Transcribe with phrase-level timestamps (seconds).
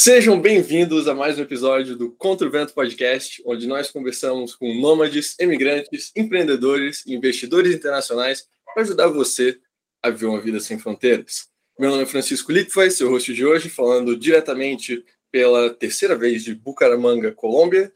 [0.00, 4.72] Sejam bem-vindos a mais um episódio do Contra o Vento Podcast, onde nós conversamos com
[4.72, 9.58] nômades, emigrantes, empreendedores e investidores internacionais para ajudar você
[10.00, 11.48] a viver uma vida sem fronteiras.
[11.76, 16.54] Meu nome é Francisco Lickfay, seu host de hoje, falando diretamente pela terceira vez de
[16.54, 17.92] Bucaramanga, Colômbia.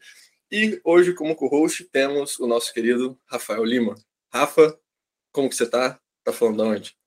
[0.51, 3.95] E hoje, como co-host, temos o nosso querido Rafael Lima.
[4.29, 4.77] Rafa,
[5.31, 5.97] como que você está?
[6.21, 7.02] Tá falando de onde?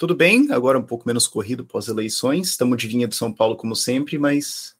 [0.00, 2.48] Tudo bem, agora um pouco menos corrido pós-eleições.
[2.48, 4.74] Estamos de vinha do São Paulo como sempre, mas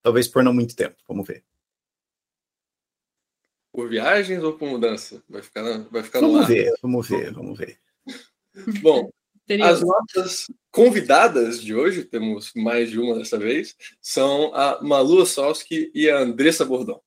[0.00, 0.94] talvez por não muito tempo.
[1.08, 1.42] Vamos ver.
[3.72, 5.24] Por viagens ou por mudança?
[5.28, 7.80] Vai ficar, vai ficar vamos ver, vamos ver, vamos ver.
[8.80, 9.10] Bom,
[9.60, 15.90] as nossas convidadas de hoje, temos mais de uma dessa vez, são a Malu Ossowski
[15.92, 17.02] e a Andressa Bordão.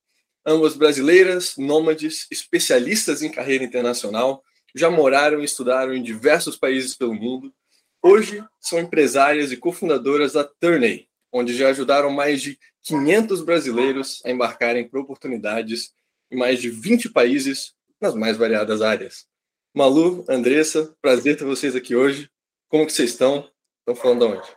[0.45, 7.13] Ambas brasileiras, nômades, especialistas em carreira internacional, já moraram e estudaram em diversos países pelo
[7.13, 7.53] mundo.
[8.01, 14.31] Hoje são empresárias e cofundadoras da Turney, onde já ajudaram mais de 500 brasileiros a
[14.31, 15.93] embarcarem para oportunidades
[16.29, 19.25] em mais de 20 países nas mais variadas áreas.
[19.73, 22.29] Malu, Andressa, prazer ter vocês aqui hoje.
[22.67, 23.49] Como que vocês estão?
[23.79, 24.47] Estão falando de onde?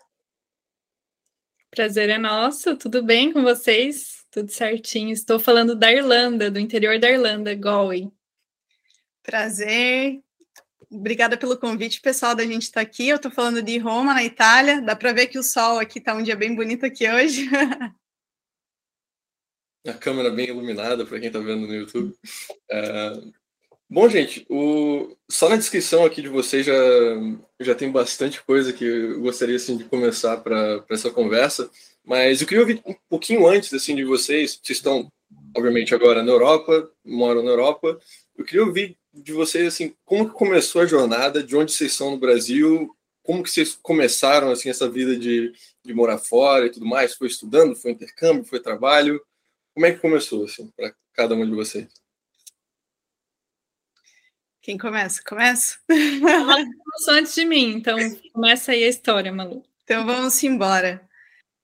[1.71, 4.25] Prazer é nosso, tudo bem com vocês?
[4.31, 5.13] Tudo certinho.
[5.13, 8.11] Estou falando da Irlanda, do interior da Irlanda, Galway.
[9.27, 10.23] Prazer.
[10.89, 13.09] Obrigada pelo convite, pessoal, da gente estar tá aqui.
[13.09, 14.81] Eu estou falando de Roma, na Itália.
[14.81, 17.51] Dá para ver que o sol aqui está um dia bem bonito aqui hoje.
[19.85, 22.15] A câmera bem iluminada para quem está vendo no YouTube.
[22.71, 23.21] É...
[23.91, 25.17] Bom, gente, o...
[25.29, 26.75] só na descrição aqui de vocês já,
[27.61, 31.71] já tem bastante coisa que eu gostaria assim, de começar para essa conversa,
[32.05, 34.59] mas eu queria ouvir um pouquinho antes assim, de vocês.
[34.63, 35.11] Vocês estão,
[35.57, 38.01] obviamente, agora na Europa, moram na Europa.
[38.37, 42.11] Eu queria ouvir de vocês, assim, como que começou a jornada, de onde vocês são
[42.11, 45.53] no Brasil, como que vocês começaram, assim, essa vida de,
[45.85, 47.15] de morar fora e tudo mais?
[47.15, 49.21] Foi estudando, foi intercâmbio, foi trabalho?
[49.75, 51.89] Como é que começou, assim, para cada um de vocês?
[54.61, 55.23] Quem começa?
[55.25, 55.79] Começa?
[55.89, 57.97] Começou antes de mim, então
[58.33, 59.63] começa aí a história, Malu.
[59.85, 61.09] Então vamos embora.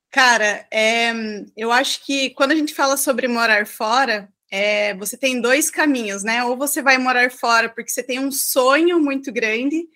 [0.09, 1.13] Cara, é,
[1.57, 6.23] eu acho que quando a gente fala sobre morar fora, é, você tem dois caminhos,
[6.23, 6.45] né?
[6.45, 9.89] Ou você vai morar fora porque você tem um sonho muito grande,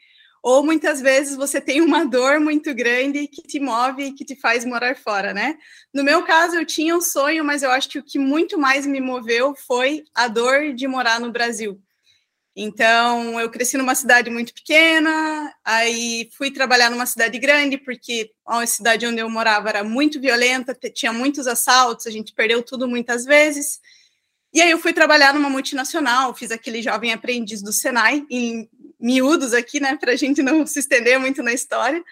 [0.42, 4.34] ou muitas vezes você tem uma dor muito grande que te move e que te
[4.34, 5.58] faz morar fora, né?
[5.92, 8.86] No meu caso, eu tinha um sonho, mas eu acho que o que muito mais
[8.86, 11.78] me moveu foi a dor de morar no Brasil.
[12.58, 18.66] Então, eu cresci numa cidade muito pequena, aí fui trabalhar numa cidade grande, porque a
[18.66, 23.26] cidade onde eu morava era muito violenta, tinha muitos assaltos, a gente perdeu tudo muitas
[23.26, 23.78] vezes.
[24.56, 28.66] E aí eu fui trabalhar numa multinacional, fiz aquele jovem aprendiz do Senai, em
[28.98, 32.02] miúdos aqui, né, para a gente não se estender muito na história.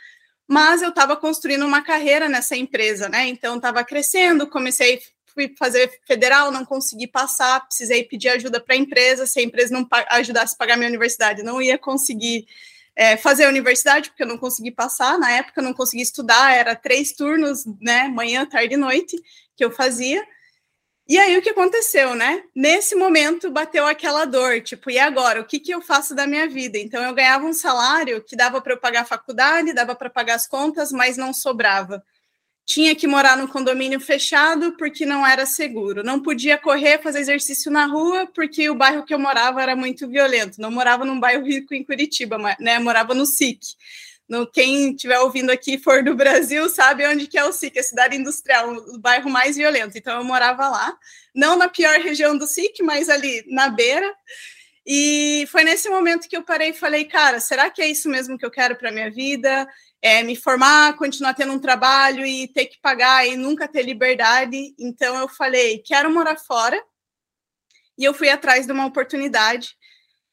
[0.47, 3.27] Mas eu estava construindo uma carreira nessa empresa, né?
[3.29, 5.01] Então estava crescendo, comecei
[5.33, 9.27] fui fazer federal, não consegui passar, precisei pedir ajuda para a empresa.
[9.27, 12.47] Se a empresa não ajudasse a pagar minha universidade, não ia conseguir
[12.95, 15.19] é, fazer a universidade, porque eu não consegui passar.
[15.19, 18.07] Na época, eu não consegui estudar, era três turnos, né?
[18.09, 19.17] Manhã, tarde e noite
[19.57, 20.23] que eu fazia.
[21.07, 22.45] E aí o que aconteceu, né?
[22.55, 25.41] Nesse momento bateu aquela dor, tipo, e agora?
[25.41, 26.79] O que, que eu faço da minha vida?
[26.79, 30.35] Então eu ganhava um salário que dava para eu pagar a faculdade, dava para pagar
[30.35, 32.03] as contas, mas não sobrava.
[32.67, 36.03] Tinha que morar num condomínio fechado porque não era seguro.
[36.03, 40.09] Não podia correr, fazer exercício na rua porque o bairro que eu morava era muito
[40.09, 40.59] violento.
[40.59, 42.79] Não morava num bairro rico em Curitiba, né?
[42.79, 43.61] Morava no SIC.
[44.29, 47.83] No, quem estiver ouvindo aqui for do Brasil sabe onde que é o SIC, a
[47.83, 49.99] cidade industrial, o bairro mais violento.
[49.99, 50.97] Então eu morava lá,
[51.35, 54.11] não na pior região do SIC, mas ali na beira.
[54.87, 58.37] E foi nesse momento que eu parei e falei, cara, será que é isso mesmo
[58.37, 59.67] que eu quero para minha vida?
[60.01, 64.75] É, me formar, continuar tendo um trabalho e ter que pagar e nunca ter liberdade.
[64.79, 66.83] Então eu falei, quero morar fora.
[67.97, 69.75] E eu fui atrás de uma oportunidade.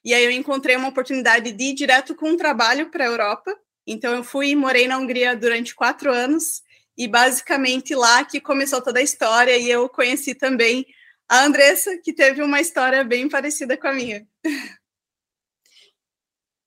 [0.04, 3.56] E aí eu encontrei uma oportunidade de ir direto com um trabalho para a Europa.
[3.86, 6.62] Então, eu fui e morei na Hungria durante quatro anos,
[6.98, 10.86] e basicamente lá que começou toda a história, e eu conheci também
[11.28, 14.28] a Andressa, que teve uma história bem parecida com a minha.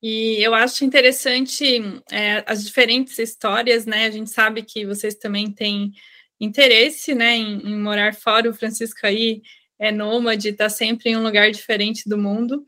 [0.07, 1.65] E eu acho interessante
[2.11, 4.05] é, as diferentes histórias, né?
[4.05, 5.93] A gente sabe que vocês também têm
[6.39, 8.51] interesse, né, em, em morar fora.
[8.51, 9.41] O Francisco aí
[9.79, 12.67] é nômade, está sempre em um lugar diferente do mundo.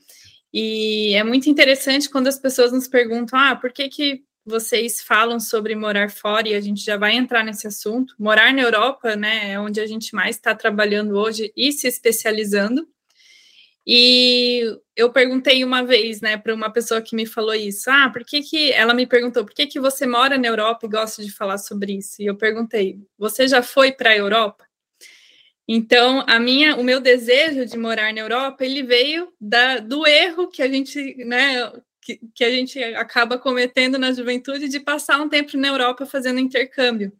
[0.53, 5.41] E é muito interessante quando as pessoas nos perguntam: ah, por que, que vocês falam
[5.41, 8.15] sobre morar fora e a gente já vai entrar nesse assunto.
[8.19, 12.89] Morar na Europa, né, é onde a gente mais está trabalhando hoje e se especializando.
[13.87, 14.63] E
[14.97, 17.89] eu perguntei uma vez, né, para uma pessoa que me falou isso.
[17.91, 20.91] Ah, por que que ela me perguntou, por que que você mora na Europa e
[20.91, 22.21] gosta de falar sobre isso?
[22.21, 24.65] E eu perguntei, você já foi para a Europa?
[25.69, 30.49] Então, a minha, o meu desejo de morar na Europa, ele veio da, do erro
[30.49, 31.73] que a gente, né,
[32.07, 36.39] que, que a gente acaba cometendo na juventude de passar um tempo na Europa fazendo
[36.39, 37.13] intercâmbio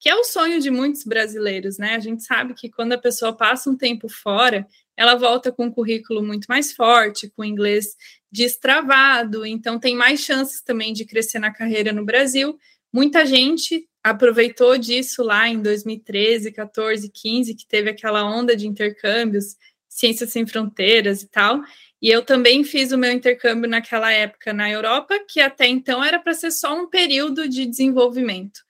[0.00, 1.94] que é o sonho de muitos brasileiros, né?
[1.94, 4.66] A gente sabe que quando a pessoa passa um tempo fora,
[4.96, 7.94] ela volta com um currículo muito mais forte, com inglês
[8.32, 12.58] destravado, então tem mais chances também de crescer na carreira no Brasil.
[12.90, 19.56] Muita gente aproveitou disso lá em 2013, 14, 15, que teve aquela onda de intercâmbios,
[19.86, 21.60] Ciências Sem Fronteiras e tal.
[22.02, 26.18] E eu também fiz o meu intercâmbio naquela época na Europa, que até então era
[26.18, 28.60] para ser só um período de desenvolvimento.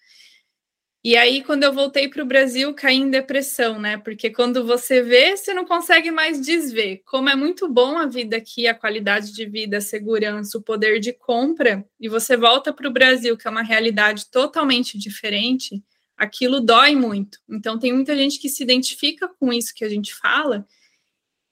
[1.02, 3.96] E aí, quando eu voltei para o Brasil, caí em depressão, né?
[3.96, 7.00] Porque quando você vê, você não consegue mais desver.
[7.06, 11.00] Como é muito bom a vida aqui, a qualidade de vida, a segurança, o poder
[11.00, 15.82] de compra, e você volta para o Brasil, que é uma realidade totalmente diferente,
[16.18, 17.38] aquilo dói muito.
[17.48, 20.66] Então, tem muita gente que se identifica com isso que a gente fala,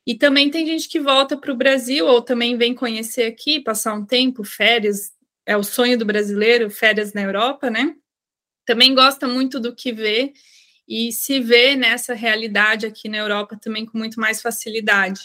[0.09, 3.95] e também tem gente que volta para o Brasil, ou também vem conhecer aqui, passar
[3.95, 5.13] um tempo, férias,
[5.47, 7.95] é o sonho do brasileiro, férias na Europa, né?
[8.69, 10.35] também gosta muito do que vê
[10.87, 15.23] e se vê nessa realidade aqui na Europa também com muito mais facilidade.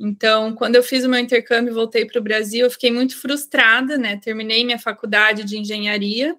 [0.00, 3.14] Então, quando eu fiz o meu intercâmbio e voltei para o Brasil, eu fiquei muito
[3.20, 4.16] frustrada, né?
[4.16, 6.34] Terminei minha faculdade de engenharia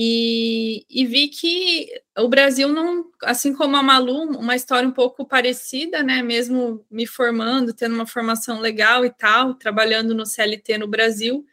[0.00, 5.26] e, e, vi que o Brasil não, assim como a Malu, uma história um pouco
[5.26, 6.22] parecida, né?
[6.22, 11.44] Mesmo me formando, tendo uma formação legal e tal, trabalhando no CLT no Brasil,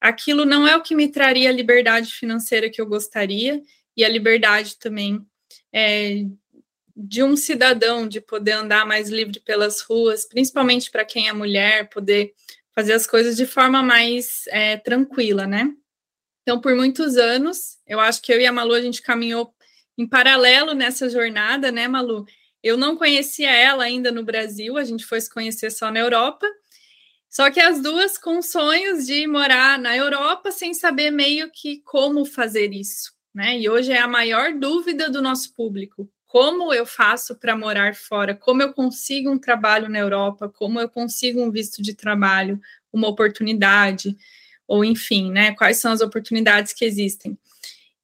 [0.00, 3.60] aquilo não é o que me traria a liberdade financeira que eu gostaria
[3.94, 5.20] e a liberdade também
[5.70, 6.24] é,
[6.96, 11.90] de um cidadão de poder andar mais livre pelas ruas, principalmente para quem é mulher,
[11.90, 12.32] poder
[12.74, 15.70] fazer as coisas de forma mais é, tranquila, né?
[16.42, 19.54] Então, por muitos anos, eu acho que eu e a Malu a gente caminhou
[19.96, 22.24] em paralelo nessa jornada, né, Malu?
[22.62, 26.46] Eu não conhecia ela ainda no Brasil, a gente foi se conhecer só na Europa,
[27.28, 32.24] só que as duas com sonhos de morar na Europa sem saber meio que como
[32.24, 33.58] fazer isso, né?
[33.58, 36.10] E hoje é a maior dúvida do nosso público.
[36.26, 38.34] Como eu faço para morar fora?
[38.34, 40.48] Como eu consigo um trabalho na Europa?
[40.48, 42.60] Como eu consigo um visto de trabalho,
[42.92, 44.16] uma oportunidade?
[44.70, 45.52] Ou enfim, né?
[45.52, 47.36] Quais são as oportunidades que existem?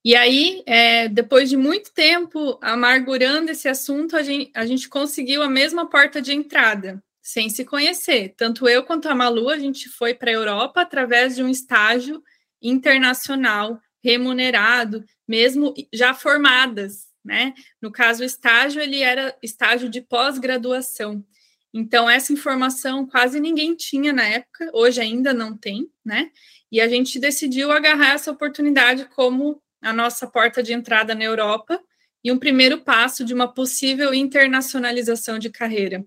[0.05, 5.45] E aí, é, depois de muito tempo amargurando esse assunto, a gente, a gente conseguiu
[5.45, 8.35] a mesma porta de entrada, sem se conhecer.
[8.37, 12.21] Tanto eu quanto a Malu, a gente foi para a Europa através de um estágio
[12.61, 17.55] internacional, remunerado, mesmo já formadas, né?
[17.81, 21.25] No caso, o estágio, ele era estágio de pós-graduação.
[21.73, 26.31] Então, essa informação quase ninguém tinha na época, hoje ainda não tem, né?
[26.71, 31.81] E a gente decidiu agarrar essa oportunidade como a nossa porta de entrada na Europa
[32.23, 36.05] e um primeiro passo de uma possível internacionalização de carreira.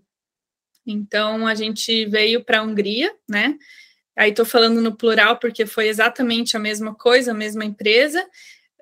[0.85, 3.57] Então, a gente veio para a Hungria, né?
[4.17, 8.27] Aí estou falando no plural porque foi exatamente a mesma coisa, a mesma empresa.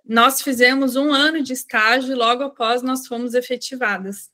[0.04, 4.32] Nós fizemos um ano de estágio e logo após nós fomos efetivadas.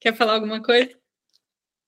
[0.00, 0.97] Quer falar alguma coisa?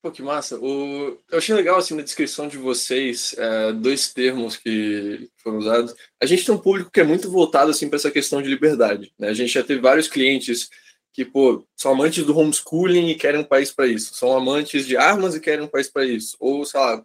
[0.03, 0.59] Pô, que massa.
[0.59, 1.19] O...
[1.31, 5.95] Eu achei legal, assim, na descrição de vocês, é, dois termos que foram usados.
[6.19, 9.13] A gente tem um público que é muito voltado, assim, para essa questão de liberdade.
[9.19, 9.29] Né?
[9.29, 10.71] A gente já teve vários clientes
[11.13, 14.97] que, pô, são amantes do homeschooling e querem um país para isso, são amantes de
[14.97, 17.05] armas e querem um país para isso, ou, sei lá,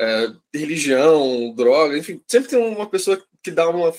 [0.00, 3.92] é, religião, droga, enfim, sempre tem uma pessoa que dá uma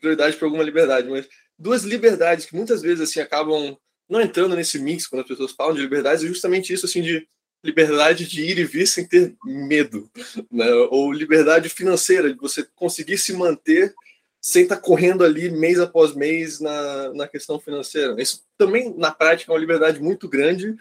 [0.00, 1.28] prioridade para alguma liberdade, mas
[1.58, 3.76] duas liberdades que muitas vezes, assim, acabam
[4.08, 7.28] não entrando nesse mix quando as pessoas falam de liberdade, é justamente isso, assim, de
[7.62, 10.10] liberdade de ir e vir sem ter medo,
[10.50, 10.70] né?
[10.90, 13.94] ou liberdade financeira, de você conseguir se manter
[14.40, 18.20] sem estar tá correndo ali mês após mês na, na questão financeira.
[18.20, 20.74] Isso também, na prática, é uma liberdade muito grande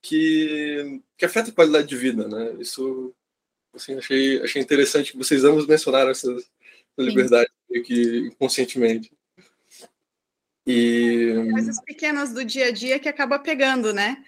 [0.00, 2.54] que, que afeta a qualidade de vida, né?
[2.60, 3.12] Isso,
[3.74, 6.42] assim, achei, achei interessante que vocês ambos mencionaram essa, essa
[6.98, 7.50] liberdade
[7.84, 9.10] que inconscientemente.
[10.64, 11.48] E...
[11.50, 14.22] Coisas pequenas do dia a dia que acaba pegando, né?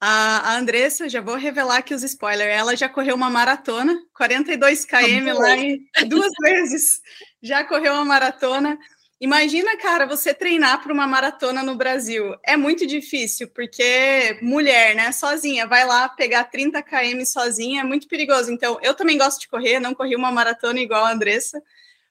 [0.00, 4.86] A, a Andressa, já vou revelar aqui os spoilers, ela já correu uma maratona, 42
[4.86, 7.00] km lá em duas vezes
[7.42, 8.78] já correu uma maratona.
[9.20, 12.34] Imagina, cara, você treinar para uma maratona no Brasil.
[12.42, 18.08] É muito difícil, porque mulher, né, sozinha, vai lá pegar 30 km sozinha, é muito
[18.08, 18.50] perigoso.
[18.50, 21.62] Então, eu também gosto de correr, não corri uma maratona igual a Andressa,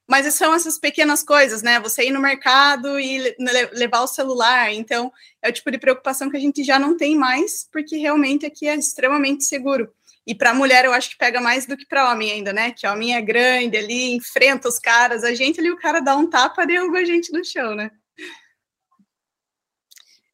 [0.09, 1.79] mas são essas pequenas coisas, né?
[1.81, 3.35] Você ir no mercado e
[3.73, 4.73] levar o celular.
[4.73, 8.43] Então, é o tipo de preocupação que a gente já não tem mais, porque realmente
[8.43, 9.93] aqui é extremamente seguro.
[10.25, 12.71] E para mulher eu acho que pega mais do que para homem ainda, né?
[12.71, 16.27] Que homem é grande ali, enfrenta os caras, a gente ali o cara dá um
[16.27, 17.91] tapa, derruba a gente no chão, né?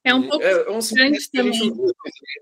[0.05, 0.79] É um pouco é, é um
[1.33, 1.71] também.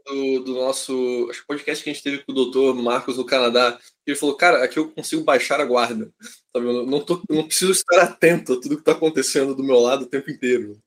[0.06, 3.80] Do, do, nosso podcast que a gente teve com o doutor Marcos no Canadá.
[4.06, 6.12] Ele falou, cara, aqui eu consigo baixar a guarda.
[6.52, 6.68] Sabe?
[6.68, 10.04] Eu não, tô, não preciso estar atento a tudo que está acontecendo do meu lado
[10.04, 10.78] o tempo inteiro.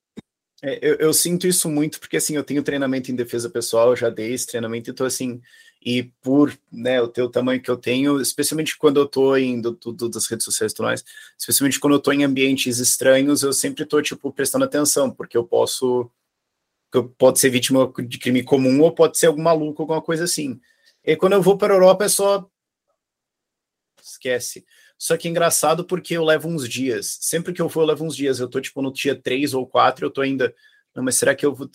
[0.62, 3.96] É, eu, eu, sinto isso muito porque assim eu tenho treinamento em defesa pessoal, eu
[3.96, 5.40] já dei esse treinamento, então assim,
[5.84, 9.72] e por né, o teu tamanho que eu tenho, especialmente quando eu estou em do,
[9.72, 11.04] do, das redes sociais e tudo mais,
[11.38, 15.44] especialmente quando eu estou em ambientes estranhos, eu sempre estou tipo prestando atenção, porque eu
[15.44, 16.10] posso
[17.18, 20.60] pode ser vítima de crime comum ou pode ser algum maluco, alguma coisa assim.
[21.04, 22.48] E quando eu vou para a Europa é só
[24.02, 24.64] esquece.
[24.98, 27.18] Só que é engraçado porque eu levo uns dias.
[27.20, 28.40] Sempre que eu vou, eu levo uns dias.
[28.40, 30.54] Eu tô, tipo, no dia 3 ou 4, eu tô ainda.
[30.94, 31.70] Não, mas será que eu vou.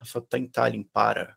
[0.00, 1.36] A foto tá em Tallinn, para.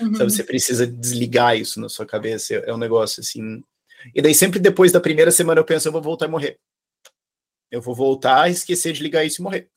[0.00, 0.14] Uhum.
[0.16, 2.54] Sabe, você precisa desligar isso na sua cabeça.
[2.54, 3.62] É um negócio assim.
[4.14, 6.58] E daí, sempre depois da primeira semana, eu penso, eu vou voltar e morrer.
[7.70, 9.70] Eu vou voltar, esquecer de ligar isso e morrer.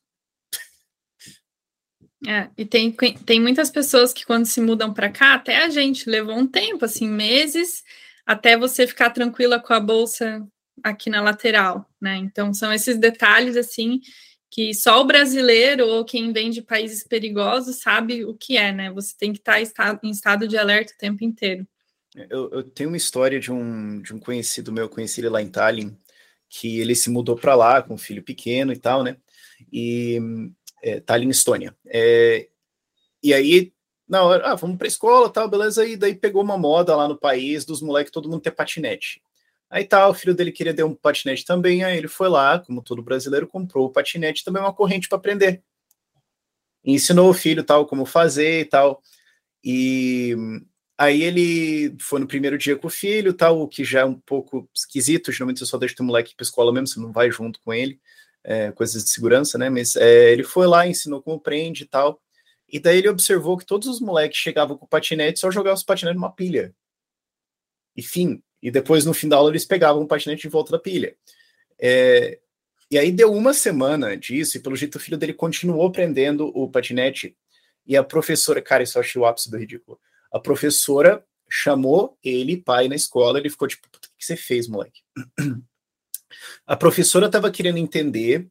[2.27, 6.09] É, e tem, tem muitas pessoas que quando se mudam para cá, até a gente
[6.09, 7.83] levou um tempo, assim, meses,
[8.25, 10.47] até você ficar tranquila com a bolsa
[10.83, 12.17] aqui na lateral, né?
[12.17, 13.99] Então são esses detalhes assim
[14.51, 18.91] que só o brasileiro ou quem vem de países perigosos sabe o que é, né?
[18.91, 21.65] Você tem que tá estar em estado de alerta o tempo inteiro.
[22.29, 25.47] Eu, eu, tenho uma história de um, de um conhecido meu, conheci ele lá em
[25.47, 25.95] Tallinn,
[26.49, 29.15] que ele se mudou para lá com um filho pequeno e tal, né?
[29.71, 30.19] E
[30.81, 31.75] é, Tallinn, Estônia.
[31.87, 32.47] É,
[33.23, 33.73] e aí
[34.11, 37.17] na hora, ah, vamos pra escola, tal, beleza, e daí pegou uma moda lá no
[37.17, 39.21] país dos moleques, todo mundo ter patinete.
[39.69, 42.81] Aí tá, o filho dele queria ter um patinete também, aí ele foi lá, como
[42.81, 45.63] todo brasileiro, comprou o patinete, também uma corrente para aprender.
[46.83, 49.01] E ensinou o filho tal como fazer e tal.
[49.63, 50.35] E
[50.97, 54.19] aí ele foi no primeiro dia com o filho, tal, o que já é um
[54.19, 57.61] pouco esquisito, geralmente você só deixa o moleque para escola mesmo, você não vai junto
[57.61, 57.97] com ele,
[58.43, 59.69] é, coisas de segurança, né?
[59.69, 62.21] Mas é, ele foi lá, ensinou como prende e tal.
[62.67, 66.19] E daí ele observou que todos os moleques chegavam com patinete só jogavam os patinetes
[66.19, 66.73] numa pilha.
[67.95, 68.41] E fim.
[68.61, 71.15] E depois, no fim da aula, eles pegavam o patinete de volta da pilha.
[71.79, 72.39] É,
[72.89, 76.69] e aí deu uma semana disso, e pelo jeito o filho dele continuou aprendendo o
[76.69, 77.35] patinete.
[77.85, 79.99] E a professora, cara, isso eu achei o ápice do ridículo.
[80.31, 85.01] A professora chamou ele, pai, na escola, ele ficou tipo, o que você fez, moleque?
[86.65, 88.47] A professora estava querendo entender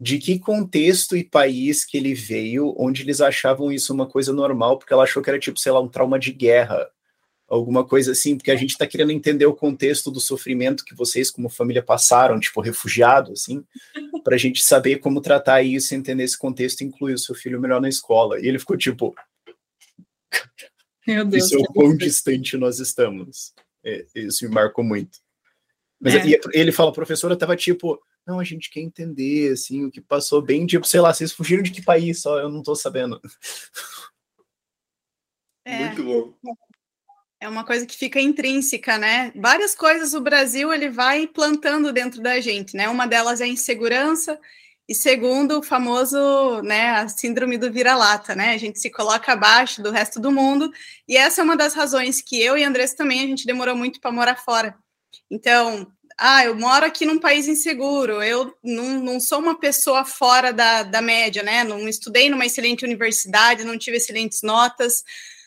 [0.00, 4.78] de que contexto e país que ele veio, onde eles achavam isso uma coisa normal,
[4.78, 6.88] porque ela achou que era tipo, sei lá, um trauma de guerra,
[7.48, 11.30] alguma coisa assim, porque a gente está querendo entender o contexto do sofrimento que vocês,
[11.30, 13.64] como família, passaram, tipo, refugiado, assim,
[14.22, 17.60] para a gente saber como tratar isso, entender esse contexto e incluir o seu filho
[17.60, 18.40] melhor na escola.
[18.40, 19.14] E ele ficou tipo.
[21.06, 21.44] Meu Deus.
[21.44, 23.52] Isso é o quão distante nós estamos.
[23.84, 25.23] É, isso me marcou muito.
[26.04, 26.38] Mas é.
[26.52, 30.40] ele fala, a professora estava tipo não, a gente quer entender, assim, o que passou
[30.40, 33.20] bem, tipo, sei lá, vocês fugiram de que país só, eu não tô sabendo.
[35.66, 36.34] É, Muito bom.
[37.40, 39.32] É uma coisa que fica intrínseca, né?
[39.34, 42.88] Várias coisas o Brasil ele vai plantando dentro da gente, né?
[42.88, 44.38] Uma delas é a insegurança,
[44.86, 48.54] e segundo, o famoso, né, a síndrome do vira-lata, né?
[48.54, 50.70] A gente se coloca abaixo do resto do mundo,
[51.08, 54.00] e essa é uma das razões que eu e Andrés também a gente demorou muito
[54.00, 54.76] para morar fora.
[55.30, 60.52] Então, ah, eu moro aqui num país inseguro, eu não, não sou uma pessoa fora
[60.52, 61.64] da, da média, né?
[61.64, 65.02] Não estudei numa excelente universidade, não tive excelentes notas,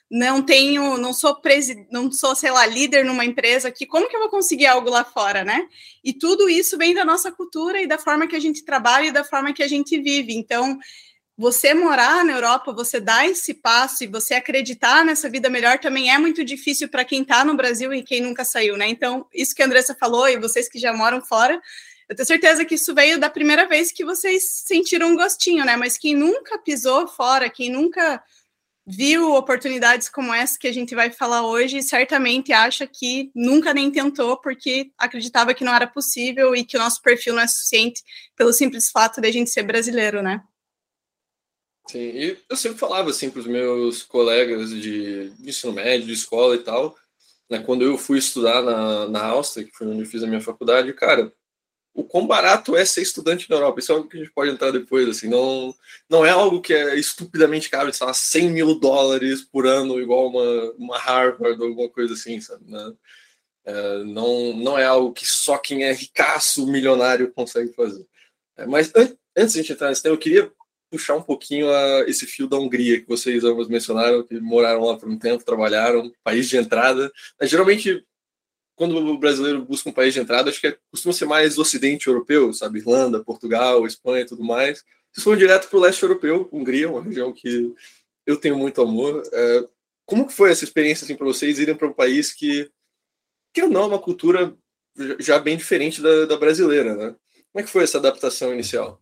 [0.09, 4.15] não tenho, não sou presidente, não sou, sei lá, líder numa empresa aqui, como que
[4.15, 5.67] eu vou conseguir algo lá fora, né?
[6.03, 9.11] E tudo isso vem da nossa cultura e da forma que a gente trabalha e
[9.11, 10.33] da forma que a gente vive.
[10.33, 10.77] Então,
[11.37, 16.11] você morar na Europa, você dar esse passo e você acreditar nessa vida melhor também
[16.11, 18.87] é muito difícil para quem está no Brasil e quem nunca saiu, né?
[18.89, 21.61] Então, isso que a Andressa falou e vocês que já moram fora,
[22.09, 25.75] eu tenho certeza que isso veio da primeira vez que vocês sentiram um gostinho, né?
[25.75, 28.23] Mas quem nunca pisou fora, quem nunca
[28.83, 33.91] viu oportunidades como essa que a gente vai falar hoje, certamente acha que nunca nem
[33.91, 38.01] tentou porque acreditava que não era possível e que o nosso perfil não é suficiente
[38.35, 40.41] pelo simples fato de a gente ser brasileiro, né?
[41.89, 46.55] Sim, e eu sempre falava assim para os meus colegas de, ensino médio, de escola
[46.55, 46.95] e tal,
[47.49, 50.41] né, quando eu fui estudar na, na Áustria, que foi onde eu fiz a minha
[50.41, 51.31] faculdade, cara,
[51.97, 53.79] o quão barato é ser estudante na Europa.
[53.79, 55.73] Isso é algo que a gente pode entrar depois, assim, não,
[56.07, 60.27] não é algo que é estupidamente caro, sei lá, 100 mil dólares por ano, igual
[60.27, 62.93] uma, uma Harvard ou alguma coisa assim, sabe, né?
[63.65, 68.05] É, não, não é algo que só quem é ricaço, milionário, consegue fazer.
[68.55, 70.51] É, mas an antes de a gente entrar nesse tema, eu queria
[70.89, 74.97] puxar um pouquinho a, esse fio da Hungria que vocês ambos mencionaram, que moraram lá
[74.97, 77.11] por um tempo, trabalharam, país de entrada.
[77.39, 78.05] Mas, geralmente,
[78.75, 82.07] quando o brasileiro busca um país de entrada, acho que é, costuma ser mais ocidente
[82.07, 82.79] europeu, sabe?
[82.79, 84.83] Irlanda, Portugal, Espanha e tudo mais.
[85.11, 87.73] Vocês foram direto para o leste europeu, Hungria, uma região que
[88.25, 89.23] eu tenho muito amor.
[89.33, 89.67] É,
[90.05, 92.69] como que foi essa experiência assim, para vocês irem para um país que,
[93.53, 94.55] que não é uma cultura
[95.19, 97.15] já bem diferente da, da brasileira, né?
[97.51, 99.01] Como é que foi essa adaptação inicial?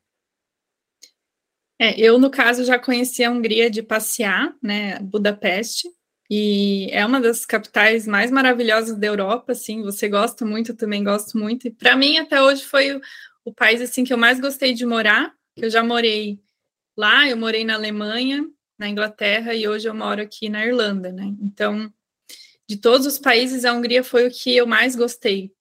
[1.80, 5.90] É, eu, no caso, já conheci a Hungria de passear, né, Budapeste,
[6.30, 11.04] e é uma das capitais mais maravilhosas da Europa, assim, você gosta muito, eu também
[11.04, 13.02] gosto muito, e para mim, até hoje, foi o,
[13.44, 16.40] o, país, assim, que eu mais gostei de morar, eu já morei
[16.98, 18.48] lá, eu morei na Alemanha,
[18.80, 21.92] na Inglaterra, e hoje eu moro aqui na Irlanda, né, então,
[22.68, 25.52] de todos os países, a Hungria foi o que eu mais gostei,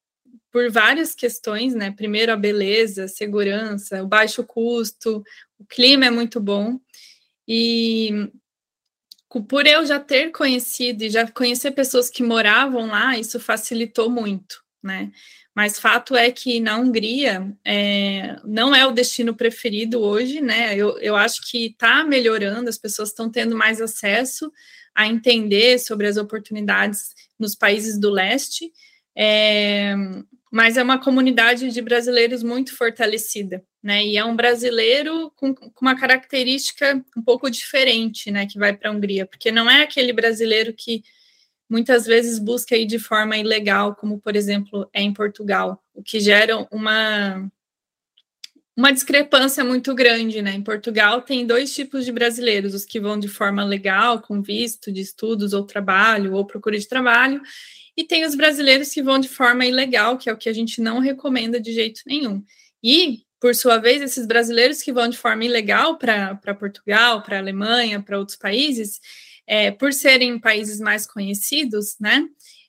[0.54, 1.90] por várias questões, né?
[1.90, 5.20] Primeiro a beleza, a segurança, o baixo custo,
[5.64, 6.78] o clima é muito bom.
[7.48, 8.30] E
[9.48, 14.62] por eu já ter conhecido e já conhecer pessoas que moravam lá, isso facilitou muito,
[14.80, 15.10] né?
[15.52, 20.76] Mas fato é que na Hungria é, não é o destino preferido hoje, né?
[20.76, 24.52] Eu, eu acho que está melhorando, as pessoas estão tendo mais acesso
[24.94, 28.72] a entender sobre as oportunidades nos países do leste.
[29.16, 29.94] É,
[30.54, 34.04] mas é uma comunidade de brasileiros muito fortalecida, né?
[34.04, 38.46] E é um brasileiro com, com uma característica um pouco diferente, né?
[38.46, 41.02] Que vai para a Hungria, porque não é aquele brasileiro que
[41.68, 46.20] muitas vezes busca ir de forma ilegal, como por exemplo é em Portugal, o que
[46.20, 47.50] gera uma
[48.76, 50.52] uma discrepância muito grande, né?
[50.52, 54.90] Em Portugal tem dois tipos de brasileiros: os que vão de forma legal, com visto
[54.90, 57.40] de estudos ou trabalho ou procura de trabalho,
[57.96, 60.80] e tem os brasileiros que vão de forma ilegal, que é o que a gente
[60.80, 62.42] não recomenda de jeito nenhum.
[62.82, 68.02] E, por sua vez, esses brasileiros que vão de forma ilegal para Portugal, para Alemanha,
[68.02, 69.00] para outros países,
[69.46, 72.26] é, por serem países mais conhecidos, né?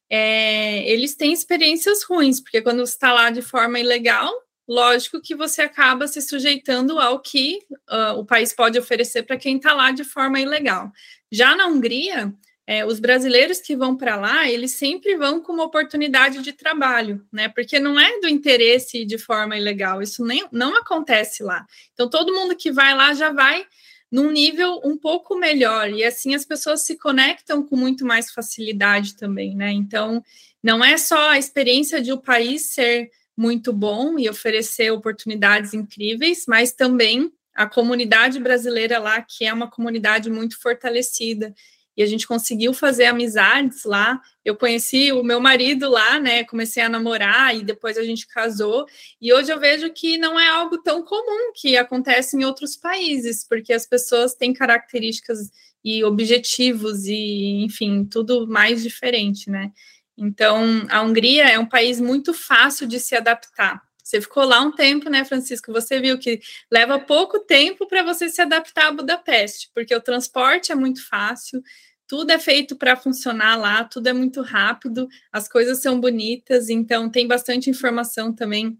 [0.07, 4.31] É, eles têm experiências ruins, porque quando você está lá de forma ilegal,
[4.67, 9.57] lógico que você acaba se sujeitando ao que uh, o país pode oferecer para quem
[9.57, 10.91] está lá de forma ilegal.
[11.31, 12.33] Já na Hungria,
[12.67, 17.23] é, os brasileiros que vão para lá, eles sempre vão com uma oportunidade de trabalho,
[17.31, 17.47] né?
[17.47, 21.65] Porque não é do interesse de forma ilegal, isso nem, não acontece lá.
[21.93, 23.67] Então, todo mundo que vai lá já vai
[24.11, 29.15] num nível um pouco melhor, e assim as pessoas se conectam com muito mais facilidade
[29.15, 29.71] também, né?
[29.71, 30.23] Então,
[30.63, 36.45] não é só a experiência de o país ser muito bom e oferecer oportunidades incríveis,
[36.47, 41.53] mas também a comunidade brasileira lá, que é uma comunidade muito fortalecida
[41.97, 44.19] e a gente conseguiu fazer amizades lá.
[44.43, 46.43] Eu conheci o meu marido lá, né?
[46.43, 48.85] Comecei a namorar e depois a gente casou.
[49.21, 53.45] E hoje eu vejo que não é algo tão comum que acontece em outros países,
[53.47, 55.49] porque as pessoas têm características
[55.83, 59.71] e objetivos e, enfim, tudo mais diferente, né?
[60.17, 63.81] Então, a Hungria é um país muito fácil de se adaptar.
[64.03, 65.73] Você ficou lá um tempo, né, Francisco?
[65.73, 66.39] Você viu que
[66.71, 71.61] leva pouco tempo para você se adaptar a Budapeste, porque o transporte é muito fácil,
[72.07, 77.09] tudo é feito para funcionar lá, tudo é muito rápido, as coisas são bonitas, então
[77.09, 78.77] tem bastante informação também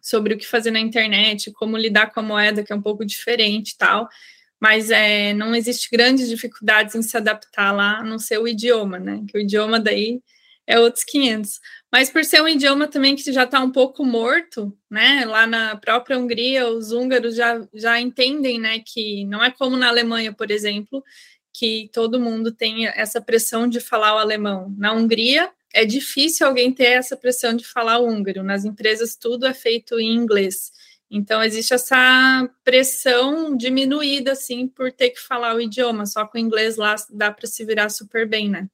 [0.00, 3.04] sobre o que fazer na internet, como lidar com a moeda, que é um pouco
[3.04, 4.08] diferente e tal.
[4.60, 8.98] Mas é, não existe grandes dificuldades em se adaptar lá, a não ser o idioma,
[9.00, 9.24] né?
[9.28, 10.22] Que o idioma daí
[10.66, 11.60] é outros 500.
[11.92, 15.24] Mas por ser um idioma também que já está um pouco morto, né?
[15.26, 18.80] Lá na própria Hungria, os húngaros já, já entendem, né?
[18.80, 21.02] Que não é como na Alemanha, por exemplo,
[21.52, 24.74] que todo mundo tem essa pressão de falar o alemão.
[24.78, 28.42] Na Hungria, é difícil alguém ter essa pressão de falar húngaro.
[28.42, 30.72] Nas empresas, tudo é feito em inglês.
[31.10, 36.06] Então, existe essa pressão diminuída, assim, por ter que falar o idioma.
[36.06, 38.66] Só com o inglês lá dá para se virar super bem, né?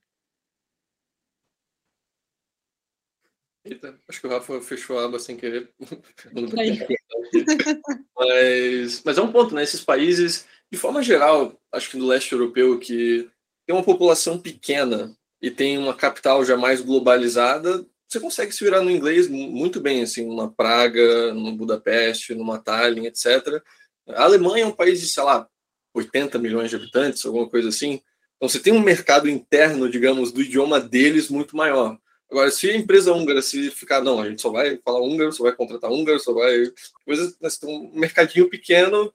[3.69, 5.71] Eita, acho que o Rafa fechou a aba sem querer.
[8.17, 9.63] mas, mas é um ponto, né?
[9.63, 13.29] Esses países, de forma geral, acho que do leste europeu, que
[13.67, 18.81] tem uma população pequena e tem uma capital já mais globalizada, você consegue se virar
[18.81, 23.63] no inglês muito bem, assim, numa Praga, numa Budapeste, numa Tallinn, etc.
[24.09, 25.47] A Alemanha é um país de, sei lá,
[25.93, 28.01] 80 milhões de habitantes, alguma coisa assim.
[28.37, 31.99] Então você tem um mercado interno, digamos, do idioma deles muito maior.
[32.31, 35.45] Agora, se a empresa húngara se ficar, não, a gente só vai falar húngaro, só
[35.45, 36.71] vai contratar húngaro, só vai.
[37.05, 39.13] Coisas, nós um mercadinho pequeno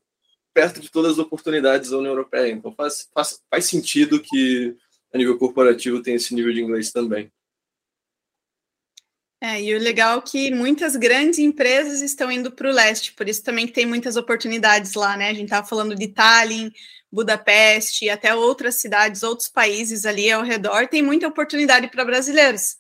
[0.54, 2.52] perto de todas as oportunidades da União Europeia.
[2.52, 4.76] Então faz, faz, faz sentido que
[5.13, 7.32] a nível corporativo tem esse nível de inglês também.
[9.41, 13.28] É, e o legal é que muitas grandes empresas estão indo para o leste, por
[13.28, 15.28] isso também tem muitas oportunidades lá, né?
[15.28, 16.71] A gente estava falando de Tallinn,
[17.12, 22.78] Budapeste, até outras cidades, outros países ali ao redor, tem muita oportunidade para brasileiros.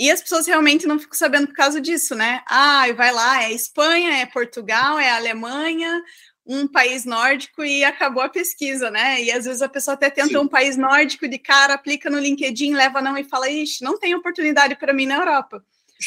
[0.00, 2.42] E as pessoas realmente não ficam sabendo por causa disso, né?
[2.46, 6.02] Ah, vai lá, é Espanha, é Portugal, é Alemanha,
[6.46, 9.22] um país nórdico e acabou a pesquisa, né?
[9.22, 10.38] E às vezes a pessoa até tenta Sim.
[10.38, 14.14] um país nórdico de cara, aplica no LinkedIn, leva não e fala, ixi, não tem
[14.14, 15.62] oportunidade para mim na Europa.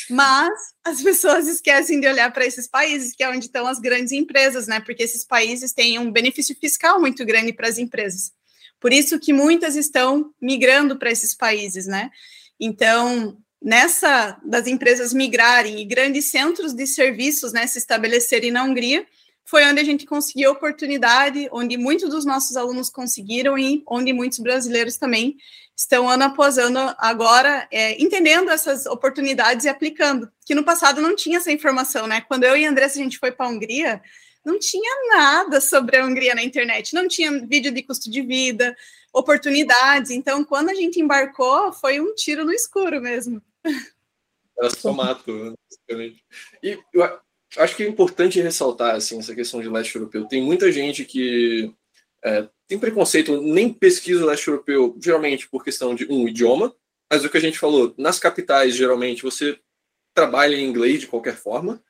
[0.10, 0.52] Mas
[0.84, 4.66] as pessoas esquecem de olhar para esses países, que é onde estão as grandes empresas,
[4.66, 4.80] né?
[4.80, 8.32] Porque esses países têm um benefício fiscal muito grande para as empresas.
[8.80, 12.10] Por isso que muitas estão migrando para esses países, né?
[12.60, 19.06] Então, nessa das empresas migrarem e grandes centros de serviços, né, se estabelecerem na Hungria,
[19.46, 24.40] foi onde a gente conseguiu oportunidade, onde muitos dos nossos alunos conseguiram e onde muitos
[24.40, 25.38] brasileiros também
[25.76, 31.16] estão ano após ano agora é, entendendo essas oportunidades e aplicando, que no passado não
[31.16, 32.22] tinha essa informação, né?
[32.22, 34.02] Quando eu e a Andressa a gente foi para a Hungria,
[34.46, 38.76] não tinha nada sobre a Hungria na internet, não tinha vídeo de custo de vida,
[39.12, 40.12] oportunidades.
[40.12, 43.42] Então, quando a gente embarcou, foi um tiro no escuro mesmo.
[44.58, 46.24] Era só mato, basicamente.
[46.62, 47.20] E eu
[47.58, 50.26] acho que é importante ressaltar assim, essa questão de leste europeu.
[50.26, 51.74] Tem muita gente que
[52.24, 56.74] é, tem preconceito, nem pesquisa leste europeu, geralmente por questão de um idioma,
[57.12, 59.60] mas o que a gente falou, nas capitais, geralmente, você
[60.16, 61.84] trabalha em inglês de qualquer forma,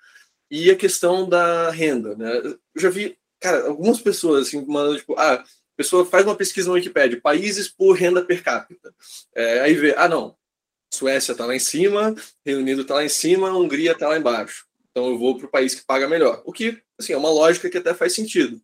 [0.50, 2.42] e a questão da renda, né?
[2.44, 6.68] Eu já vi, cara, algumas pessoas assim, mandando, tipo, ah, a pessoa faz uma pesquisa
[6.68, 8.94] no Wikipedia, países por renda per capita.
[9.34, 10.36] É, aí vê, ah, não,
[10.94, 12.14] Suécia está lá em cima,
[12.46, 14.66] Reino Unido está lá em cima, Hungria está lá embaixo.
[14.92, 16.44] Então eu vou para o país que paga melhor.
[16.46, 18.62] O que, assim, é uma lógica que até faz sentido.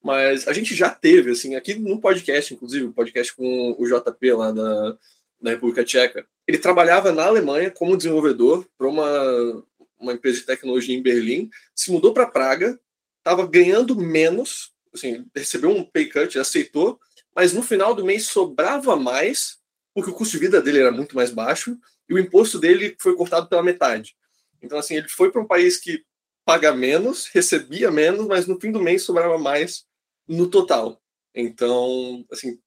[0.00, 4.32] Mas a gente já teve, assim, aqui no podcast, inclusive, o podcast com o JP
[4.32, 6.24] lá da República Tcheca.
[6.46, 9.64] Ele trabalhava na Alemanha como desenvolvedor para uma,
[9.98, 12.78] uma empresa de tecnologia em Berlim, se mudou para Praga,
[13.18, 17.00] estava ganhando menos, assim, recebeu um pay cut, aceitou,
[17.34, 19.58] mas no final do mês sobrava mais,
[19.94, 21.76] porque o custo de vida dele era muito mais baixo
[22.08, 24.16] e o imposto dele foi cortado pela metade.
[24.60, 26.04] Então, assim, ele foi para um país que
[26.44, 29.84] paga menos, recebia menos, mas no fim do mês sobrava mais
[30.26, 31.00] no total.
[31.34, 32.58] Então, assim,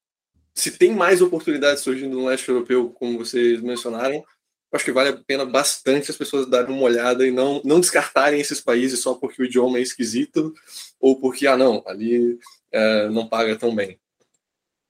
[0.54, 4.24] se tem mais oportunidades surgindo no leste europeu, como vocês mencionaram,
[4.72, 8.40] acho que vale a pena bastante as pessoas darem uma olhada e não, não descartarem
[8.40, 10.54] esses países só porque o idioma é esquisito
[11.00, 12.38] ou porque, ah, não, ali
[12.72, 14.00] é, não paga tão bem.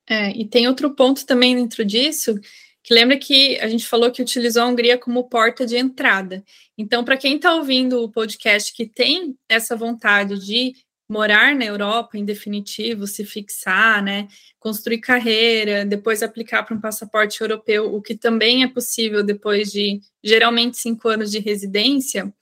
[0.10, 2.40] É, e tem outro ponto também dentro disso,
[2.84, 6.44] que lembra que a gente falou que utilizou a Hungria como porta de entrada.
[6.78, 10.74] Então, para quem está ouvindo o podcast que tem essa vontade de
[11.10, 14.28] morar na Europa em definitivo, se fixar, né,
[14.60, 20.00] construir carreira, depois aplicar para um passaporte europeu, o que também é possível depois de
[20.24, 22.34] geralmente cinco anos de residência,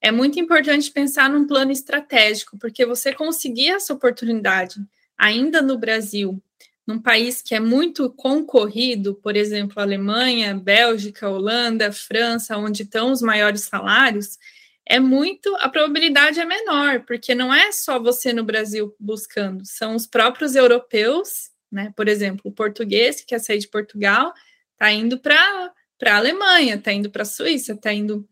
[0.00, 4.76] é muito importante pensar num plano estratégico, porque você conseguir essa oportunidade
[5.16, 6.42] ainda no Brasil,
[6.86, 13.22] num país que é muito concorrido, por exemplo, Alemanha, Bélgica, Holanda, França, onde estão os
[13.22, 14.38] maiores salários,
[14.84, 19.94] é muito, a probabilidade é menor, porque não é só você no Brasil buscando, são
[19.94, 21.92] os próprios europeus, né?
[21.96, 24.34] Por exemplo, o português que quer sair de Portugal
[24.72, 25.72] está indo para
[26.04, 28.28] a Alemanha, está indo para a Suíça, está indo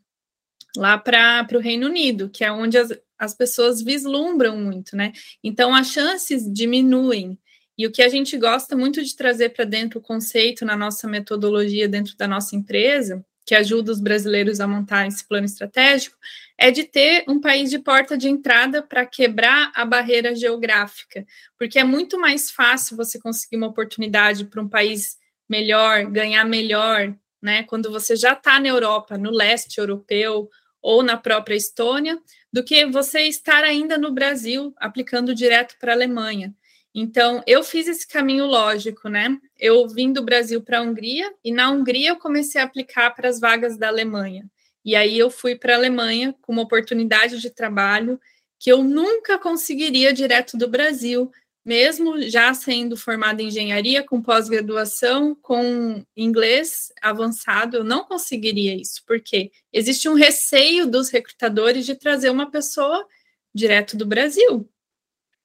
[0.76, 5.12] lá para o Reino Unido, que é onde as, as pessoas vislumbram muito, né?
[5.42, 7.38] Então as chances diminuem.
[7.78, 11.08] E o que a gente gosta muito de trazer para dentro o conceito na nossa
[11.08, 16.16] metodologia dentro da nossa empresa que ajuda os brasileiros a montar esse plano estratégico,
[16.56, 21.26] é de ter um país de porta de entrada para quebrar a barreira geográfica,
[21.58, 25.16] porque é muito mais fácil você conseguir uma oportunidade para um país
[25.48, 27.64] melhor, ganhar melhor, né?
[27.64, 30.48] Quando você já está na Europa, no leste europeu
[30.80, 32.20] ou na própria Estônia,
[32.52, 36.54] do que você estar ainda no Brasil aplicando direto para a Alemanha.
[36.94, 39.38] Então, eu fiz esse caminho lógico, né?
[39.58, 43.28] Eu vim do Brasil para a Hungria e na Hungria eu comecei a aplicar para
[43.28, 44.50] as vagas da Alemanha.
[44.84, 48.18] E aí eu fui para a Alemanha com uma oportunidade de trabalho
[48.58, 51.30] que eu nunca conseguiria direto do Brasil,
[51.64, 59.02] mesmo já sendo formada em engenharia, com pós-graduação, com inglês avançado, eu não conseguiria isso,
[59.06, 63.06] porque existe um receio dos recrutadores de trazer uma pessoa
[63.54, 64.68] direto do Brasil.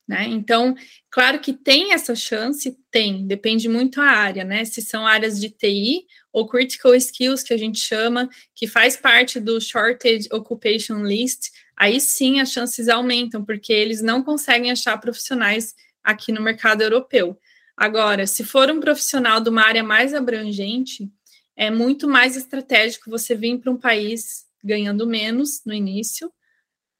[0.08, 0.28] Né?
[0.28, 0.76] Então,
[1.10, 4.64] claro que tem essa chance, tem, depende muito a área, né?
[4.64, 9.40] Se são áreas de TI ou critical skills, que a gente chama, que faz parte
[9.40, 15.74] do Shortage Occupation List, aí sim as chances aumentam, porque eles não conseguem achar profissionais
[16.04, 17.36] aqui no mercado europeu.
[17.76, 21.10] Agora, se for um profissional de uma área mais abrangente,
[21.58, 26.32] é muito mais estratégico você vir para um país ganhando menos no início,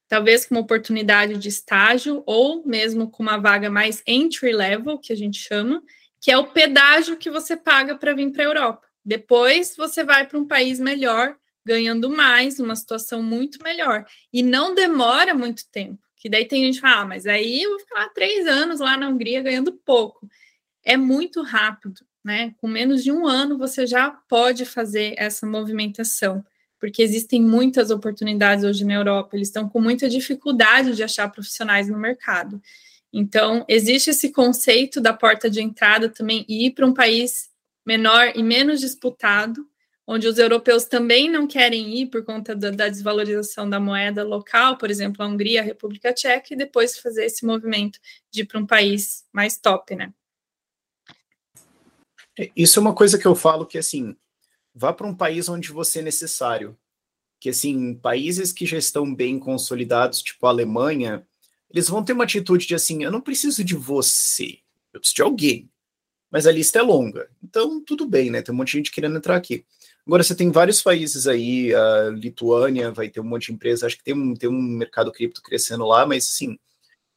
[0.08, 5.12] talvez com uma oportunidade de estágio ou mesmo com uma vaga mais entry level, que
[5.12, 5.82] a gente chama,
[6.20, 8.86] que é o pedágio que você paga para vir para a Europa.
[9.04, 14.04] Depois você vai para um país melhor, ganhando mais, uma situação muito melhor.
[14.32, 15.98] E não demora muito tempo.
[16.16, 18.96] Que daí tem gente que fala, ah, mas aí eu vou ficar três anos lá
[18.96, 20.28] na Hungria ganhando pouco.
[20.84, 22.54] É muito rápido, né?
[22.58, 26.44] Com menos de um ano você já pode fazer essa movimentação
[26.78, 31.88] porque existem muitas oportunidades hoje na Europa, eles estão com muita dificuldade de achar profissionais
[31.88, 32.60] no mercado.
[33.12, 37.48] Então, existe esse conceito da porta de entrada também ir para um país
[37.84, 39.66] menor e menos disputado,
[40.06, 44.76] onde os europeus também não querem ir por conta da, da, desvalorização da moeda local,
[44.76, 47.98] por exemplo, a Hungria, a República Tcheca, e depois fazer esse movimento
[48.30, 50.12] de ir para um país mais top, né?
[52.38, 54.14] É, isso é uma coisa que eu falo que, assim,
[54.76, 56.76] vá para um país onde você é necessário.
[57.40, 61.26] Que, assim, países que já estão bem consolidados, tipo a Alemanha,
[61.70, 64.58] eles vão ter uma atitude de assim: eu não preciso de você,
[64.92, 65.70] eu preciso de alguém.
[66.30, 67.30] Mas a lista é longa.
[67.42, 68.42] Então, tudo bem, né?
[68.42, 69.64] Tem um monte de gente querendo entrar aqui.
[70.06, 73.96] Agora, você tem vários países aí, a Lituânia vai ter um monte de empresa, acho
[73.96, 76.58] que tem um, tem um mercado cripto crescendo lá, mas, assim,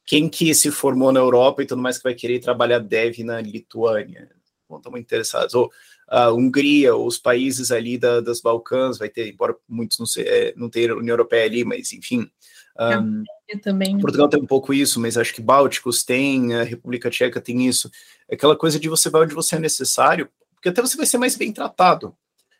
[0.04, 3.40] quem que se formou na Europa e tudo mais que vai querer trabalhar dev na
[3.40, 4.28] Lituânia?
[4.68, 5.54] Não estão muito interessados.
[5.54, 5.70] Ou
[6.10, 10.52] a Hungria, os países ali da, das Balcãs, vai ter, embora muitos não, se, é,
[10.56, 12.28] não tenham União Europeia ali, mas enfim.
[12.76, 13.22] Um,
[13.62, 13.98] também.
[13.98, 17.88] Portugal tem um pouco isso, mas acho que Bálticos tem, a República Tcheca tem isso.
[18.28, 21.18] É aquela coisa de você vai onde você é necessário, porque até você vai ser
[21.18, 22.16] mais bem tratado.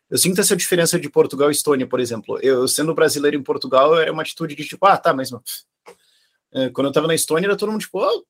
[0.09, 2.39] Eu sinto essa diferença de Portugal e Estônia, por exemplo.
[2.41, 5.29] Eu, sendo brasileiro em Portugal, era uma atitude de tipo, ah, tá, mas.
[6.53, 8.25] É, quando eu tava na Estônia, era todo mundo tipo, oh,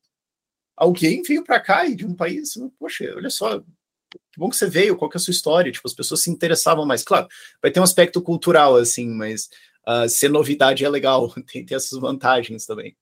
[0.76, 3.64] alguém veio para cá e de um país, poxa, olha só,
[4.12, 5.71] que bom que você veio, qual que é a sua história?
[5.71, 7.04] Tipo, as pessoas se interessavam mais.
[7.04, 7.28] Claro,
[7.62, 9.50] vai ter um aspecto cultural, assim, mas
[9.88, 12.95] uh, ser novidade é legal, tem, tem essas vantagens também.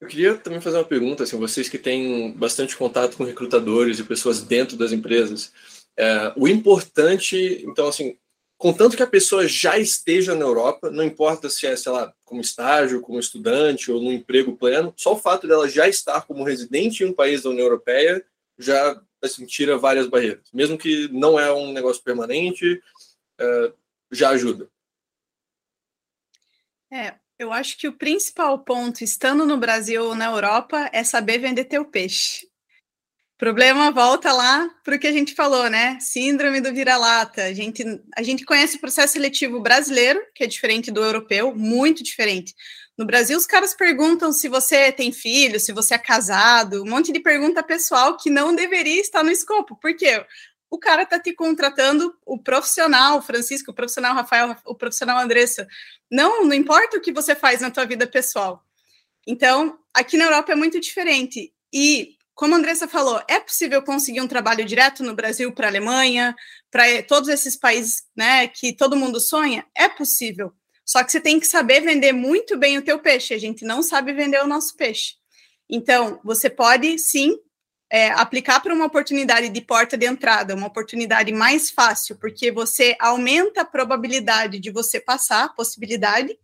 [0.00, 4.04] Eu queria também fazer uma pergunta, assim, vocês que têm bastante contato com recrutadores e
[4.04, 5.52] pessoas dentro das empresas,
[5.96, 8.16] é, o importante, então, assim,
[8.56, 12.40] contanto que a pessoa já esteja na Europa, não importa se é, sei lá, como
[12.40, 17.02] estágio, como estudante ou no emprego pleno, só o fato dela já estar como residente
[17.02, 18.24] em um país da União Europeia
[18.58, 20.50] já assim, tira várias barreiras.
[20.52, 22.82] Mesmo que não é um negócio permanente,
[23.38, 23.72] é,
[24.10, 24.68] já ajuda.
[26.90, 31.38] É, eu acho que o principal ponto, estando no Brasil ou na Europa, é saber
[31.38, 32.46] vender teu peixe.
[33.34, 35.96] O problema volta lá para o que a gente falou, né?
[36.00, 37.44] Síndrome do vira-lata.
[37.44, 37.84] A gente,
[38.16, 42.52] a gente conhece o processo seletivo brasileiro, que é diferente do europeu, muito diferente.
[42.98, 47.12] No Brasil, os caras perguntam se você tem filho, se você é casado, um monte
[47.12, 49.76] de pergunta pessoal que não deveria estar no escopo.
[49.76, 50.26] Por quê?
[50.68, 55.68] O cara tá te contratando, o profissional, Francisco, o profissional Rafael, o profissional Andressa.
[56.10, 58.64] Não, não importa o que você faz na tua vida pessoal.
[59.24, 61.54] Então, aqui na Europa é muito diferente.
[61.72, 65.70] E, como a Andressa falou, é possível conseguir um trabalho direto no Brasil para a
[65.70, 66.34] Alemanha,
[66.68, 69.64] para todos esses países né, que todo mundo sonha?
[69.72, 70.52] É possível.
[70.88, 73.34] Só que você tem que saber vender muito bem o teu peixe.
[73.34, 75.16] A gente não sabe vender o nosso peixe.
[75.68, 77.36] Então, você pode sim
[77.90, 82.96] é, aplicar para uma oportunidade de porta de entrada, uma oportunidade mais fácil, porque você
[82.98, 86.34] aumenta a probabilidade de você passar, a possibilidade,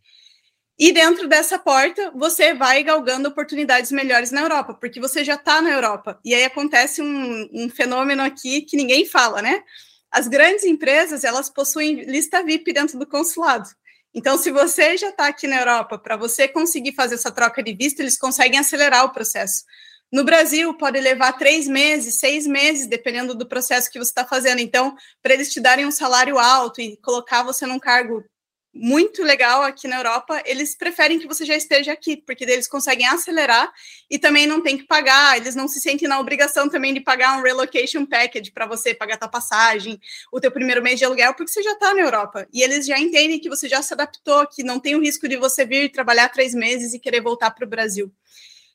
[0.78, 5.62] e dentro dessa porta você vai galgando oportunidades melhores na Europa, porque você já está
[5.62, 6.20] na Europa.
[6.22, 9.62] E aí acontece um, um fenômeno aqui que ninguém fala, né?
[10.11, 13.68] As grandes empresas elas possuem lista VIP dentro do consulado.
[14.14, 17.74] Então, se você já está aqui na Europa, para você conseguir fazer essa troca de
[17.74, 19.64] visto, eles conseguem acelerar o processo.
[20.12, 24.61] No Brasil, pode levar três meses, seis meses, dependendo do processo que você está fazendo.
[24.61, 28.24] Então, para eles te darem um salário alto e colocar você num cargo
[28.74, 33.06] muito legal aqui na Europa, eles preferem que você já esteja aqui, porque eles conseguem
[33.06, 33.72] acelerar
[34.10, 37.38] e também não tem que pagar, eles não se sentem na obrigação também de pagar
[37.38, 40.00] um relocation package para você pagar tua passagem,
[40.32, 42.48] o teu primeiro mês de aluguel, porque você já está na Europa.
[42.52, 45.37] E eles já entendem que você já se adaptou, que não tem o risco de
[45.37, 48.12] você vir trabalhar três meses e querer voltar para o Brasil.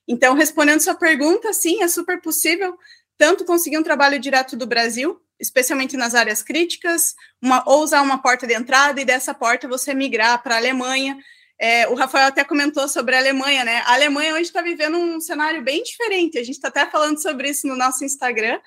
[0.08, 2.78] Então, respondendo sua pergunta, sim, é super possível
[3.20, 8.22] tanto conseguir um trabalho direto do Brasil, especialmente nas áreas críticas, uma, ou usar uma
[8.22, 11.18] porta de entrada e dessa porta você migrar para a Alemanha.
[11.58, 13.82] É, o Rafael até comentou sobre a Alemanha, né?
[13.86, 16.38] A Alemanha hoje está vivendo um cenário bem diferente.
[16.38, 18.60] A gente está até falando sobre isso no nosso Instagram,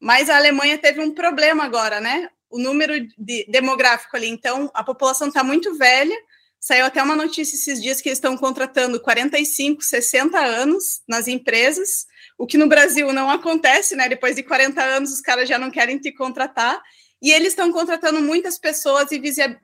[0.00, 2.28] mas a Alemanha teve um problema agora, né?
[2.50, 4.28] O número de, demográfico ali.
[4.28, 6.16] Então, a população está muito velha.
[6.60, 12.06] Saiu até uma notícia esses dias que eles estão contratando 45, 60 anos nas empresas
[12.38, 14.08] o que no Brasil não acontece, né?
[14.08, 16.80] Depois de 40 anos, os caras já não querem te contratar.
[17.20, 19.20] E eles estão contratando muitas pessoas e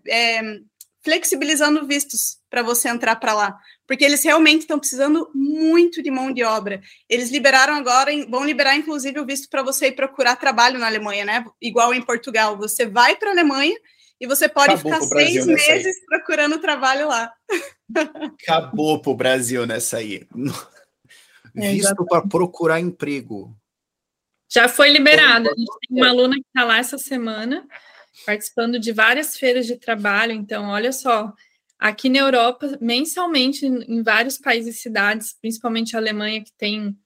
[0.08, 0.42] é,
[1.04, 3.56] flexibilizando vistos para você entrar para lá,
[3.86, 6.80] porque eles realmente estão precisando muito de mão de obra.
[7.08, 11.24] Eles liberaram agora, vão liberar inclusive o visto para você ir procurar trabalho na Alemanha,
[11.24, 11.44] né?
[11.60, 13.76] Igual em Portugal, você vai para a Alemanha
[14.20, 16.06] e você pode Acabou ficar seis meses aí.
[16.06, 17.30] procurando trabalho lá.
[18.42, 20.26] Acabou para o Brasil nessa aí.
[21.54, 23.56] Visto para procurar emprego.
[24.50, 25.48] Já foi liberado.
[25.48, 27.66] A gente tem uma aluna que está lá essa semana,
[28.26, 30.32] participando de várias feiras de trabalho.
[30.32, 31.32] Então, olha só,
[31.78, 36.96] aqui na Europa, mensalmente, em vários países e cidades, principalmente a Alemanha, que tem.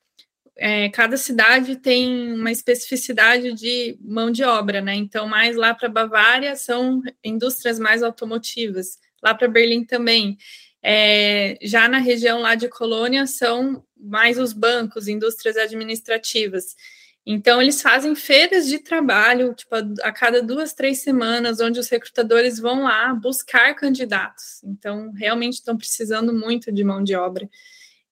[0.61, 4.95] É, cada cidade tem uma especificidade de mão de obra, né?
[4.95, 10.37] Então, mais lá para Bavária são indústrias mais automotivas, lá para Berlim também.
[10.83, 16.77] É, já na região lá de Colônia são mais os bancos, indústrias administrativas.
[17.31, 22.59] Então, eles fazem feiras de trabalho, tipo, a, cada duas, três semanas, onde os recrutadores
[22.59, 24.63] vão lá buscar candidatos.
[24.65, 27.47] Então, realmente estão precisando muito de mão de obra.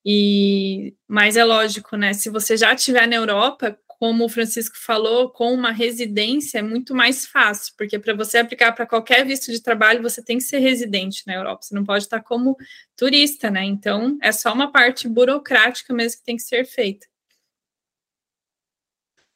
[0.05, 2.13] E, mas é lógico, né?
[2.13, 6.95] Se você já estiver na Europa, como o Francisco falou, com uma residência é muito
[6.95, 10.59] mais fácil, porque para você aplicar para qualquer visto de trabalho, você tem que ser
[10.59, 12.57] residente na Europa, você não pode estar como
[12.97, 13.65] turista, né?
[13.65, 17.07] Então, é só uma parte burocrática mesmo que tem que ser feita.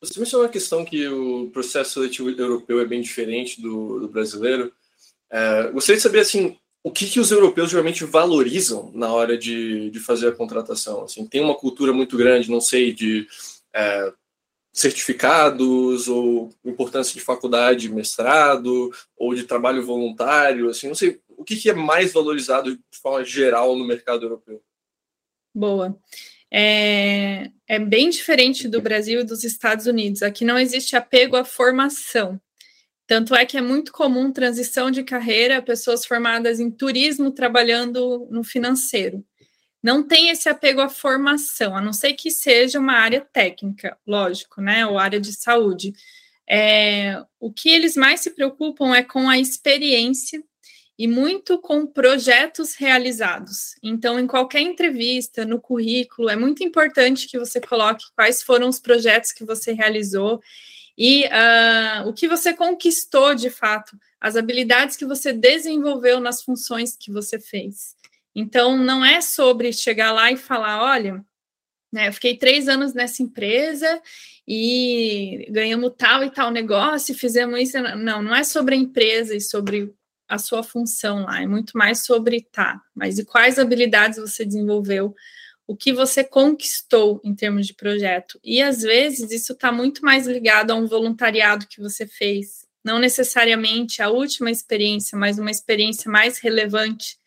[0.00, 4.72] Você mencionou a questão que o processo seletivo europeu é bem diferente do, do brasileiro.
[5.30, 9.90] É, gostaria de saber, assim, o que, que os europeus geralmente valorizam na hora de,
[9.90, 11.04] de fazer a contratação?
[11.04, 13.26] Assim, tem uma cultura muito grande, não sei, de
[13.74, 14.12] é,
[14.72, 21.56] certificados ou importância de faculdade, mestrado ou de trabalho voluntário, assim, não sei, o que,
[21.56, 24.62] que é mais valorizado de forma geral no mercado europeu?
[25.54, 25.98] Boa
[26.50, 30.22] é, é bem diferente do Brasil e dos Estados Unidos.
[30.22, 32.40] Aqui não existe apego à formação.
[33.06, 38.42] Tanto é que é muito comum transição de carreira, pessoas formadas em turismo trabalhando no
[38.44, 39.24] financeiro.
[39.82, 44.60] Não tem esse apego à formação, a não ser que seja uma área técnica, lógico,
[44.60, 44.86] né?
[44.86, 45.92] Ou área de saúde.
[46.48, 50.42] É, o que eles mais se preocupam é com a experiência
[50.98, 53.74] e muito com projetos realizados.
[53.82, 58.78] Então, em qualquer entrevista, no currículo, é muito importante que você coloque quais foram os
[58.78, 60.42] projetos que você realizou
[60.98, 66.94] e uh, o que você conquistou de fato, as habilidades que você desenvolveu nas funções
[66.94, 67.96] que você fez.
[68.34, 71.24] Então, não é sobre chegar lá e falar: olha,
[71.92, 74.00] né, eu fiquei três anos nessa empresa
[74.46, 77.78] e ganhamos tal e tal negócio, fizemos isso.
[77.96, 79.92] Não, não é sobre a empresa e sobre
[80.30, 85.12] a sua função lá, é muito mais sobre tá, mas e quais habilidades você desenvolveu,
[85.66, 88.38] o que você conquistou em termos de projeto.
[88.42, 93.00] E às vezes isso está muito mais ligado a um voluntariado que você fez, não
[93.00, 97.18] necessariamente a última experiência, mas uma experiência mais relevante,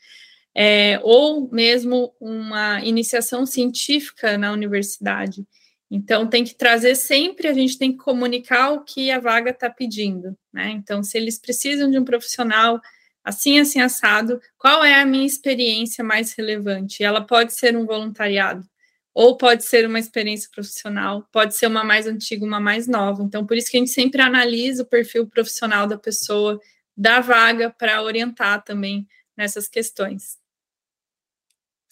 [0.56, 5.46] é, ou mesmo uma iniciação científica na universidade.
[5.89, 9.70] Então, tem que trazer sempre, a gente tem que comunicar o que a vaga está
[9.70, 10.72] pedindo, né?
[10.72, 12.82] Então, se eles precisam de um profissional
[13.24, 17.04] assim, assim, assado, qual é a minha experiência mais relevante?
[17.04, 18.68] Ela pode ser um voluntariado,
[19.13, 23.24] ou pode ser uma experiência profissional, pode ser uma mais antiga, uma mais nova.
[23.24, 26.60] Então, por isso que a gente sempre analisa o perfil profissional da pessoa,
[26.98, 30.42] da vaga, para orientar também nessas questões.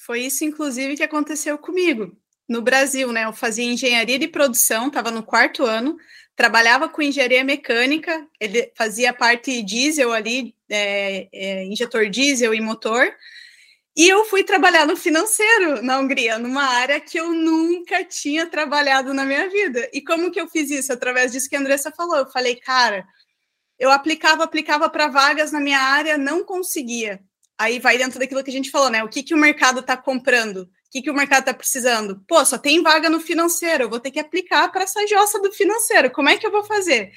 [0.06, 2.18] Foi isso, inclusive, que aconteceu comigo
[2.50, 3.26] no Brasil, né?
[3.26, 5.96] Eu fazia engenharia de produção, estava no quarto ano,
[6.36, 13.14] trabalhava com engenharia mecânica, ele fazia parte diesel ali, é, é, injetor diesel e motor.
[13.96, 19.14] E eu fui trabalhar no financeiro na Hungria, numa área que eu nunca tinha trabalhado
[19.14, 19.88] na minha vida.
[19.94, 20.92] E como que eu fiz isso?
[20.92, 22.18] Através disso que a Andressa falou.
[22.18, 23.06] Eu falei, cara,
[23.78, 27.22] eu aplicava, aplicava para vagas na minha área, não conseguia.
[27.62, 29.04] Aí vai dentro daquilo que a gente falou, né?
[29.04, 30.70] O que, que o mercado está comprando?
[30.92, 32.22] que, que o mercado está precisando?
[32.28, 35.52] Pô, só tem vaga no financeiro, eu vou ter que aplicar para essa jossa do
[35.52, 36.12] financeiro.
[36.12, 37.14] Como é que eu vou fazer?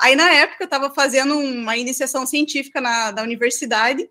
[0.00, 4.08] Aí, na época, eu estava fazendo uma iniciação científica na, da universidade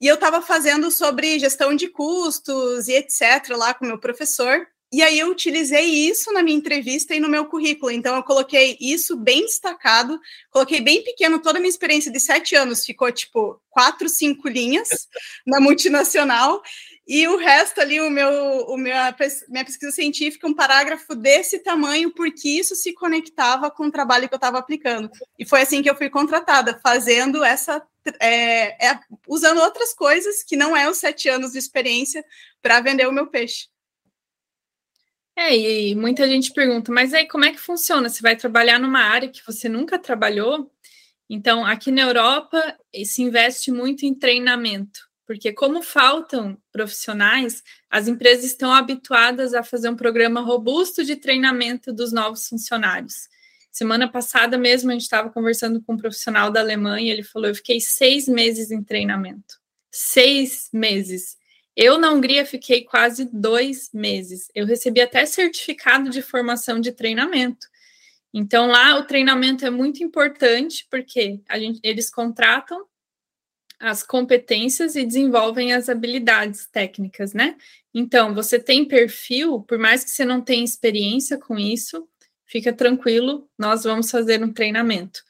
[0.00, 3.48] e eu estava fazendo sobre gestão de custos e etc.
[3.56, 4.64] lá com o meu professor.
[4.90, 7.92] E aí eu utilizei isso na minha entrevista e no meu currículo.
[7.92, 10.18] Então eu coloquei isso bem destacado,
[10.50, 14.88] coloquei bem pequeno toda a minha experiência de sete anos, ficou tipo quatro, cinco linhas
[15.46, 16.62] na multinacional.
[17.06, 18.30] E o resto ali, o meu,
[18.66, 19.14] o minha,
[19.48, 24.34] minha pesquisa científica, um parágrafo desse tamanho, porque isso se conectava com o trabalho que
[24.34, 25.10] eu estava aplicando.
[25.38, 27.82] E foi assim que eu fui contratada, fazendo essa.
[28.20, 32.24] É, é, usando outras coisas que não é os sete anos de experiência
[32.62, 33.68] para vender o meu peixe.
[35.40, 38.08] É, e muita gente pergunta, mas aí como é que funciona?
[38.08, 40.68] Você vai trabalhar numa área que você nunca trabalhou?
[41.30, 48.46] Então, aqui na Europa, se investe muito em treinamento, porque como faltam profissionais, as empresas
[48.46, 53.28] estão habituadas a fazer um programa robusto de treinamento dos novos funcionários.
[53.70, 57.54] Semana passada mesmo, a gente estava conversando com um profissional da Alemanha, ele falou, eu
[57.54, 59.54] fiquei seis meses em treinamento.
[59.88, 61.36] Seis meses.
[61.80, 64.50] Eu, na Hungria, fiquei quase dois meses.
[64.52, 67.68] Eu recebi até certificado de formação de treinamento.
[68.34, 72.84] Então, lá o treinamento é muito importante, porque a gente, eles contratam
[73.78, 77.56] as competências e desenvolvem as habilidades técnicas, né?
[77.94, 82.08] Então, você tem perfil, por mais que você não tenha experiência com isso,
[82.44, 85.20] fica tranquilo, nós vamos fazer um treinamento.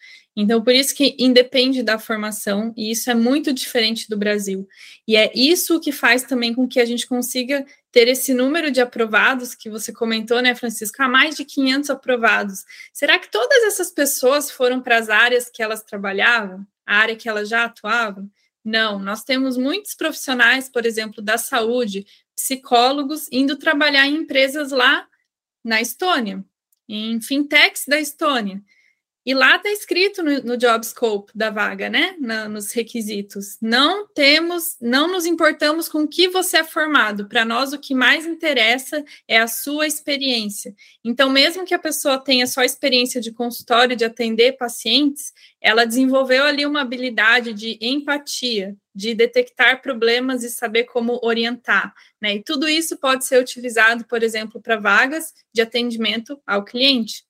[0.40, 4.68] Então, por isso que independe da formação, e isso é muito diferente do Brasil.
[5.04, 8.80] E é isso que faz também com que a gente consiga ter esse número de
[8.80, 11.02] aprovados que você comentou, né, Francisco?
[11.02, 12.64] Há mais de 500 aprovados.
[12.92, 17.28] Será que todas essas pessoas foram para as áreas que elas trabalhavam, a área que
[17.28, 18.30] elas já atuavam?
[18.64, 25.04] Não, nós temos muitos profissionais, por exemplo, da saúde, psicólogos, indo trabalhar em empresas lá
[25.64, 26.44] na Estônia,
[26.88, 28.62] em fintechs da Estônia.
[29.28, 32.16] E lá está escrito no, no, job scope da vaga, né?
[32.18, 33.58] Na, nos requisitos.
[33.60, 37.28] Não temos, não nos importamos com o que você é formado.
[37.28, 40.74] Para nós, o que mais interessa é a sua experiência.
[41.04, 46.44] Então, mesmo que a pessoa tenha só experiência de consultório, de atender pacientes, ela desenvolveu
[46.44, 51.92] ali uma habilidade de empatia, de detectar problemas e saber como orientar.
[52.18, 52.36] Né?
[52.36, 57.27] E tudo isso pode ser utilizado, por exemplo, para vagas de atendimento ao cliente.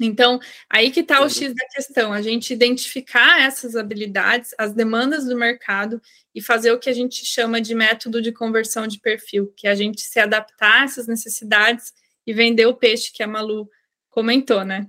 [0.00, 5.26] Então, aí que está o X da questão, a gente identificar essas habilidades, as demandas
[5.26, 6.00] do mercado
[6.34, 9.70] e fazer o que a gente chama de método de conversão de perfil, que é
[9.70, 11.92] a gente se adaptar a essas necessidades
[12.26, 13.68] e vender o peixe que a Malu
[14.08, 14.86] comentou, né?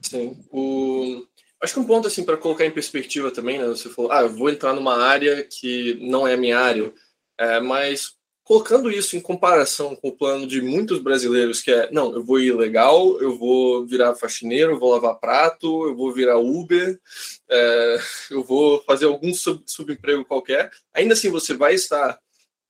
[0.00, 0.38] Sim.
[0.50, 1.26] O...
[1.60, 3.66] Acho que um ponto assim para colocar em perspectiva também, né?
[3.66, 6.92] Você falou, ah, eu vou entrar numa área que não é a minha área,
[7.38, 8.16] é, mas
[8.52, 12.38] colocando isso em comparação com o plano de muitos brasileiros, que é, não, eu vou
[12.38, 17.00] ir legal, eu vou virar faxineiro, eu vou lavar prato, eu vou virar Uber,
[17.48, 17.96] é,
[18.30, 22.18] eu vou fazer algum sub, subemprego qualquer, ainda assim você vai estar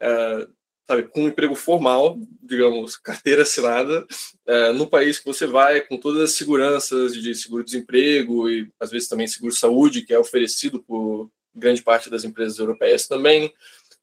[0.00, 0.46] é,
[0.88, 4.06] sabe, com um emprego formal, digamos, carteira assinada,
[4.46, 9.08] é, no país que você vai, com todas as seguranças de seguro-desemprego e às vezes
[9.08, 13.52] também seguro-saúde, que é oferecido por grande parte das empresas europeias também,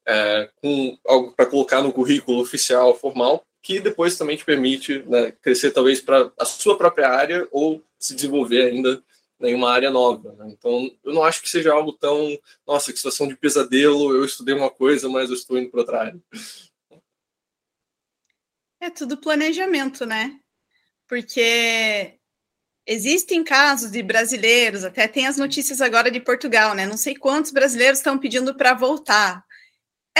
[0.06, 5.32] é, com algo para colocar no currículo oficial, formal, que depois também te permite né,
[5.42, 9.02] crescer talvez para a sua própria área ou se desenvolver ainda
[9.42, 10.32] em uma área nova.
[10.32, 10.48] Né?
[10.50, 14.54] Então, eu não acho que seja algo tão, nossa, que situação de pesadelo, eu estudei
[14.54, 16.20] uma coisa, mas eu estou indo para outra área.
[18.80, 20.40] É tudo planejamento, né?
[21.06, 22.14] Porque
[22.86, 26.86] existem casos de brasileiros, até tem as notícias agora de Portugal, né?
[26.86, 29.44] Não sei quantos brasileiros estão pedindo para voltar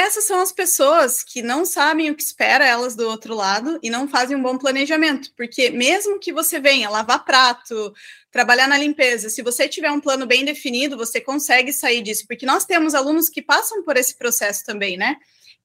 [0.00, 3.90] essas são as pessoas que não sabem o que espera elas do outro lado e
[3.90, 7.92] não fazem um bom planejamento, porque mesmo que você venha lavar prato,
[8.30, 12.46] trabalhar na limpeza, se você tiver um plano bem definido, você consegue sair disso, porque
[12.46, 15.16] nós temos alunos que passam por esse processo também, né?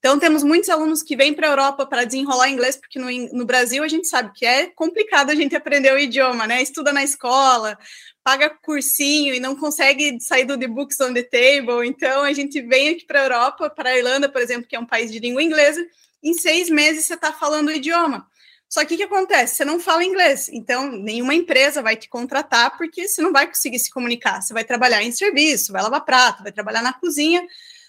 [0.05, 3.43] Então, temos muitos alunos que vêm para a Europa para desenrolar inglês, porque no, no,
[3.43, 6.61] Brasil a gente sabe que é complicado a gente aprender o idioma, né?
[6.61, 7.75] Estuda na escola,
[8.23, 11.87] paga cursinho e não consegue sair do The Books on the Table.
[11.87, 14.79] Então, a gente vem aqui para a Europa, para a Irlanda, por exemplo, que é
[14.79, 15.83] um país de língua inglesa,
[16.21, 18.27] em seis meses você está falando o idioma.
[18.69, 19.55] Só que o que acontece?
[19.55, 23.79] Você não fala inglês, então nenhuma empresa vai te contratar porque você não vai conseguir
[23.79, 24.39] se comunicar.
[24.39, 27.43] Você vai trabalhar em serviço, vai lavar prato, vai trabalhar na cozinha.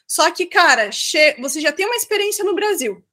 [0.07, 0.91] Só que, cara,
[1.39, 3.05] você já tem uma experiência no Brasil.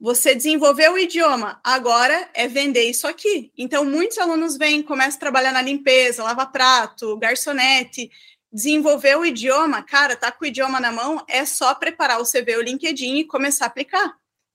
[0.00, 3.52] Você desenvolveu o idioma, agora é vender isso aqui.
[3.56, 8.10] Então, muitos alunos vêm, começam a trabalhar na limpeza, lava prato, garçonete,
[8.52, 12.56] desenvolver o idioma, cara, tá com o idioma na mão, é só preparar o CV,
[12.56, 14.12] o LinkedIn e começar a aplicar.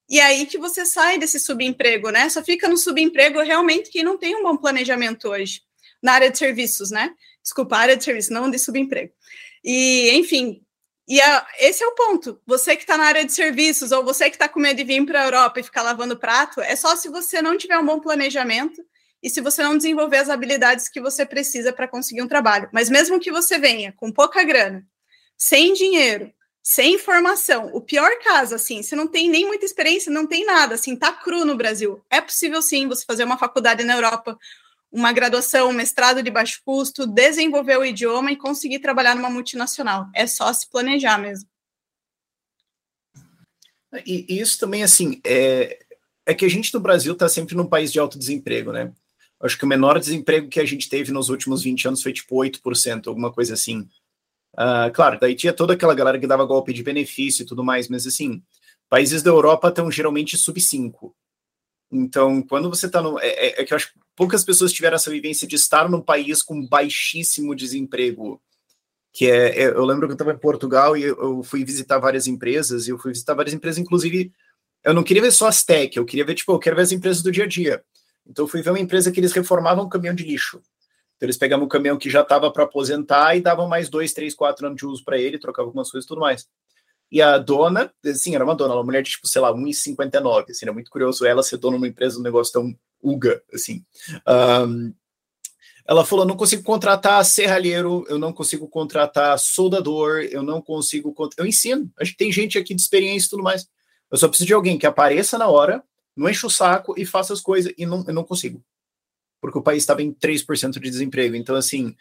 [0.10, 2.30] E aí que você sai desse subemprego, né?
[2.30, 5.62] Só fica no subemprego realmente quem não tem um bom planejamento hoje,
[6.04, 7.14] na área de serviços, né?
[7.42, 9.14] Desculpa, área de serviços, não de subemprego.
[9.64, 10.62] E, enfim,
[11.08, 12.42] e a, esse é o ponto.
[12.46, 15.06] Você que está na área de serviços, ou você que está com medo de vir
[15.06, 18.00] para a Europa e ficar lavando prato, é só se você não tiver um bom
[18.00, 18.84] planejamento
[19.24, 22.70] e se você não desenvolver as habilidades que você precisa para conseguir um trabalho.
[22.74, 24.86] Mas mesmo que você venha com pouca grana,
[25.38, 26.32] sem dinheiro,
[26.62, 30.76] sem formação, o pior caso, assim, você não tem nem muita experiência, não tem nada,
[30.76, 32.04] assim, tá cru no Brasil.
[32.10, 34.38] É possível sim você fazer uma faculdade na Europa
[34.92, 40.08] uma graduação, um mestrado de baixo custo, desenvolver o idioma e conseguir trabalhar numa multinacional.
[40.16, 41.48] É só se planejar mesmo.
[44.06, 45.80] E, isso também, assim, é,
[46.26, 48.92] é que a gente no Brasil está sempre num país de alto desemprego, né?
[49.40, 52.36] Acho que o menor desemprego que a gente teve nos últimos 20 anos foi tipo
[52.36, 53.88] 8%, alguma coisa assim.
[54.54, 57.88] Uh, claro, daí tinha toda aquela galera que dava golpe de benefício e tudo mais,
[57.88, 58.42] mas assim,
[58.90, 61.16] países da Europa estão geralmente sub 5.
[61.92, 63.20] Então, quando você está no.
[63.20, 66.02] É, é, é, que eu acho que poucas pessoas tiveram essa vivência de estar num
[66.02, 68.42] país com baixíssimo desemprego.
[69.14, 69.64] Que é.
[69.64, 72.92] é eu lembro que eu estava em Portugal e eu, fui visitar várias empresas, e
[72.92, 74.32] eu fui visitar várias empresas, inclusive.
[74.84, 76.92] Eu não queria ver só as tech, eu queria ver, tipo, eu quero ver as
[76.92, 77.84] empresas do dia a dia.
[78.26, 80.62] Então, eu fui ver uma empresa que eles reformavam um caminhão de lixo.
[81.16, 84.36] Então, eles pegavam um caminhão que já estava para aposentar e davam mais dois, três,
[84.36, 86.48] quatro anos de uso para ele, trocavam algumas coisas e tudo mais.
[87.12, 90.66] E a dona, assim, era uma dona, uma mulher de, tipo, sei lá, 1,59, assim,
[90.66, 93.86] era muito curioso ela ser dona de uma empresa, um negócio tão uga, assim.
[94.28, 94.94] Um,
[95.88, 101.16] ela falou, não consigo contratar serralheiro, eu não consigo contratar soldador, eu não consigo...
[101.38, 103.68] Eu ensino, a gente tem gente aqui de experiência e tudo mais.
[104.12, 105.82] Eu só preciso de alguém que apareça na hora,
[106.16, 108.62] não enche o saco e faça as coisas, e não, eu não consigo
[109.42, 111.36] porque o país estava em 3% de desemprego.
[111.36, 111.96] Então, assim,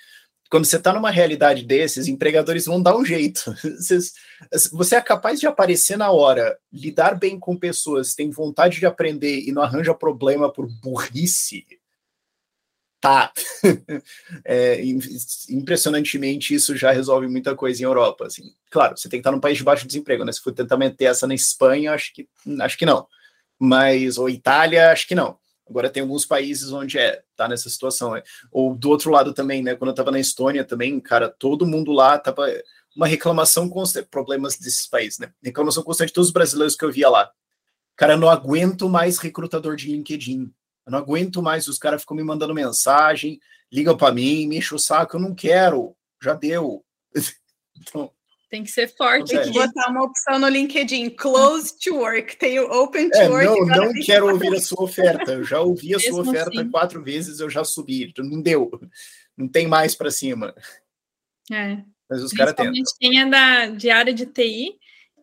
[0.51, 3.43] quando você está numa realidade desses, empregadores vão dar um jeito.
[4.73, 9.41] Você é capaz de aparecer na hora, lidar bem com pessoas, tem vontade de aprender
[9.41, 11.67] e não arranja problema por burrice.
[13.01, 13.33] Tá.
[14.45, 14.81] É,
[15.49, 18.27] impressionantemente, isso já resolve muita coisa em Europa.
[18.27, 18.53] Assim.
[18.71, 20.33] Claro, você tem que estar num país de baixo desemprego, né?
[20.33, 22.29] Se for tentar meter essa na Espanha, acho que,
[22.61, 23.07] acho que não.
[23.59, 25.39] Mas, ou Itália, acho que não.
[25.69, 28.13] Agora tem alguns países onde é, tá nessa situação.
[28.13, 28.23] Né?
[28.53, 29.75] Ou do outro lado também, né?
[29.75, 32.47] Quando eu tava na Estônia também, cara, todo mundo lá tava
[32.95, 35.33] uma reclamação constante, problemas desses países, né?
[35.43, 37.31] Reclamação constante de todos os brasileiros que eu via lá.
[37.97, 40.53] Cara, eu não aguento mais recrutador de LinkedIn.
[40.87, 43.41] Eu não aguento mais, os caras ficam me mandando mensagem,
[43.73, 46.85] ligam para mim, me enchem o saco, eu não quero, já deu.
[47.77, 48.13] então,
[48.49, 49.35] tem que ser forte.
[49.35, 53.29] Tem que botar uma opção no LinkedIn, close to work, tem o open to é,
[53.29, 53.47] work.
[53.67, 55.33] Não, não quero ouvir a sua oferta.
[55.33, 56.71] Eu já ouvi a sua oferta assim.
[56.71, 58.13] quatro vezes, eu já subi.
[58.19, 58.71] Não deu.
[59.37, 60.55] Não tem mais para cima.
[61.53, 61.79] É.
[62.09, 62.83] Mas os caras tentam.
[63.01, 64.79] tem a da, de área de TI.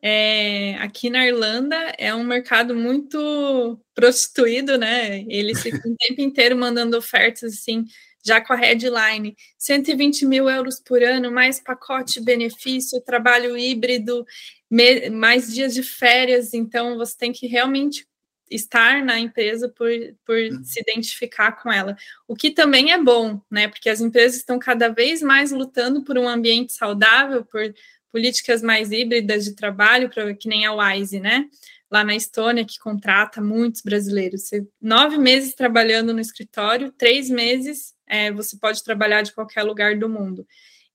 [0.06, 5.22] É, aqui na Irlanda é um mercado muito prostituído, né?
[5.30, 7.86] Eles ficam o tempo inteiro mandando ofertas assim
[8.24, 14.26] já com a headline 120 mil euros por ano, mais pacote benefício, trabalho híbrido,
[15.12, 18.08] mais dias de férias, então você tem que realmente
[18.50, 19.90] estar na empresa por,
[20.26, 20.64] por uhum.
[20.64, 21.96] se identificar com ela.
[22.28, 23.68] O que também é bom, né?
[23.68, 27.74] Porque as empresas estão cada vez mais lutando por um ambiente saudável, por
[28.12, 31.48] políticas mais híbridas de trabalho, pra, que nem a Wise, né?
[31.90, 34.44] Lá na Estônia, que contrata muitos brasileiros.
[34.44, 39.98] Você, nove meses trabalhando no escritório, três meses é, você pode trabalhar de qualquer lugar
[39.98, 40.46] do mundo.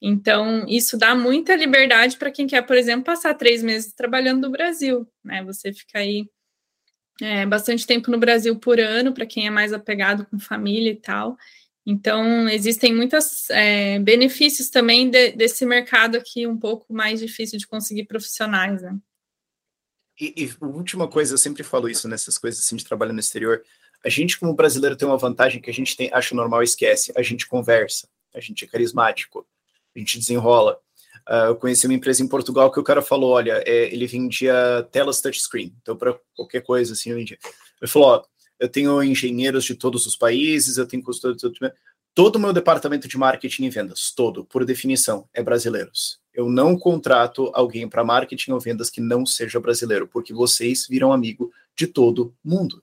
[0.01, 4.53] Então, isso dá muita liberdade para quem quer, por exemplo, passar três meses trabalhando no
[4.53, 5.43] Brasil, né?
[5.43, 6.31] Você fica aí
[7.21, 11.01] é, bastante tempo no Brasil por ano, para quem é mais apegado com família e
[11.01, 11.37] tal.
[11.85, 17.67] Então, existem muitos é, benefícios também de, desse mercado aqui um pouco mais difícil de
[17.67, 18.97] conseguir profissionais, né?
[20.21, 23.65] E, e última coisa, eu sempre falo isso nessas coisas assim de trabalho no exterior,
[24.05, 27.13] a gente, como brasileiro, tem uma vantagem que a gente tem, acha normal esquece.
[27.17, 29.47] A gente conversa, a gente é carismático,
[29.95, 30.79] a gente desenrola.
[31.29, 34.87] Uh, eu conheci uma empresa em Portugal que o cara falou: olha, é, ele vendia
[34.91, 37.39] telas touchscreen, então para qualquer coisa assim, eu vendia.
[37.81, 38.25] Ele falou: ó,
[38.59, 41.73] eu tenho engenheiros de todos os países, eu tenho consultor de todo,
[42.15, 46.19] todo o meu departamento de marketing e vendas, todo, por definição, é brasileiros.
[46.33, 51.13] Eu não contrato alguém para marketing ou vendas que não seja brasileiro, porque vocês viram
[51.13, 52.83] amigo de todo mundo.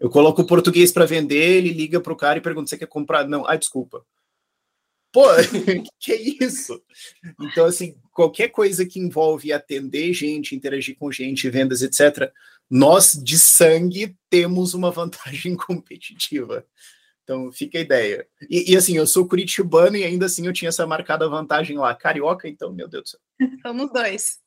[0.00, 2.86] Eu coloco o português para vender, ele liga para o cara e pergunta: você quer
[2.86, 3.26] comprar?
[3.26, 4.04] Não, ah, desculpa.
[5.12, 5.24] Pô,
[5.98, 6.80] que é isso?
[7.40, 12.30] Então, assim, qualquer coisa que envolve atender gente, interagir com gente, vendas, etc.,
[12.70, 16.64] nós de sangue temos uma vantagem competitiva.
[17.24, 18.26] Então, fica a ideia.
[18.48, 21.94] E, e, assim, eu sou curitibano e ainda assim eu tinha essa marcada vantagem lá.
[21.94, 23.20] Carioca, então, meu Deus do céu.
[23.62, 24.38] Somos dois.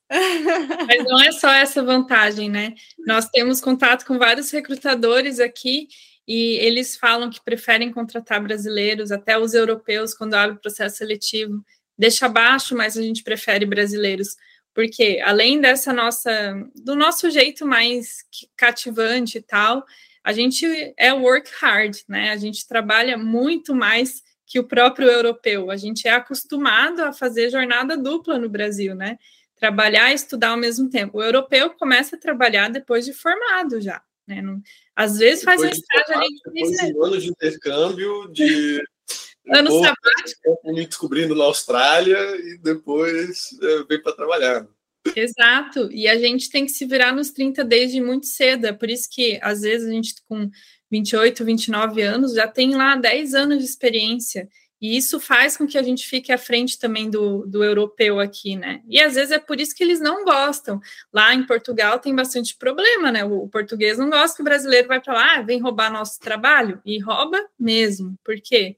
[0.87, 2.73] Mas não é só essa vantagem, né?
[3.05, 5.87] Nós temos contato com vários recrutadores aqui
[6.27, 11.63] e eles falam que preferem contratar brasileiros, até os europeus, quando abre o processo seletivo,
[11.97, 14.35] deixa abaixo, mas a gente prefere brasileiros.
[14.73, 18.23] Porque além dessa nossa, do nosso jeito mais
[18.55, 19.83] cativante e tal,
[20.23, 20.65] a gente
[20.97, 22.31] é work hard, né?
[22.31, 25.71] A gente trabalha muito mais que o próprio europeu.
[25.71, 29.17] A gente é acostumado a fazer jornada dupla no Brasil, né?
[29.61, 31.19] Trabalhar e estudar ao mesmo tempo.
[31.19, 34.01] O europeu começa a trabalhar depois de formado já.
[34.27, 34.41] Né?
[34.41, 34.59] Não,
[34.95, 36.27] às vezes depois faz um estágio ali.
[36.43, 38.83] Depois de um ano de intercâmbio, de.
[39.53, 40.73] ano sabático.
[40.73, 44.67] Me descobrindo na Austrália e depois é, vem para trabalhar.
[45.15, 48.87] Exato, e a gente tem que se virar nos 30 desde muito cedo, é por
[48.87, 50.49] isso que às vezes a gente com
[50.91, 54.47] 28, 29 anos já tem lá 10 anos de experiência,
[54.81, 58.55] e isso faz com que a gente fique à frente também do, do europeu aqui,
[58.55, 58.81] né?
[58.87, 60.81] E às vezes é por isso que eles não gostam.
[61.13, 63.23] Lá em Portugal tem bastante problema, né?
[63.23, 66.19] O, o português não gosta que o brasileiro vai para lá, ah, vem roubar nosso
[66.19, 68.17] trabalho, e rouba mesmo.
[68.23, 68.75] Por quê?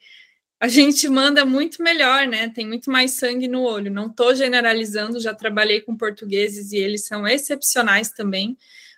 [0.64, 2.48] a gente manda muito melhor, né?
[2.48, 3.92] Tem muito mais sangue no olho.
[3.92, 8.58] Não estou generalizando, já trabalhei com portugueses e eles são excepcionais também,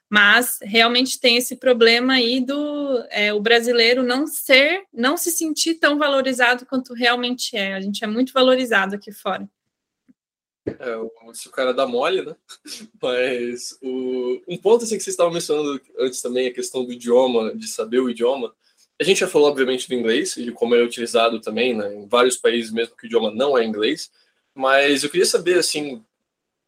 [0.09, 5.75] mas realmente tem esse problema aí do é, o brasileiro não ser, não se sentir
[5.75, 7.73] tão valorizado quanto realmente é.
[7.73, 9.49] A gente é muito valorizado aqui fora.
[10.67, 10.95] É,
[11.33, 12.35] se o cara dá mole, né?
[13.01, 17.55] Mas o, um ponto assim que vocês estavam mencionando antes também, a questão do idioma,
[17.55, 18.53] de saber o idioma.
[18.99, 21.93] A gente já falou, obviamente, do inglês e de como ele é utilizado também, né,
[21.93, 24.09] em vários países, mesmo que o idioma não é inglês.
[24.53, 26.03] Mas eu queria saber, assim,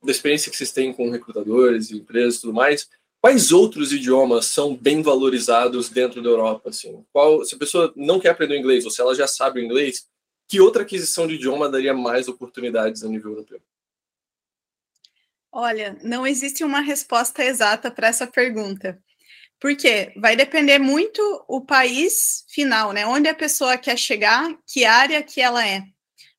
[0.03, 2.89] da experiência que vocês têm com recrutadores, empresas e tudo mais,
[3.27, 6.69] quais outros idiomas são bem valorizados dentro da Europa?
[6.69, 7.05] Assim?
[7.11, 10.07] Qual, se a pessoa não quer aprender inglês ou se ela já sabe o inglês,
[10.47, 13.59] que outra aquisição de idioma daria mais oportunidades a nível europeu?
[15.51, 18.97] Olha, não existe uma resposta exata para essa pergunta.
[19.59, 23.05] Porque vai depender muito o país final, né?
[23.05, 25.83] Onde a pessoa quer chegar, que área que ela é.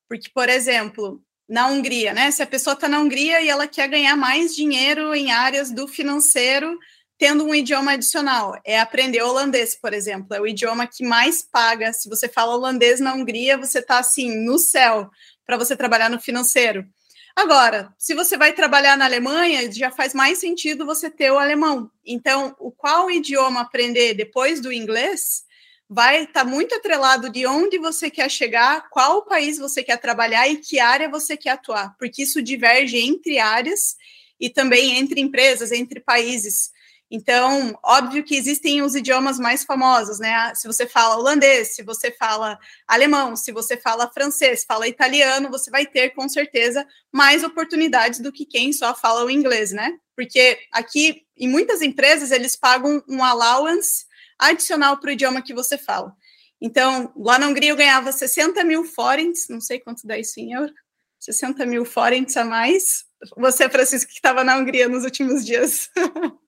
[0.07, 2.29] Porque, por exemplo, na Hungria, né?
[2.29, 5.87] Se a pessoa está na Hungria e ela quer ganhar mais dinheiro em áreas do
[5.87, 6.77] financeiro,
[7.17, 11.91] tendo um idioma adicional, é aprender holandês, por exemplo, é o idioma que mais paga.
[11.91, 15.09] Se você fala holandês na Hungria, você está assim no céu
[15.45, 16.87] para você trabalhar no financeiro.
[17.35, 21.89] Agora, se você vai trabalhar na Alemanha, já faz mais sentido você ter o alemão.
[22.05, 25.43] Então, o qual idioma aprender depois do inglês
[25.89, 30.47] vai estar tá muito atrelado de onde você quer chegar, qual país você quer trabalhar
[30.47, 33.95] e que área você quer atuar, porque isso diverge entre áreas
[34.39, 36.69] e também entre empresas, entre países.
[37.11, 40.53] Então, óbvio que existem os idiomas mais famosos, né?
[40.53, 45.71] Se você fala holandês, se você fala alemão, se você fala francês, fala italiano, você
[45.71, 49.97] vai ter com certeza mais oportunidades do que quem só fala o inglês, né?
[50.15, 54.05] Porque aqui, em muitas empresas, eles pagam um allowance
[54.39, 56.15] adicional para o idioma que você fala.
[56.61, 60.53] Então, lá na Hungria eu ganhava 60 mil forints, não sei quanto dá isso em
[60.53, 60.73] euro,
[61.19, 63.05] 60 mil forints a mais.
[63.37, 65.89] Você, Francisco, que estava na Hungria nos últimos dias.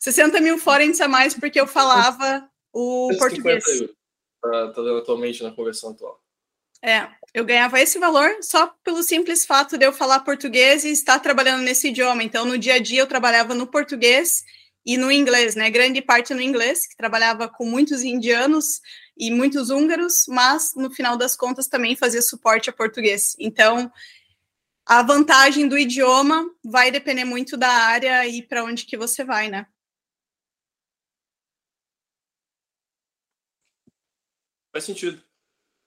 [0.00, 3.64] 60 mil forints a mais porque eu falava o português.
[3.64, 6.20] Está dando atualmente na conversão atual.
[6.82, 11.18] É, eu ganhava esse valor só pelo simples fato de eu falar português e estar
[11.18, 12.22] trabalhando nesse idioma.
[12.22, 14.42] Então, no dia a dia, eu trabalhava no português
[14.90, 15.70] e no inglês, né?
[15.70, 18.80] Grande parte no inglês, que trabalhava com muitos indianos
[19.16, 23.36] e muitos húngaros, mas no final das contas também fazia suporte a português.
[23.38, 23.88] Então,
[24.84, 29.48] a vantagem do idioma vai depender muito da área e para onde que você vai,
[29.48, 29.64] né?
[34.72, 35.22] Faz sentido.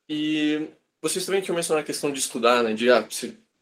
[0.07, 0.69] E
[1.01, 2.73] vocês também tinham mencionado a questão de estudar, né?
[2.73, 3.05] De ah,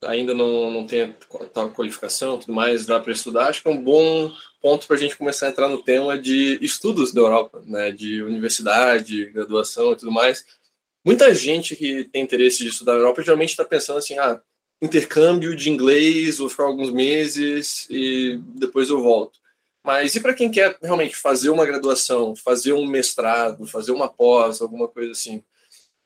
[0.04, 1.16] ainda não, não tem
[1.54, 3.48] tal qualificação tudo mais, dá para estudar.
[3.48, 4.32] Acho que é um bom
[4.62, 7.92] ponto para a gente começar a entrar no tema de estudos da Europa, né?
[7.92, 10.46] De universidade, graduação e tudo mais.
[11.06, 14.40] Muita gente que tem interesse de estudar na Europa geralmente está pensando assim, ah,
[14.82, 19.40] intercâmbio de inglês, vou ficar alguns meses e depois eu volto.
[19.84, 24.62] Mas e para quem quer realmente fazer uma graduação, fazer um mestrado, fazer uma pós,
[24.62, 25.44] alguma coisa assim?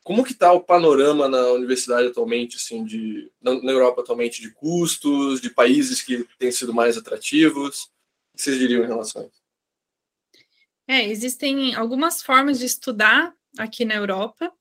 [0.06, 5.42] Como que está o panorama na universidade atualmente, assim, de, na, Europa atualmente, de custos,
[5.42, 7.86] de países que têm sido mais atrativos?
[7.86, 9.42] O que vocês diriam em relação a isso?
[10.88, 14.54] É, existem algumas formas de estudar aqui na Europa.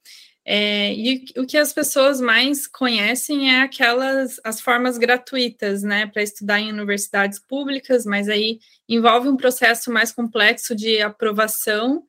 [0.47, 6.23] É, e o que as pessoas mais conhecem é aquelas as formas gratuitas, né, para
[6.23, 12.03] estudar em universidades públicas, mas aí envolve um processo mais complexo de aprovação,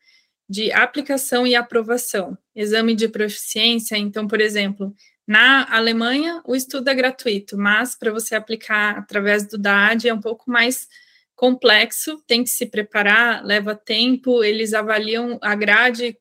[0.47, 2.37] de aplicação e aprovação.
[2.55, 4.93] Exame de proficiência, então, por exemplo,
[5.27, 10.21] na Alemanha o estudo é gratuito, mas para você aplicar através do DAD é um
[10.21, 10.87] pouco mais
[11.35, 16.17] complexo, tem que se preparar, leva tempo, eles avaliam a grade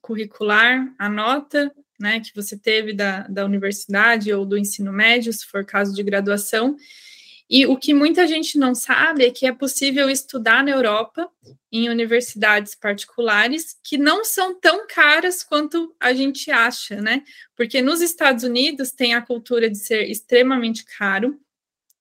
[0.00, 5.46] curricular, a nota né, que você teve da, da universidade ou do ensino médio, se
[5.46, 6.76] for caso de graduação.
[7.54, 11.30] E o que muita gente não sabe é que é possível estudar na Europa
[11.70, 17.22] em universidades particulares que não são tão caras quanto a gente acha, né?
[17.54, 21.38] Porque nos Estados Unidos tem a cultura de ser extremamente caro,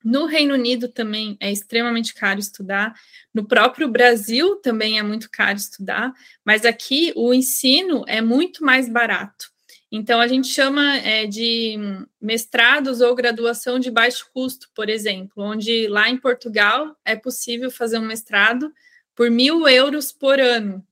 [0.01, 2.95] no Reino Unido também é extremamente caro estudar,
[3.33, 6.13] no próprio Brasil também é muito caro estudar,
[6.45, 9.50] mas aqui o ensino é muito mais barato.
[9.91, 11.77] Então, a gente chama é, de
[12.19, 17.99] mestrados ou graduação de baixo custo, por exemplo, onde lá em Portugal é possível fazer
[17.99, 18.73] um mestrado
[19.13, 20.85] por mil euros por ano.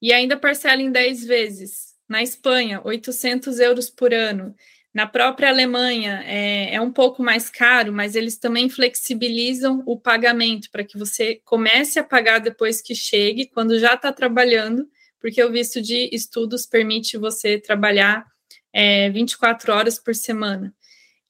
[0.00, 1.94] E ainda parcela em 10 vezes.
[2.08, 4.54] Na Espanha, 800 euros por ano.
[4.94, 10.70] Na própria Alemanha é, é, um pouco mais caro, mas eles também flexibilizam o pagamento
[10.70, 14.88] para que você comece a pagar depois que chegue, quando já está trabalhando,
[15.20, 18.26] porque o visto de estudos permite você trabalhar
[18.72, 20.74] é, 24 horas por semana.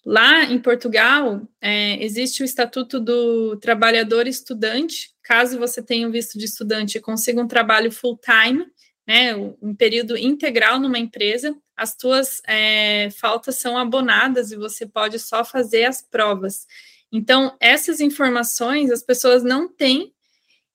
[0.04, 5.10] Lá em Portugal, é, existe o Estatuto do Trabalhador Estudante.
[5.22, 8.66] Caso você tenha um visto de estudante e consiga um trabalho full-time,
[9.06, 15.18] né, um período integral numa empresa, as tuas é, faltas são abonadas e você pode
[15.18, 16.66] só fazer as provas.
[17.10, 20.12] Então, essas informações as pessoas não têm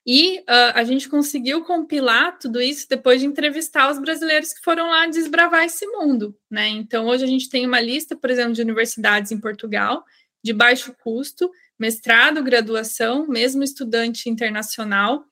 [0.06, 4.89] e uh, a gente conseguiu compilar tudo isso depois de entrevistar os brasileiros que foram
[4.89, 6.68] lá desbravar esse mundo, né?
[6.68, 10.04] Então, hoje a gente tem uma lista, por exemplo, de universidades em Portugal
[10.43, 11.49] de baixo custo,
[11.80, 15.26] mestrado, graduação, mesmo estudante internacional,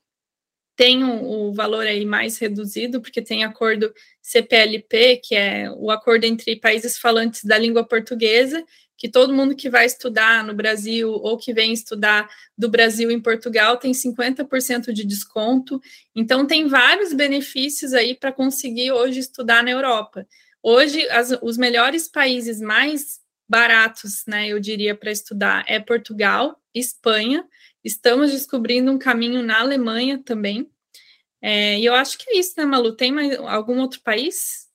[0.75, 6.23] tem o, o valor aí mais reduzido, porque tem acordo CPLP, que é o acordo
[6.23, 8.63] entre países falantes da língua portuguesa,
[9.01, 13.19] que todo mundo que vai estudar no Brasil ou que vem estudar do Brasil em
[13.19, 15.81] Portugal tem 50% de desconto.
[16.13, 20.27] Então, tem vários benefícios aí para conseguir hoje estudar na Europa.
[20.61, 27.43] Hoje, as, os melhores países mais baratos, né, eu diria, para estudar é Portugal, Espanha.
[27.83, 30.69] Estamos descobrindo um caminho na Alemanha também.
[31.41, 32.95] É, e eu acho que é isso, né, Malu?
[32.95, 34.70] Tem mais algum outro país?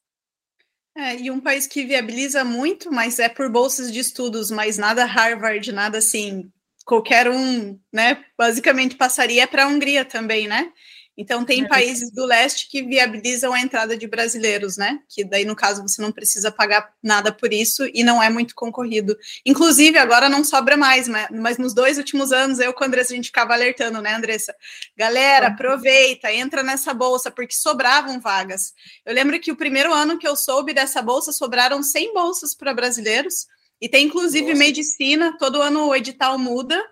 [0.96, 5.04] É, e um país que viabiliza muito, mas é por bolsas de estudos, mas nada
[5.04, 6.50] Harvard, nada assim,
[6.86, 8.24] qualquer um, né?
[8.38, 10.72] Basicamente passaria para a Hungria também, né?
[11.16, 11.68] Então, tem é.
[11.68, 15.00] países do leste que viabilizam a entrada de brasileiros, né?
[15.08, 18.54] Que daí, no caso, você não precisa pagar nada por isso e não é muito
[18.54, 19.16] concorrido.
[19.44, 23.14] Inclusive, agora não sobra mais, mas, mas nos dois últimos anos, eu com a Andressa,
[23.14, 24.54] a gente ficava alertando, né, Andressa?
[24.96, 28.74] Galera, aproveita, entra nessa bolsa, porque sobravam vagas.
[29.04, 32.74] Eu lembro que o primeiro ano que eu soube dessa bolsa, sobraram 100 bolsas para
[32.74, 33.46] brasileiros.
[33.80, 34.58] E tem, inclusive, Nossa.
[34.58, 36.82] medicina, todo ano o edital muda.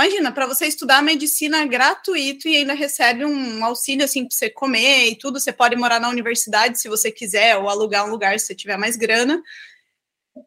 [0.00, 5.10] Imagina, para você estudar medicina gratuito e ainda recebe um auxílio assim para você comer
[5.10, 5.38] e tudo.
[5.38, 8.78] Você pode morar na universidade se você quiser, ou alugar um lugar se você tiver
[8.78, 9.42] mais grana,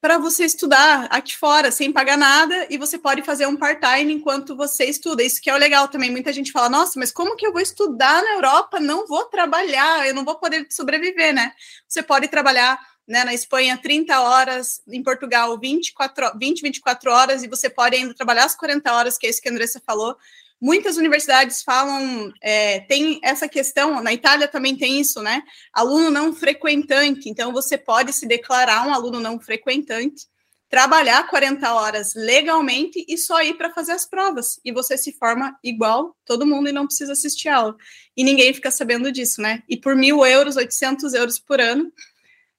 [0.01, 4.55] para você estudar aqui fora sem pagar nada e você pode fazer um part-time enquanto
[4.55, 5.21] você estuda.
[5.21, 6.09] Isso que é o legal também.
[6.09, 8.79] Muita gente fala: nossa, mas como que eu vou estudar na Europa?
[8.79, 11.53] Não vou trabalhar, eu não vou poder sobreviver, né?
[11.87, 17.47] Você pode trabalhar né, na Espanha 30 horas, em Portugal 24, 20, 24 horas, e
[17.47, 20.15] você pode ainda trabalhar as 40 horas, que é isso que a Andressa falou.
[20.59, 25.43] Muitas universidades falam, é, tem essa questão, na Itália também tem isso, né?
[25.73, 30.25] Aluno não frequentante, então você pode se declarar um aluno não frequentante,
[30.69, 34.59] trabalhar 40 horas legalmente e só ir para fazer as provas.
[34.63, 37.75] E você se forma igual todo mundo e não precisa assistir aula.
[38.15, 39.61] E ninguém fica sabendo disso, né?
[39.67, 41.91] E por mil euros, 800 euros por ano,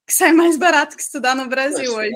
[0.07, 2.12] que sai mais barato que estudar no Brasil hoje.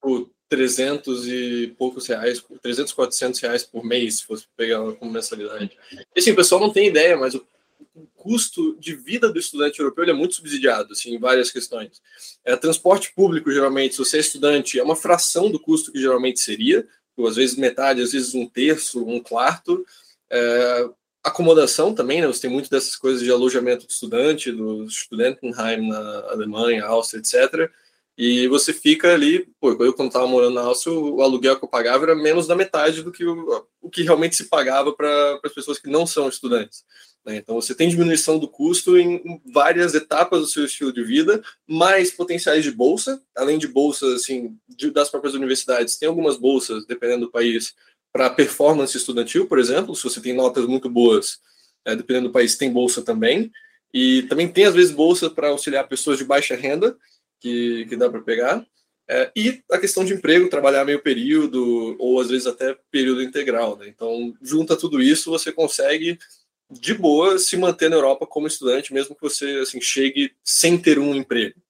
[0.00, 5.12] Por 300 e poucos reais, 300, 400 reais por mês, se fosse pegar ela como
[5.12, 5.76] mensalidade.
[6.14, 7.46] E assim, o pessoal não tem ideia, mas o,
[7.94, 12.02] o custo de vida do estudante europeu é muito subsidiado, assim, em várias questões.
[12.44, 16.40] É, transporte público, geralmente, se você é estudante, é uma fração do custo que geralmente
[16.40, 16.86] seria,
[17.16, 19.86] ou às vezes metade, às vezes um terço, um quarto.
[20.28, 20.90] É,
[21.22, 22.26] acomodação também, né?
[22.26, 27.70] Você tem muito dessas coisas de alojamento de estudante, do Studentenheim na Alemanha, Áustria, etc.
[28.16, 31.68] E você fica ali, pô, eu quando estava morando na Áustria, o aluguel que eu
[31.68, 35.52] pagava era menos da metade do que o, o que realmente se pagava para as
[35.52, 36.84] pessoas que não são estudantes.
[37.24, 37.36] Né?
[37.36, 42.10] Então você tem diminuição do custo em várias etapas do seu estilo de vida, mais
[42.10, 47.26] potenciais de bolsa, além de bolsas assim de, das próprias universidades, tem algumas bolsas, dependendo
[47.26, 47.74] do país,
[48.12, 51.38] para performance estudantil, por exemplo, se você tem notas muito boas,
[51.84, 53.50] é, dependendo do país, tem bolsa também.
[53.92, 56.96] E também tem, às vezes, bolsa para auxiliar pessoas de baixa renda,
[57.40, 58.64] que, que dá para pegar.
[59.08, 63.76] É, e a questão de emprego, trabalhar meio período, ou às vezes até período integral.
[63.76, 63.88] Né?
[63.88, 66.16] Então, junta tudo isso, você consegue,
[66.70, 70.98] de boa, se manter na Europa como estudante, mesmo que você assim, chegue sem ter
[70.98, 71.60] um emprego.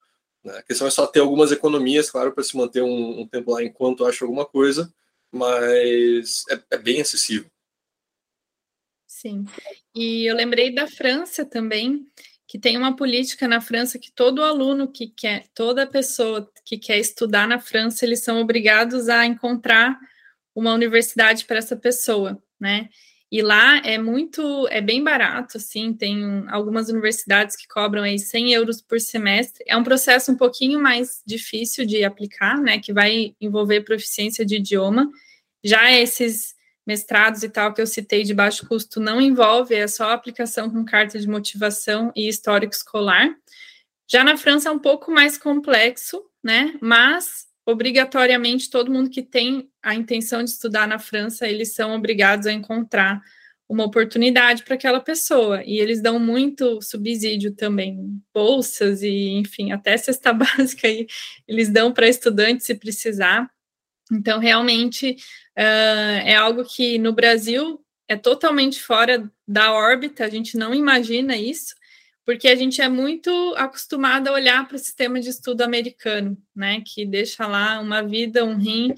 [0.45, 0.59] Né?
[0.59, 3.64] A questão é só ter algumas economias, claro, para se manter um, um tempo lá
[3.64, 4.93] enquanto acha alguma coisa,
[5.33, 7.51] mas é, é bem acessível.
[9.07, 9.45] Sim.
[9.95, 12.07] E eu lembrei da França também,
[12.47, 16.99] que tem uma política na França que todo aluno que quer, toda pessoa que quer
[16.99, 19.99] estudar na França, eles são obrigados a encontrar
[20.55, 22.89] uma universidade para essa pessoa, né?
[23.33, 28.53] E lá é muito, é bem barato, assim, tem algumas universidades que cobram aí 100
[28.53, 29.62] euros por semestre.
[29.68, 34.57] É um processo um pouquinho mais difícil de aplicar, né, que vai envolver proficiência de
[34.57, 35.09] idioma.
[35.62, 40.11] Já esses mestrados e tal que eu citei de baixo custo não envolve, é só
[40.11, 43.33] aplicação com carta de motivação e histórico escolar.
[44.11, 49.69] Já na França é um pouco mais complexo, né, mas obrigatoriamente todo mundo que tem
[49.83, 53.23] a intenção de estudar na França, eles são obrigados a encontrar
[53.69, 55.63] uma oportunidade para aquela pessoa.
[55.65, 61.07] E eles dão muito subsídio também, bolsas e, enfim, até cesta básica aí,
[61.47, 63.49] eles dão para estudantes se precisar.
[64.13, 65.13] Então, realmente,
[65.57, 71.37] uh, é algo que no Brasil é totalmente fora da órbita, a gente não imagina
[71.37, 71.77] isso,
[72.31, 76.81] porque a gente é muito acostumado a olhar para o sistema de estudo americano, né,
[76.87, 78.95] que deixa lá uma vida, um rim,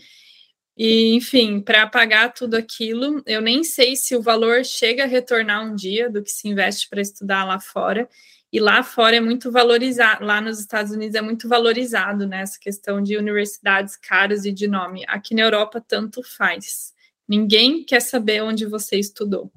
[0.77, 5.65] e enfim, para pagar tudo aquilo, eu nem sei se o valor chega a retornar
[5.65, 8.07] um dia do que se investe para estudar lá fora.
[8.53, 12.61] E lá fora é muito valorizado, lá nos Estados Unidos é muito valorizado né, essa
[12.61, 15.07] questão de universidades caras e de nome.
[15.09, 16.93] Aqui na Europa, tanto faz.
[17.27, 19.51] Ninguém quer saber onde você estudou.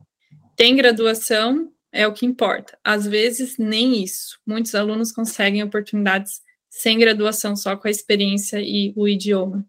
[0.55, 2.77] Tem graduação, é o que importa.
[2.83, 4.37] Às vezes, nem isso.
[4.45, 9.65] Muitos alunos conseguem oportunidades sem graduação, só com a experiência e o idioma.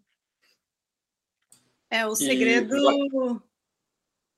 [1.89, 2.75] É, o segredo.
[2.75, 3.47] E...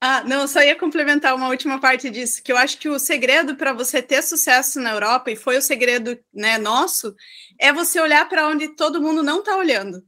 [0.00, 3.56] Ah, não, só ia complementar uma última parte disso, que eu acho que o segredo
[3.56, 7.14] para você ter sucesso na Europa, e foi o segredo né, nosso,
[7.58, 10.02] é você olhar para onde todo mundo não está olhando.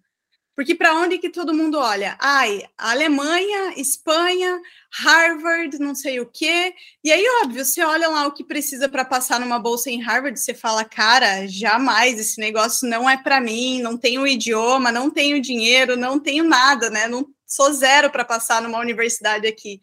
[0.54, 2.16] Porque para onde que todo mundo olha?
[2.20, 4.60] Ai, Alemanha, Espanha,
[4.92, 6.74] Harvard, não sei o quê.
[7.02, 10.38] E aí, óbvio, você olha lá o que precisa para passar numa bolsa em Harvard,
[10.38, 15.40] você fala, cara, jamais, esse negócio não é para mim, não tenho idioma, não tenho
[15.40, 17.08] dinheiro, não tenho nada, né?
[17.08, 19.80] Não sou zero para passar numa universidade aqui.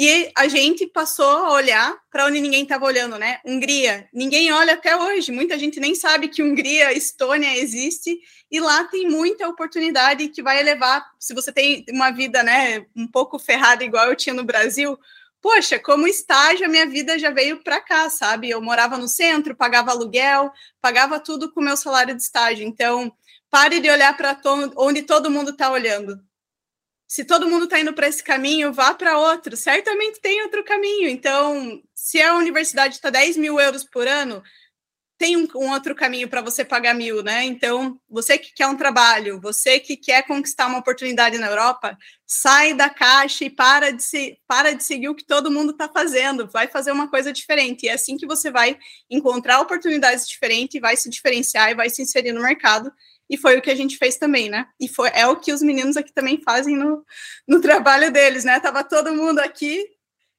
[0.00, 3.40] E a gente passou a olhar para onde ninguém estava olhando, né?
[3.44, 5.32] Hungria, ninguém olha até hoje.
[5.32, 8.16] Muita gente nem sabe que Hungria, Estônia existe
[8.48, 11.04] e lá tem muita oportunidade que vai levar.
[11.18, 14.96] Se você tem uma vida, né, um pouco ferrada igual eu tinha no Brasil,
[15.42, 18.48] poxa, como estágio a minha vida já veio para cá, sabe?
[18.48, 22.64] Eu morava no centro, pagava aluguel, pagava tudo com o meu salário de estágio.
[22.64, 23.12] Então,
[23.50, 24.40] pare de olhar para
[24.76, 26.22] onde todo mundo está olhando
[27.08, 29.56] se todo mundo está indo para esse caminho, vá para outro.
[29.56, 31.08] Certamente tem outro caminho.
[31.08, 34.42] Então, se a universidade está 10 mil euros por ano,
[35.16, 37.44] tem um, um outro caminho para você pagar mil, né?
[37.44, 41.96] Então, você que quer um trabalho, você que quer conquistar uma oportunidade na Europa,
[42.26, 45.88] sai da caixa e para de, se, para de seguir o que todo mundo está
[45.88, 46.46] fazendo.
[46.46, 47.86] Vai fazer uma coisa diferente.
[47.86, 48.78] E é assim que você vai
[49.08, 52.92] encontrar oportunidades diferentes, vai se diferenciar e vai se inserir no mercado
[53.28, 54.66] e foi o que a gente fez também, né?
[54.80, 57.04] E foi, é o que os meninos aqui também fazem no,
[57.46, 58.58] no trabalho deles, né?
[58.60, 59.86] Tava todo mundo aqui,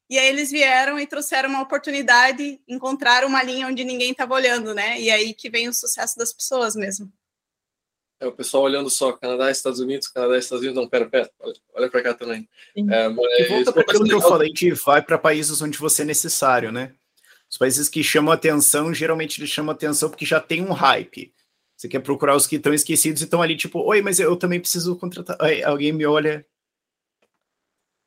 [0.09, 4.73] e aí eles vieram e trouxeram uma oportunidade, encontraram uma linha onde ninguém estava olhando,
[4.73, 4.99] né?
[4.99, 7.11] E aí que vem o sucesso das pessoas mesmo.
[8.19, 11.53] É, o pessoal olhando só Canadá, Estados Unidos, Canadá, Estados Unidos, não, pera, pera, olha,
[11.73, 12.49] olha para cá também.
[12.75, 15.77] É, mas, e volta para aquilo que eu falei, a gente vai para países onde
[15.77, 16.91] você é necessário, né?
[17.49, 21.33] Os países que chamam atenção, geralmente eles chamam atenção porque já tem um hype.
[21.79, 24.59] Você quer procurar os que estão esquecidos e estão ali, tipo, oi, mas eu também
[24.59, 25.37] preciso contratar.
[25.39, 26.45] Aí, alguém me olha.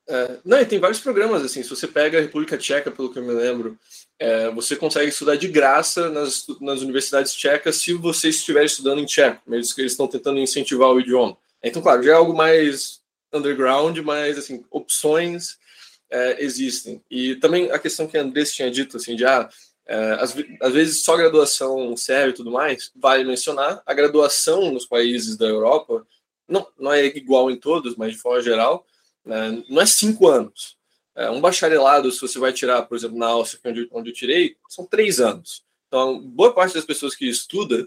[0.06, 3.18] É, não, e tem vários programas, assim, se você pega a República Tcheca, pelo que
[3.18, 3.78] eu me lembro,
[4.18, 9.06] é, você consegue estudar de graça nas, nas universidades tchecas se você estiver estudando em
[9.06, 11.38] tcheco, mesmo que eles estão tentando incentivar o idioma.
[11.62, 13.00] Então, claro, já é algo mais
[13.32, 15.56] underground, mas, assim, opções
[16.10, 17.02] é, existem.
[17.10, 19.48] E também a questão que a Andrés tinha dito, assim, de, ah,
[19.86, 24.86] é, às, às, vezes só graduação serve e tudo mais, vale mencionar, a graduação nos
[24.86, 26.06] países da Europa
[26.48, 28.86] não, não é igual em todos, mas de forma geral,
[29.24, 30.76] né, não é cinco anos.
[31.14, 34.14] É, um bacharelado, se você vai tirar, por exemplo, na Áustria, é onde, onde eu
[34.14, 35.62] tirei, são três anos.
[35.88, 37.86] Então, boa parte das pessoas que estuda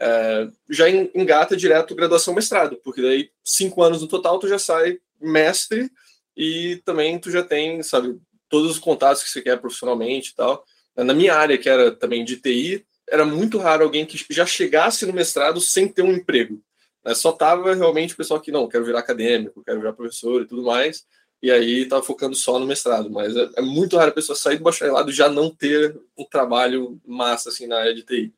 [0.00, 4.98] é, já engata direto graduação mestrado, porque daí cinco anos no total tu já sai
[5.20, 5.90] mestre
[6.36, 8.18] e também tu já tem, sabe,
[8.48, 10.64] todos os contatos que você quer profissionalmente e tal.
[10.96, 15.06] Na minha área, que era também de TI, era muito raro alguém que já chegasse
[15.06, 16.62] no mestrado sem ter um emprego.
[17.04, 17.14] Né?
[17.14, 20.62] Só tava realmente o pessoal que, não, quero virar acadêmico, quero virar professor e tudo
[20.62, 21.06] mais,
[21.42, 23.10] e aí tava focando só no mestrado.
[23.10, 26.24] Mas é, é muito raro a pessoa sair do bacharelado e já não ter um
[26.24, 28.32] trabalho massa, assim, na área de TI.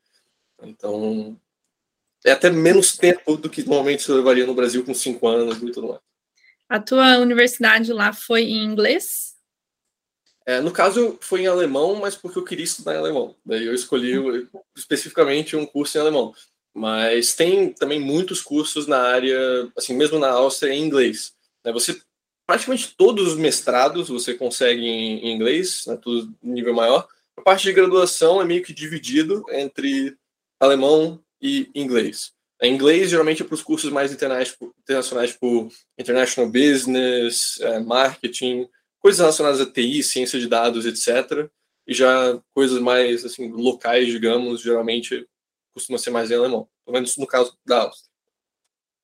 [0.63, 1.37] Então,
[2.25, 5.71] é até menos tempo do que normalmente você levaria no Brasil com cinco anos e
[5.71, 6.01] tudo mais.
[6.67, 9.34] A tua universidade lá foi em inglês?
[10.45, 13.35] É, no caso, foi em alemão, mas porque eu queria estudar em alemão.
[13.43, 14.13] Daí eu escolhi
[14.75, 16.33] especificamente um curso em alemão.
[16.73, 19.37] Mas tem também muitos cursos na área,
[19.75, 21.33] assim, mesmo na Áustria, em inglês.
[21.63, 21.71] Né?
[21.71, 21.99] Você
[22.45, 27.07] praticamente todos os mestrados você consegue em, inglês, né, tudo nível maior.
[27.35, 30.15] A parte de graduação é meio que dividido entre
[30.59, 32.33] alemão e inglês.
[32.61, 38.69] Em inglês, geralmente, é para os cursos mais internacionais, tipo International Business, é, Marketing,
[39.05, 41.47] coisas relacionadas a TI, ciência de dados, etc.
[41.85, 45.27] E já coisas mais assim locais, digamos, geralmente
[45.75, 46.67] costuma ser mais em alemão.
[46.83, 48.09] Pelo menos no caso da Áustria.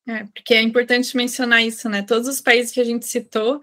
[0.07, 2.01] É, porque é importante mencionar isso, né?
[2.01, 3.61] Todos os países que a gente citou,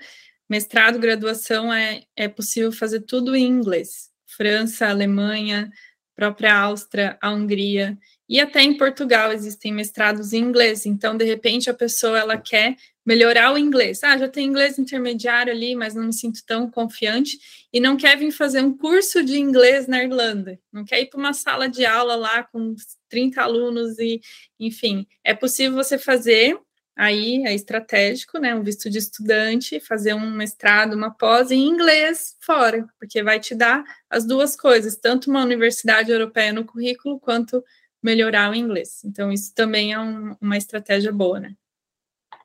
[0.48, 4.08] mestrado, graduação, é, é possível fazer tudo em inglês.
[4.24, 5.68] França, Alemanha,
[6.14, 7.98] própria Áustria, a Hungria
[8.28, 10.84] e até em Portugal existem mestrados em inglês.
[10.84, 14.04] Então, de repente, a pessoa ela quer melhorar o inglês.
[14.04, 17.38] Ah, já tem inglês intermediário ali, mas não me sinto tão confiante
[17.72, 20.60] e não quer vir fazer um curso de inglês na Irlanda.
[20.70, 22.74] Não quer ir para uma sala de aula lá com
[23.08, 24.20] 30 alunos e,
[24.60, 26.58] enfim, é possível você fazer
[26.98, 32.36] aí é estratégico, né, um visto de estudante, fazer um mestrado, uma pós em inglês
[32.40, 37.62] fora, porque vai te dar as duas coisas, tanto uma universidade europeia no currículo quanto
[38.02, 39.02] melhorar o inglês.
[39.04, 41.54] Então, isso também é um, uma estratégia boa, né?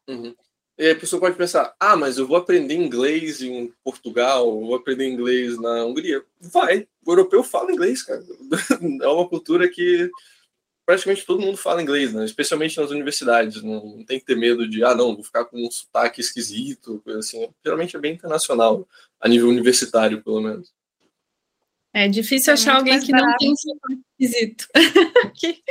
[0.08, 0.36] Uhum.
[0.78, 5.08] E a pessoa pode pensar, ah, mas eu vou aprender inglês em Portugal, vou aprender
[5.08, 6.24] inglês na Hungria.
[6.42, 8.24] Vai, o europeu fala inglês, cara.
[9.02, 10.10] É uma cultura que
[10.86, 12.26] praticamente todo mundo fala inglês, né?
[12.26, 13.62] especialmente nas universidades.
[13.62, 17.02] Não, não, tem que ter medo de, ah, não, vou ficar com um sotaque esquisito,
[17.04, 17.48] coisa assim.
[17.64, 18.88] Geralmente é bem internacional,
[19.20, 20.74] a nível universitário, pelo menos.
[21.94, 23.30] É difícil é achar alguém que barato.
[23.30, 24.68] não tem um esquisito.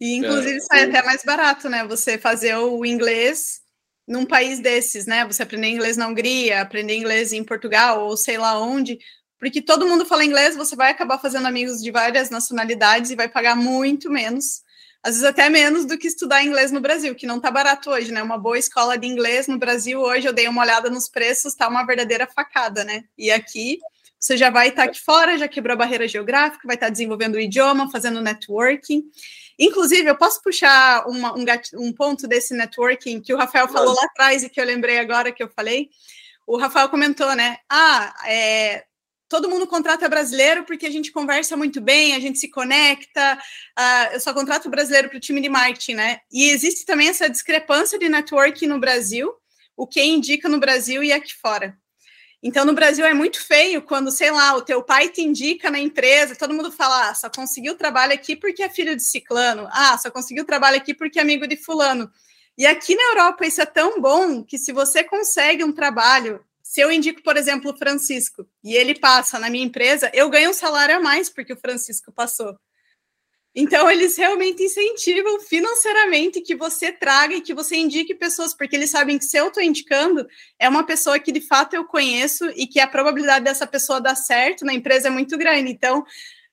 [0.00, 1.86] E inclusive é, sai até mais barato, né?
[1.86, 3.60] Você fazer o inglês
[4.08, 5.26] num país desses, né?
[5.26, 8.98] Você aprender inglês na Hungria, aprender inglês em Portugal ou sei lá onde,
[9.38, 13.28] porque todo mundo fala inglês, você vai acabar fazendo amigos de várias nacionalidades e vai
[13.28, 14.62] pagar muito menos,
[15.02, 18.12] às vezes até menos do que estudar inglês no Brasil, que não tá barato hoje,
[18.12, 18.22] né?
[18.22, 21.68] Uma boa escola de inglês no Brasil hoje, eu dei uma olhada nos preços, tá
[21.68, 23.04] uma verdadeira facada, né?
[23.16, 23.78] E aqui
[24.18, 26.92] você já vai estar tá aqui fora, já quebrou a barreira geográfica, vai estar tá
[26.92, 29.02] desenvolvendo o idioma, fazendo networking.
[29.58, 31.44] Inclusive, eu posso puxar uma, um,
[31.76, 35.32] um, ponto desse networking que o Rafael falou lá atrás e que eu lembrei agora
[35.32, 35.88] que eu falei.
[36.46, 37.56] O Rafael comentou, né?
[37.70, 38.84] Ah, é,
[39.30, 43.38] todo mundo contrata brasileiro porque a gente conversa muito bem, a gente se conecta.
[43.78, 46.20] Uh, eu só contrato brasileiro para o time de marketing, né?
[46.30, 49.32] E existe também essa discrepância de networking no Brasil,
[49.76, 51.78] o que indica no Brasil e aqui fora.
[52.42, 55.78] Então, no Brasil é muito feio quando, sei lá, o teu pai te indica na
[55.78, 59.96] empresa, todo mundo fala, ah, só conseguiu trabalho aqui porque é filho de ciclano, ah,
[59.96, 62.10] só conseguiu trabalho aqui porque é amigo de fulano.
[62.58, 66.80] E aqui na Europa isso é tão bom que se você consegue um trabalho, se
[66.80, 70.54] eu indico, por exemplo, o Francisco, e ele passa na minha empresa, eu ganho um
[70.54, 72.56] salário a mais porque o Francisco passou.
[73.52, 78.88] Então, eles realmente incentivam financeiramente que você traga e que você indique pessoas, porque eles
[78.88, 80.24] sabem que se eu estou indicando,
[80.60, 84.14] é uma pessoa que de fato eu conheço e que a probabilidade dessa pessoa dar
[84.14, 85.72] certo na empresa é muito grande.
[85.72, 86.04] Então,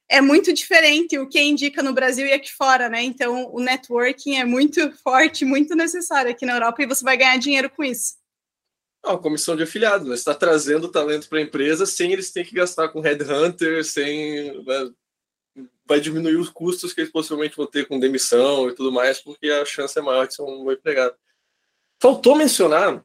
[0.10, 3.04] é muito diferente o que indica no Brasil e aqui fora, né?
[3.04, 7.38] Então, o networking é muito forte, muito necessário aqui na Europa e você vai ganhar
[7.38, 8.16] dinheiro com isso.
[9.14, 10.16] A comissão de afiliados, né?
[10.16, 14.64] Está trazendo talento para a empresa sem eles terem que gastar com headhunter, sem.
[14.64, 14.92] Né?
[15.88, 19.50] vai diminuir os custos que eles possivelmente vão ter com demissão e tudo mais, porque
[19.50, 21.16] a chance é maior de ser um bom empregado.
[22.00, 23.04] Faltou mencionar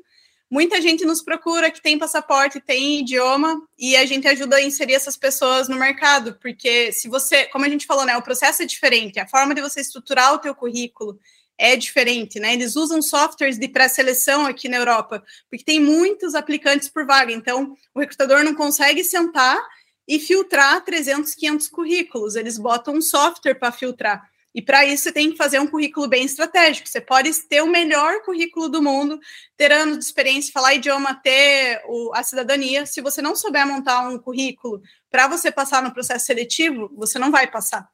[0.49, 4.95] muita gente nos procura que tem passaporte, tem idioma, e a gente ajuda a inserir
[4.95, 8.65] essas pessoas no mercado, porque se você, como a gente falou, né, o processo é
[8.65, 11.19] diferente, a forma de você estruturar o teu currículo
[11.57, 12.53] é diferente, né?
[12.53, 17.75] Eles usam softwares de pré-seleção aqui na Europa, porque tem muitos aplicantes por vaga, então
[17.93, 19.61] o recrutador não consegue sentar
[20.07, 24.28] e filtrar 300, 500 currículos, eles botam um software para filtrar.
[24.53, 26.89] E para isso você tem que fazer um currículo bem estratégico.
[26.89, 29.19] Você pode ter o melhor currículo do mundo,
[29.55, 32.85] ter anos de experiência, falar idioma, ter o, a cidadania.
[32.85, 37.31] Se você não souber montar um currículo para você passar no processo seletivo, você não
[37.31, 37.87] vai passar.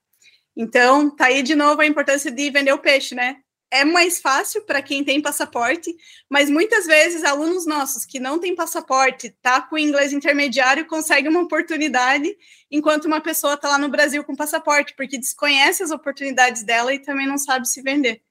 [0.55, 3.37] Então, tá aí de novo a importância de vender o peixe, né?
[3.75, 5.95] É mais fácil para quem tem passaporte,
[6.29, 11.41] mas muitas vezes alunos nossos que não têm passaporte, tá com inglês intermediário, conseguem uma
[11.41, 12.35] oportunidade,
[12.71, 16.99] enquanto uma pessoa está lá no Brasil com passaporte, porque desconhece as oportunidades dela e
[16.99, 18.21] também não sabe se vender.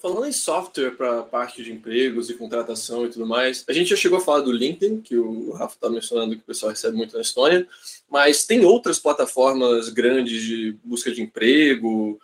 [0.00, 3.96] Falando em software para parte de empregos e contratação e tudo mais, a gente já
[3.96, 7.14] chegou a falar do LinkedIn, que o Rafa está mencionando que o pessoal recebe muito
[7.14, 7.68] na Estônia,
[8.08, 12.18] mas tem outras plataformas grandes de busca de emprego,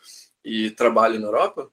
[0.47, 1.68] e trabalho na Europa?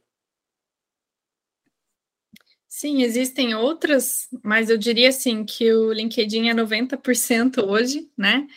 [2.67, 8.47] Sim, existem outras, mas eu diria assim que o LinkedIn é 90% hoje, né?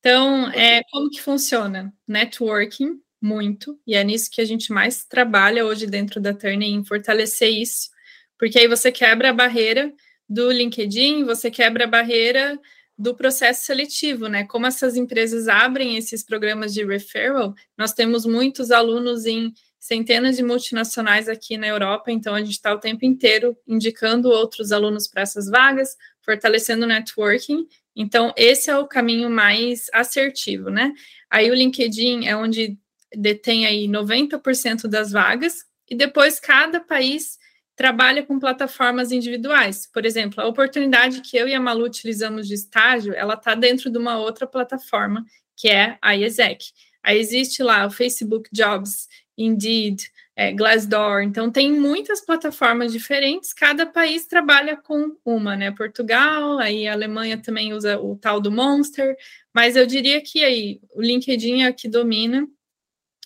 [0.00, 1.92] Então, é, como que funciona?
[2.08, 6.84] Networking, muito, e é nisso que a gente mais trabalha hoje dentro da Turner, em
[6.84, 7.90] fortalecer isso,
[8.38, 9.92] porque aí você quebra a barreira
[10.26, 12.58] do LinkedIn, você quebra a barreira
[12.98, 14.44] do processo seletivo, né?
[14.44, 19.52] Como essas empresas abrem esses programas de referral, nós temos muitos alunos em
[19.86, 24.72] centenas de multinacionais aqui na Europa, então a gente está o tempo inteiro indicando outros
[24.72, 27.66] alunos para essas vagas, fortalecendo o networking.
[27.94, 30.92] Então, esse é o caminho mais assertivo, né?
[31.30, 32.76] Aí o LinkedIn é onde
[33.14, 37.38] detém aí 90% das vagas, e depois cada país
[37.76, 39.88] trabalha com plataformas individuais.
[39.92, 43.88] Por exemplo, a oportunidade que eu e a Malu utilizamos de estágio, ela está dentro
[43.88, 45.24] de uma outra plataforma,
[45.54, 46.64] que é a IESEC.
[47.02, 49.06] Aí existe lá o Facebook Jobs,
[49.36, 51.22] Indeed, é, Glassdoor.
[51.22, 55.70] Então, tem muitas plataformas diferentes, cada país trabalha com uma, né?
[55.70, 59.16] Portugal, aí a Alemanha também usa o tal do Monster,
[59.54, 62.46] mas eu diria que aí o LinkedIn é o que domina,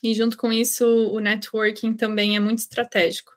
[0.03, 3.33] e junto com isso o networking também é muito estratégico.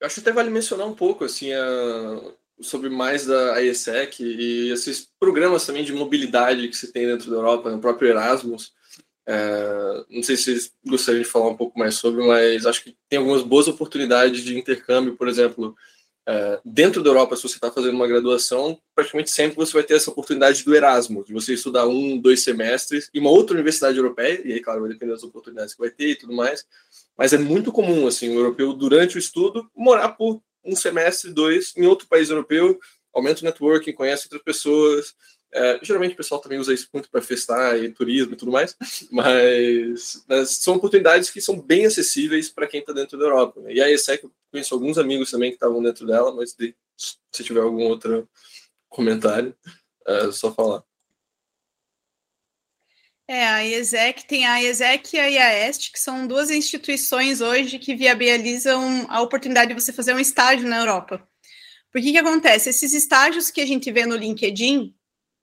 [0.00, 2.20] Eu acho que até vale mencionar um pouco assim a,
[2.60, 7.36] sobre mais da IESEC e esses programas também de mobilidade que se tem dentro da
[7.36, 8.72] Europa, no próprio Erasmus.
[9.26, 12.96] É, não sei se vocês gostariam de falar um pouco mais sobre, mas acho que
[13.08, 15.76] tem algumas boas oportunidades de intercâmbio, por exemplo,
[16.26, 19.94] é, dentro da Europa, se você está fazendo uma graduação, praticamente sempre você vai ter
[19.94, 24.40] essa oportunidade do Erasmus, de você estudar um, dois semestres em uma outra universidade europeia,
[24.44, 26.64] e aí, claro, vai depender das oportunidades que vai ter e tudo mais,
[27.16, 31.72] mas é muito comum, assim, o europeu, durante o estudo, morar por um semestre, dois,
[31.76, 32.78] em outro país europeu,
[33.12, 35.14] aumenta o networking, conhece outras pessoas,
[35.52, 38.76] é, geralmente o pessoal também usa isso muito para festar e turismo e tudo mais,
[39.10, 43.60] mas, mas, são oportunidades que são bem acessíveis para quem está dentro da Europa.
[43.60, 43.74] Né?
[43.74, 47.44] E a ESEC, eu conheço alguns amigos também que estavam dentro dela, mas de, se
[47.44, 48.28] tiver algum outro
[48.88, 49.54] comentário,
[50.06, 50.82] é só falar.
[53.28, 57.94] É, a IESEC tem a IESEC e a IAEST, que são duas instituições hoje que
[57.94, 61.26] viabilizam a oportunidade de você fazer um estágio na Europa.
[61.90, 62.68] Por que que acontece?
[62.68, 64.94] Esses estágios que a gente vê no LinkedIn,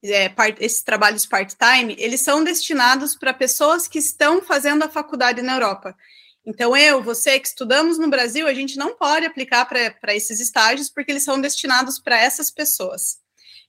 [0.03, 5.41] é, part, esses trabalhos part-time, eles são destinados para pessoas que estão fazendo a faculdade
[5.41, 5.95] na Europa.
[6.45, 10.89] Então, eu, você que estudamos no Brasil, a gente não pode aplicar para esses estágios,
[10.89, 13.17] porque eles são destinados para essas pessoas.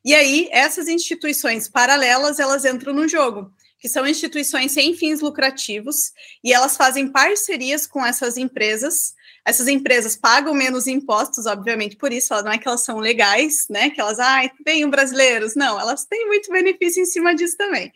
[0.04, 6.12] E aí, essas instituições paralelas, elas entram no jogo, que são instituições sem fins lucrativos,
[6.42, 9.14] e elas fazem parcerias com essas empresas
[9.44, 13.90] essas empresas pagam menos impostos, obviamente, por isso, não é que elas são legais, né?
[13.90, 15.54] Que elas, ai, ah, brasileiros.
[15.54, 17.92] Não, elas têm muito benefício em cima disso também.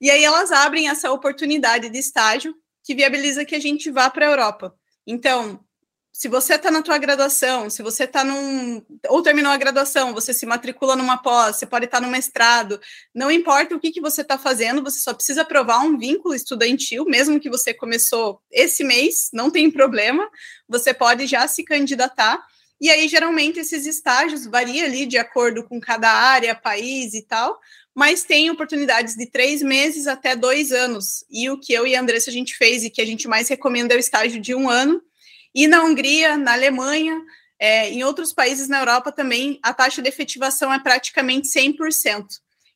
[0.00, 4.26] E aí elas abrem essa oportunidade de estágio que viabiliza que a gente vá para
[4.26, 4.74] a Europa.
[5.06, 5.60] Então,
[6.16, 10.32] se você está na tua graduação, se você está num ou terminou a graduação, você
[10.32, 12.80] se matricula numa pós, você pode estar tá no mestrado,
[13.12, 17.04] não importa o que, que você está fazendo, você só precisa provar um vínculo estudantil,
[17.04, 20.30] mesmo que você começou esse mês, não tem problema,
[20.68, 22.40] você pode já se candidatar.
[22.80, 27.58] E aí, geralmente, esses estágios variam ali de acordo com cada área, país e tal,
[27.92, 31.24] mas tem oportunidades de três meses até dois anos.
[31.28, 33.48] E o que eu e a Andressa a gente fez e que a gente mais
[33.48, 35.02] recomenda é o estágio de um ano,
[35.54, 37.20] e na Hungria, na Alemanha,
[37.58, 42.26] é, em outros países na Europa também, a taxa de efetivação é praticamente 100%.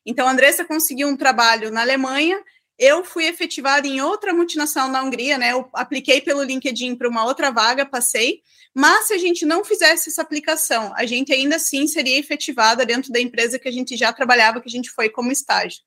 [0.05, 2.41] Então, a Andressa conseguiu um trabalho na Alemanha,
[2.79, 5.51] eu fui efetivada em outra multinacional na Hungria, né?
[5.51, 8.41] Eu apliquei pelo LinkedIn para uma outra vaga, passei.
[8.73, 13.11] Mas se a gente não fizesse essa aplicação, a gente ainda assim seria efetivada dentro
[13.11, 15.81] da empresa que a gente já trabalhava, que a gente foi como estágio.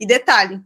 [0.00, 0.58] E detalhe,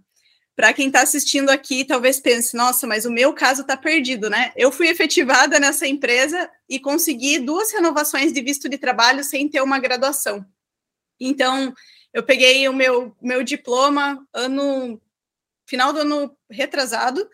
[0.54, 4.52] para quem está assistindo aqui, talvez pense, nossa, mas o meu caso está perdido, né?
[4.54, 9.62] Eu fui efetivada nessa empresa e consegui duas renovações de visto de trabalho sem ter
[9.62, 10.44] uma graduação.
[11.18, 11.72] Então,
[12.12, 15.00] eu peguei o meu, meu diploma ano
[15.66, 17.26] final do ano retrasado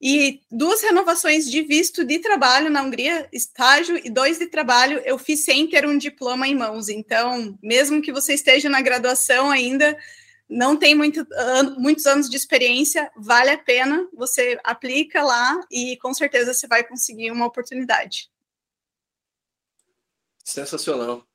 [0.00, 5.16] e duas renovações de visto de trabalho na Hungria, estágio e dois de trabalho, eu
[5.16, 6.88] fiz sem ter um diploma em mãos.
[6.88, 9.96] Então, mesmo que você esteja na graduação ainda,
[10.52, 11.26] não tem muito,
[11.78, 16.84] muitos anos de experiência, vale a pena, você aplica lá e com certeza você vai
[16.84, 18.30] conseguir uma oportunidade.
[20.44, 21.26] Sensacional.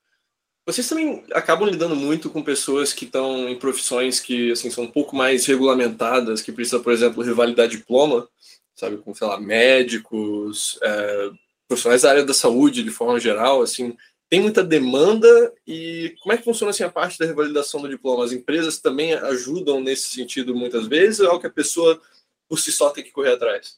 [0.65, 4.91] Vocês também acabam lidando muito com pessoas que estão em profissões que assim, são um
[4.91, 8.29] pouco mais regulamentadas, que precisam, por exemplo, revalidar diploma,
[8.75, 11.29] sabe, com, sei lá, médicos, é,
[11.67, 13.97] profissionais da área da saúde de forma geral, assim,
[14.29, 18.25] tem muita demanda e como é que funciona assim a parte da revalidação do diploma?
[18.25, 22.01] As empresas também ajudam nesse sentido muitas vezes ou é algo que a pessoa
[22.47, 23.77] por si só tem que correr atrás?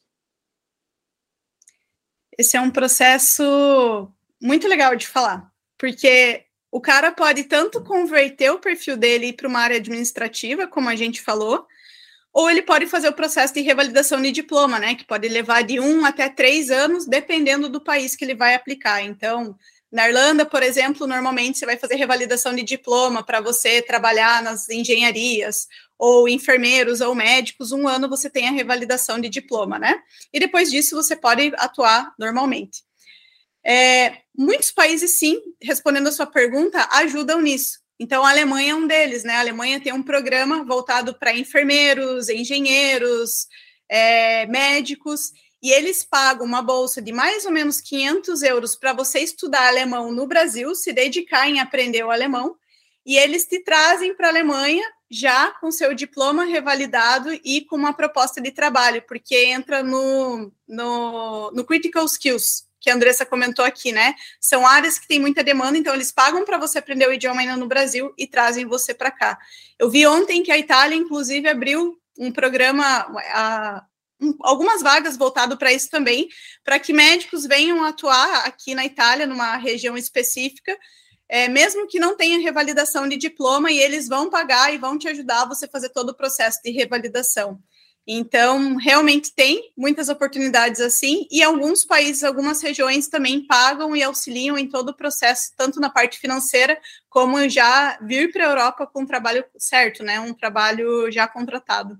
[2.36, 4.10] Esse é um processo
[4.40, 9.60] muito legal de falar, porque o cara pode tanto converter o perfil dele para uma
[9.60, 11.66] área administrativa, como a gente falou,
[12.32, 14.94] ou ele pode fazer o processo de revalidação de diploma, né?
[14.94, 19.02] Que pode levar de um até três anos, dependendo do país que ele vai aplicar.
[19.02, 19.58] Então,
[19.90, 24.68] na Irlanda, por exemplo, normalmente você vai fazer revalidação de diploma para você trabalhar nas
[24.68, 25.66] engenharias,
[25.98, 30.00] ou enfermeiros ou médicos, um ano você tem a revalidação de diploma, né?
[30.32, 32.82] E depois disso você pode atuar normalmente.
[33.62, 37.80] É, muitos países, sim, respondendo a sua pergunta, ajudam nisso.
[37.98, 39.34] Então, a Alemanha é um deles, né?
[39.34, 43.46] A Alemanha tem um programa voltado para enfermeiros, engenheiros,
[43.86, 45.32] é, médicos,
[45.62, 50.10] e eles pagam uma bolsa de mais ou menos 500 euros para você estudar alemão
[50.10, 52.56] no Brasil, se dedicar em aprender o alemão,
[53.04, 57.92] e eles te trazem para a Alemanha já com seu diploma revalidado e com uma
[57.92, 63.90] proposta de trabalho, porque entra no, no, no Critical Skills, que a Andressa comentou aqui,
[63.90, 64.14] né?
[64.40, 67.56] São áreas que têm muita demanda, então eles pagam para você aprender o idioma ainda
[67.56, 69.38] no Brasil e trazem você para cá.
[69.78, 72.84] Eu vi ontem que a Itália, inclusive, abriu um programa,
[73.34, 73.84] a,
[74.42, 76.28] algumas vagas voltado para isso também,
[76.64, 80.76] para que médicos venham atuar aqui na Itália, numa região específica,
[81.28, 85.08] é, mesmo que não tenha revalidação de diploma, e eles vão pagar e vão te
[85.08, 87.60] ajudar a você fazer todo o processo de revalidação.
[88.06, 94.58] Então, realmente tem muitas oportunidades assim, e alguns países, algumas regiões também pagam e auxiliam
[94.58, 99.02] em todo o processo, tanto na parte financeira, como já vir para a Europa com
[99.02, 100.18] um trabalho certo, né?
[100.18, 101.96] Um trabalho já contratado.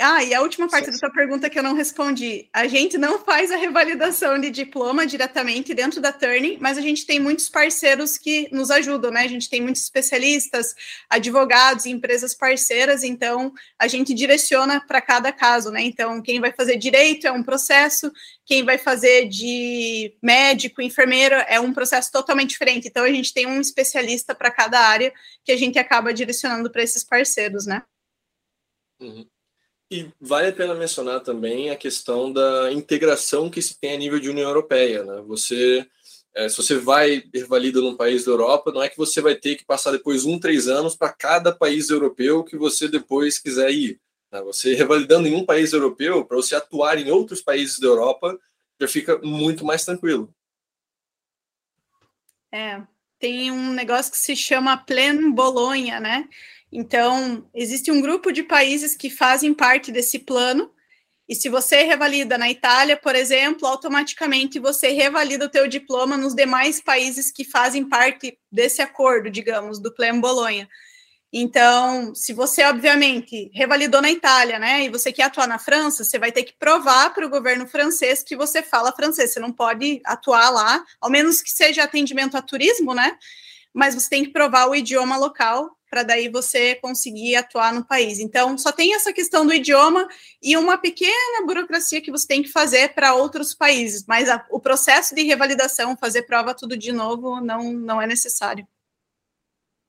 [0.00, 2.48] Ah, e a última parte da sua pergunta que eu não respondi.
[2.50, 7.04] A gente não faz a revalidação de diploma diretamente dentro da Turning, mas a gente
[7.04, 9.20] tem muitos parceiros que nos ajudam, né?
[9.20, 10.74] A gente tem muitos especialistas,
[11.10, 15.82] advogados, empresas parceiras, então a gente direciona para cada caso, né?
[15.82, 18.10] Então, quem vai fazer direito é um processo,
[18.46, 22.88] quem vai fazer de médico, enfermeiro é um processo totalmente diferente.
[22.88, 25.12] Então, a gente tem um especialista para cada área
[25.44, 27.82] que a gente acaba direcionando para esses parceiros, né?
[28.98, 29.26] Uhum.
[29.92, 34.18] E vale a pena mencionar também a questão da integração que se tem a nível
[34.18, 35.04] de União Europeia.
[35.04, 35.20] Né?
[35.26, 35.86] Você,
[36.34, 39.54] é, se você vai revalida num país da Europa, não é que você vai ter
[39.54, 44.00] que passar depois um, três anos para cada país europeu que você depois quiser ir.
[44.32, 44.40] Né?
[44.40, 48.40] Você revalidando em um país europeu, para você atuar em outros países da Europa,
[48.80, 50.34] já fica muito mais tranquilo.
[52.50, 52.80] É,
[53.18, 56.26] tem um negócio que se chama Plen Bolonha, né?
[56.72, 60.72] Então, existe um grupo de países que fazem parte desse plano,
[61.28, 66.34] e se você revalida na Itália, por exemplo, automaticamente você revalida o teu diploma nos
[66.34, 70.68] demais países que fazem parte desse acordo, digamos, do Plano Bolonha.
[71.32, 76.18] Então, se você, obviamente, revalidou na Itália, né, e você quer atuar na França, você
[76.18, 79.32] vai ter que provar para o governo francês que você fala francês.
[79.32, 83.16] Você não pode atuar lá, ao menos que seja atendimento a turismo, né?
[83.72, 88.18] Mas você tem que provar o idioma local para daí você conseguir atuar no país.
[88.18, 90.08] Então, só tem essa questão do idioma
[90.42, 94.58] e uma pequena burocracia que você tem que fazer para outros países, mas a, o
[94.58, 98.66] processo de revalidação, fazer prova tudo de novo, não, não é necessário.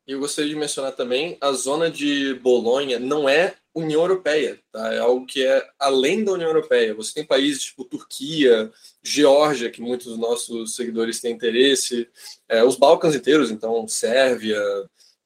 [0.06, 4.94] Eu gostaria de mencionar também, a zona de Bolonha não é União Europeia, tá?
[4.94, 6.94] é algo que é além da União Europeia.
[6.94, 8.70] Você tem países tipo Turquia,
[9.02, 12.08] Geórgia, que muitos dos nossos seguidores têm interesse,
[12.50, 14.62] é, os Balcãs inteiros, então Sérvia,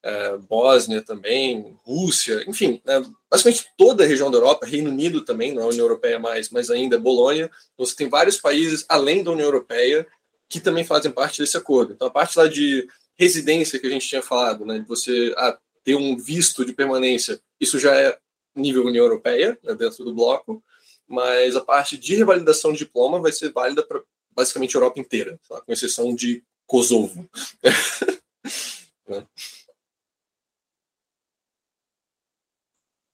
[0.04, 5.54] é, Bósnia também, Rússia, enfim, né, basicamente toda a região da Europa, Reino Unido também,
[5.54, 9.48] não é União Europeia mais, mas ainda Bolônia, você tem vários países além da União
[9.48, 10.06] Europeia
[10.48, 11.94] que também fazem parte desse acordo.
[11.94, 12.88] Então, a parte lá de
[13.18, 17.40] residência que a gente tinha falado, né, de você ah, ter um visto de permanência
[17.60, 18.18] Isso já é
[18.56, 20.64] nível União Europeia, né, dentro do bloco,
[21.08, 25.40] mas a parte de revalidação de diploma vai ser válida para basicamente a Europa inteira,
[25.48, 25.62] tá?
[25.62, 27.28] com exceção de Kosovo.
[29.08, 29.26] né?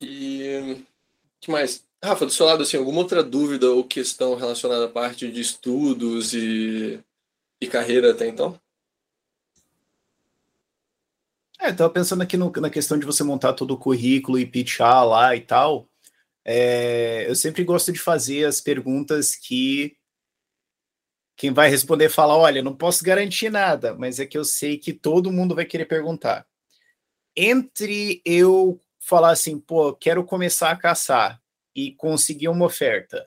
[0.02, 0.84] E
[1.40, 1.86] que mais?
[2.04, 6.34] Rafa, do seu lado, assim, alguma outra dúvida ou questão relacionada à parte de estudos
[6.34, 7.00] e,
[7.62, 8.60] e carreira até então?
[11.64, 15.08] É, estava pensando aqui no, na questão de você montar todo o currículo e pitchar
[15.08, 15.88] lá e tal.
[16.44, 19.96] É, eu sempre gosto de fazer as perguntas que
[21.38, 24.92] quem vai responder fala: olha, não posso garantir nada, mas é que eu sei que
[24.92, 26.46] todo mundo vai querer perguntar.
[27.34, 31.42] Entre eu falar assim, pô, quero começar a caçar
[31.74, 33.26] e conseguir uma oferta,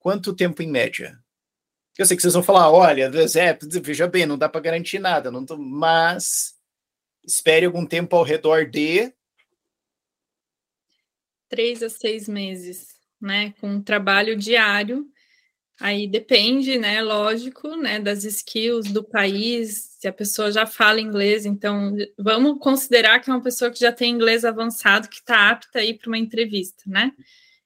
[0.00, 1.16] quanto tempo em média?
[1.96, 5.30] Eu sei que vocês vão falar, olha, é, veja bem, não dá para garantir nada,
[5.30, 6.60] não tô, mas
[7.24, 9.12] espere algum tempo ao redor de
[11.48, 12.88] três a seis meses,
[13.20, 13.52] né?
[13.60, 15.06] Com trabalho diário.
[15.78, 17.02] Aí depende, né?
[17.02, 18.00] Lógico, né?
[18.00, 23.32] Das skills do país, se a pessoa já fala inglês, então vamos considerar que é
[23.34, 26.82] uma pessoa que já tem inglês avançado, que está apta a ir para uma entrevista,
[26.86, 27.12] né?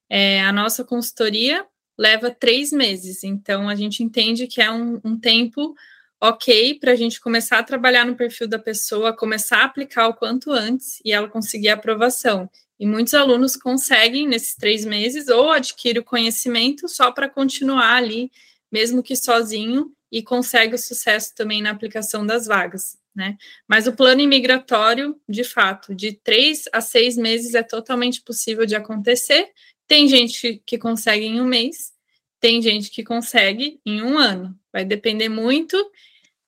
[0.09, 1.67] É, a nossa consultoria
[1.99, 5.75] leva três meses, então a gente entende que é um, um tempo
[6.21, 10.15] ok para a gente começar a trabalhar no perfil da pessoa, começar a aplicar o
[10.15, 12.51] quanto antes e ela conseguir a aprovação.
[12.79, 18.31] E muitos alunos conseguem nesses três meses ou adquire o conhecimento só para continuar ali,
[18.71, 22.99] mesmo que sozinho, e consegue o sucesso também na aplicação das vagas.
[23.15, 23.37] Né?
[23.67, 28.77] Mas o plano imigratório, de fato, de três a seis meses é totalmente possível de
[28.77, 29.51] acontecer.
[29.89, 31.93] Tem gente que consegue em um mês,
[32.41, 34.59] tem gente que consegue em um ano.
[34.73, 35.77] Vai depender muito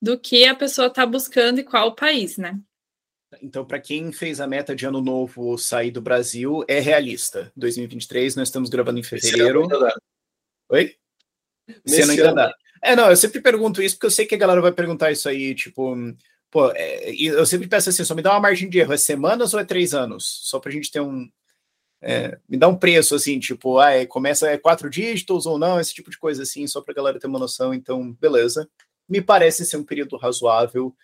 [0.01, 2.59] do que a pessoa está buscando e qual o país, né?
[3.43, 7.53] Então, para quem fez a meta de ano novo sair do Brasil, é realista.
[7.57, 9.39] 2023, nós estamos gravando em fevereiro.
[9.39, 9.95] Esse ano ainda dá.
[10.71, 10.97] Oi?
[11.85, 12.55] Esse ano ainda dá.
[12.83, 15.29] É, não, eu sempre pergunto isso porque eu sei que a galera vai perguntar isso
[15.29, 15.95] aí, tipo,
[16.51, 19.53] pô, é, eu sempre peço assim, só me dá uma margem de erro, é semanas
[19.53, 20.41] ou é três anos?
[20.45, 21.29] Só para a gente ter um,
[22.01, 25.81] é, me dá um preço assim, tipo, ah, é, começa é quatro dígitos ou não,
[25.81, 27.75] esse tipo de coisa assim, só para a galera ter uma noção.
[27.75, 28.69] Então, beleza.
[29.09, 30.95] Me parece ser um período razoável,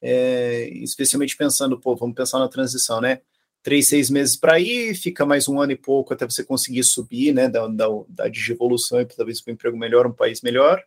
[0.00, 3.20] é, especialmente pensando, pô, vamos pensar na transição, né?
[3.62, 7.32] Três, seis meses para ir, fica mais um ano e pouco até você conseguir subir,
[7.32, 7.48] né?
[7.48, 10.82] Da, da, da e talvez para um emprego melhor, um país melhor.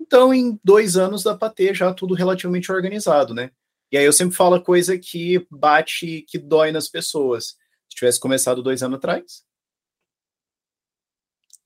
[0.00, 3.50] Então, em dois anos dá para ter já tudo relativamente organizado, né?
[3.92, 7.56] E aí eu sempre falo a coisa que bate, que dói nas pessoas
[7.96, 9.44] tivesse começado dois anos atrás.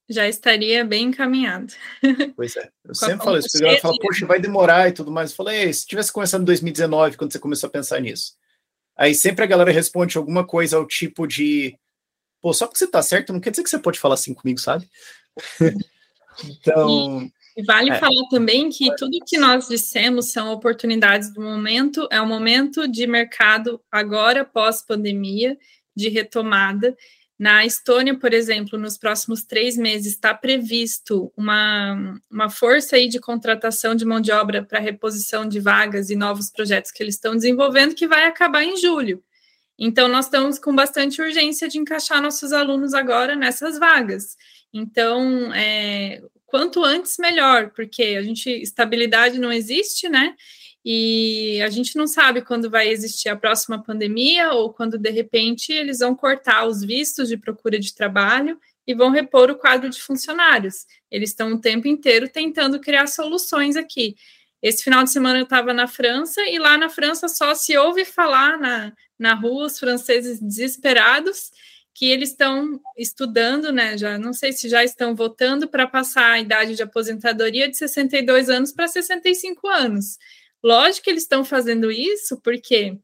[0.08, 1.72] Já estaria bem encaminhado.
[2.34, 2.68] Pois é.
[2.84, 3.64] Eu sempre falo isso.
[3.64, 5.30] O fala, poxa, vai demorar e tudo mais.
[5.30, 8.34] Eu falei, se tivesse começado em 2019, quando você começou a pensar nisso.
[8.96, 11.78] Aí sempre a galera responde alguma coisa ao tipo de.
[12.40, 14.58] Pô, só porque você tá certo, não quer dizer que você pode falar assim comigo,
[14.58, 14.88] sabe?
[16.44, 17.30] então.
[17.56, 17.98] E vale é.
[17.98, 23.06] falar também que tudo que nós dissemos são oportunidades do momento, é o momento de
[23.06, 25.56] mercado agora, pós-pandemia,
[26.00, 26.96] de retomada.
[27.38, 33.18] Na Estônia, por exemplo, nos próximos três meses está previsto uma, uma força aí de
[33.18, 37.34] contratação de mão de obra para reposição de vagas e novos projetos que eles estão
[37.34, 39.22] desenvolvendo, que vai acabar em julho.
[39.78, 44.36] Então, nós estamos com bastante urgência de encaixar nossos alunos agora nessas vagas.
[44.70, 50.34] Então, é, quanto antes, melhor, porque a gente, estabilidade não existe, né?
[50.84, 55.72] E a gente não sabe quando vai existir a próxima pandemia ou quando de repente
[55.72, 60.00] eles vão cortar os vistos de procura de trabalho e vão repor o quadro de
[60.00, 60.86] funcionários.
[61.10, 64.16] Eles estão o tempo inteiro tentando criar soluções aqui.
[64.62, 68.04] Esse final de semana eu estava na França e lá na França só se ouve
[68.04, 71.50] falar na, na rua os franceses desesperados
[71.94, 73.98] que eles estão estudando, né?
[73.98, 78.48] Já não sei se já estão votando para passar a idade de aposentadoria de 62
[78.48, 80.18] anos para 65 anos.
[80.62, 82.98] Lógico que eles estão fazendo isso porque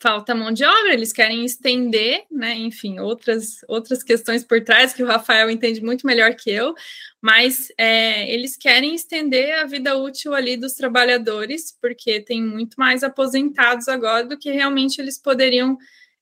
[0.00, 2.54] falta mão de obra, eles querem estender, né?
[2.54, 6.74] Enfim, outras, outras questões por trás que o Rafael entende muito melhor que eu,
[7.20, 13.02] mas é, eles querem estender a vida útil ali dos trabalhadores, porque tem muito mais
[13.02, 15.76] aposentados agora do que realmente eles poderiam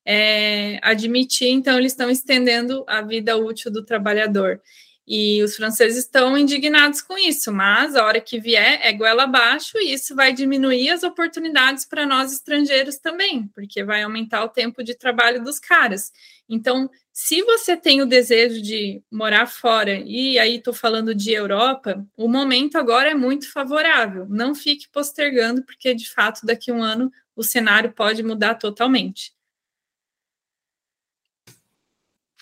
[0.06, 4.60] é, admitir, então eles estão estendendo a vida útil do trabalhador.
[5.06, 9.78] E os franceses estão indignados com isso, mas a hora que vier é goela abaixo
[9.78, 14.82] e isso vai diminuir as oportunidades para nós estrangeiros também, porque vai aumentar o tempo
[14.82, 16.12] de trabalho dos caras.
[16.48, 22.04] Então, se você tem o desejo de morar fora, e aí estou falando de Europa,
[22.16, 24.26] o momento agora é muito favorável.
[24.28, 29.32] Não fique postergando, porque de fato daqui a um ano o cenário pode mudar totalmente.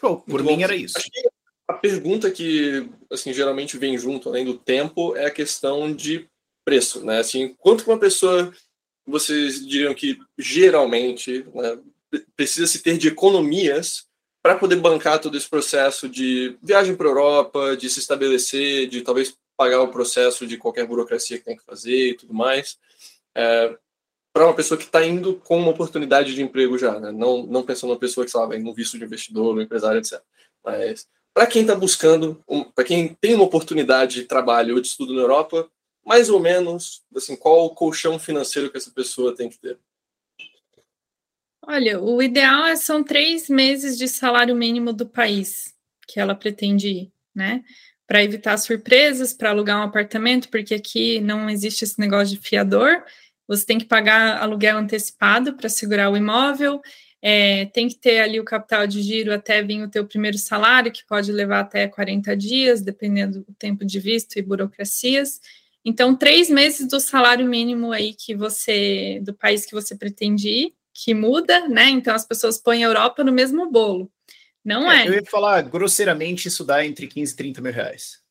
[0.01, 0.65] Pô, por Muito mim bom.
[0.65, 0.99] era isso.
[1.69, 6.28] A pergunta que assim geralmente vem junto, além do tempo, é a questão de
[6.65, 7.19] preço, né?
[7.19, 8.53] Assim, quanto que uma pessoa
[9.07, 11.78] vocês diriam que geralmente né,
[12.36, 14.07] precisa se ter de economias
[14.43, 19.03] para poder bancar todo esse processo de viagem para a Europa, de se estabelecer, de
[19.03, 22.78] talvez pagar o processo de qualquer burocracia que tem que fazer e tudo mais,
[23.35, 23.77] é,
[24.32, 27.12] para uma pessoa que está indo com uma oportunidade de emprego já, né?
[27.12, 30.20] não, não pensando numa pessoa que vai no visto de investidor, no empresário, etc.
[30.62, 32.43] Mas para quem está buscando,
[32.77, 35.69] para quem tem uma oportunidade de trabalho ou de estudo na Europa,
[36.06, 39.77] mais ou menos, assim, qual o colchão financeiro que essa pessoa tem que ter?
[41.66, 45.74] Olha, o ideal é, são três meses de salário mínimo do país
[46.06, 47.65] que ela pretende ir, né?
[48.06, 53.02] Para evitar surpresas, para alugar um apartamento, porque aqui não existe esse negócio de fiador.
[53.48, 56.82] Você tem que pagar aluguel antecipado para segurar o imóvel.
[57.26, 60.92] É, tem que ter ali o capital de giro até vir o teu primeiro salário,
[60.92, 65.40] que pode levar até 40 dias, dependendo do tempo de visto e burocracias.
[65.82, 70.74] Então, três meses do salário mínimo aí que você, do país que você pretende ir,
[70.92, 71.88] que muda, né?
[71.88, 74.10] Então as pessoas põem a Europa no mesmo bolo.
[74.64, 75.05] Não é.
[75.05, 75.09] é.
[75.09, 78.22] Eu ia falar, grosseiramente, isso dá entre 15 e 30 mil reais.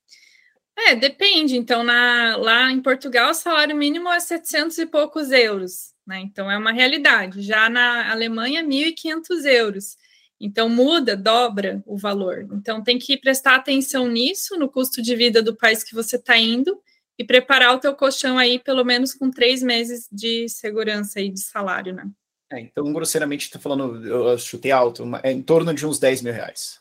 [0.77, 1.57] É, depende.
[1.57, 6.19] Então, na, lá em Portugal, o salário mínimo é 700 e poucos euros, né?
[6.19, 7.41] Então, é uma realidade.
[7.41, 9.97] Já na Alemanha, 1.500 euros.
[10.39, 12.47] Então, muda, dobra o valor.
[12.51, 16.38] Então, tem que prestar atenção nisso, no custo de vida do país que você está
[16.38, 16.81] indo,
[17.17, 21.39] e preparar o teu colchão aí, pelo menos com três meses de segurança aí de
[21.39, 22.09] salário, né?
[22.51, 26.34] É, então, grosseiramente, está falando, eu chutei alto, é em torno de uns 10 mil
[26.34, 26.80] reais.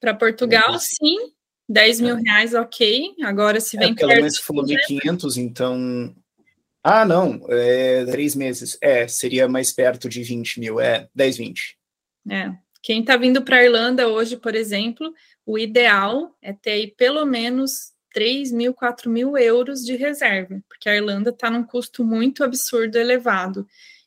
[0.00, 1.16] Para Portugal, é, sim.
[1.68, 3.14] 10 mil reais, ok.
[3.22, 6.14] Agora, se é, vem é, pelo menos falou 1.500, então...
[6.90, 8.78] Ah, não, é, três meses.
[8.80, 11.76] É, seria mais perto de 20 mil, é 10, 20.
[12.30, 12.50] É.
[12.82, 15.12] Quem está vindo para a Irlanda hoje, por exemplo,
[15.44, 20.88] o ideal é ter aí pelo menos 3 mil, 4 mil euros de reserva, porque
[20.88, 23.66] a Irlanda está num custo muito absurdo elevado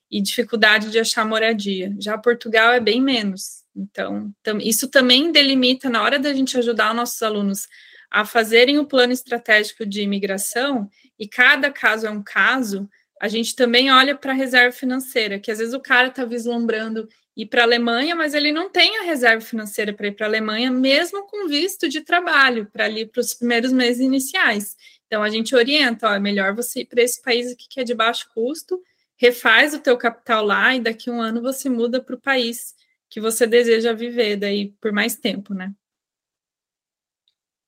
[0.09, 1.95] e dificuldade de achar moradia.
[1.99, 3.61] Já Portugal é bem menos.
[3.75, 7.67] Então, isso também delimita, na hora da gente ajudar nossos alunos
[8.09, 10.89] a fazerem o plano estratégico de imigração,
[11.21, 12.89] e cada caso é um caso,
[13.21, 17.07] a gente também olha para a reserva financeira, que às vezes o cara está vislumbrando
[17.37, 20.29] ir para a Alemanha, mas ele não tem a reserva financeira para ir para a
[20.29, 24.75] Alemanha, mesmo com visto de trabalho, para ali para os primeiros meses iniciais.
[25.05, 27.83] Então a gente orienta, ó, é melhor você ir para esse país aqui que é
[27.83, 28.81] de baixo custo
[29.15, 32.73] refaz o teu capital lá e daqui a um ano você muda para o país
[33.07, 35.71] que você deseja viver daí por mais tempo, né?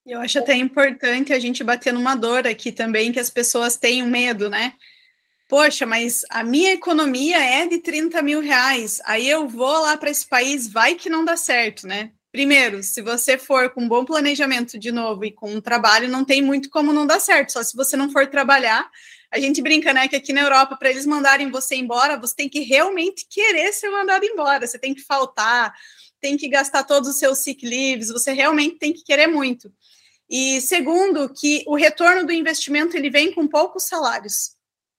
[0.06, 4.08] Eu acho até importante a gente bater numa dor aqui também, que as pessoas tenham
[4.08, 4.74] medo, né?
[5.48, 10.10] Poxa, mas a minha economia é de 30 mil reais, aí eu vou lá para
[10.10, 12.12] esse país, vai que não dá certo, né?
[12.32, 16.26] Primeiro, se você for com um bom planejamento de novo e com um trabalho, não
[16.26, 18.90] tem muito como não dar certo, só se você não for trabalhar
[19.34, 22.48] a gente brinca, né, que aqui na Europa, para eles mandarem você embora, você tem
[22.48, 24.68] que realmente querer ser mandado embora.
[24.68, 25.74] Você tem que faltar,
[26.22, 29.74] tem que gastar todos os seus sick leaves, você realmente tem que querer muito.
[30.30, 34.52] E segundo, que o retorno do investimento ele vem com poucos salários,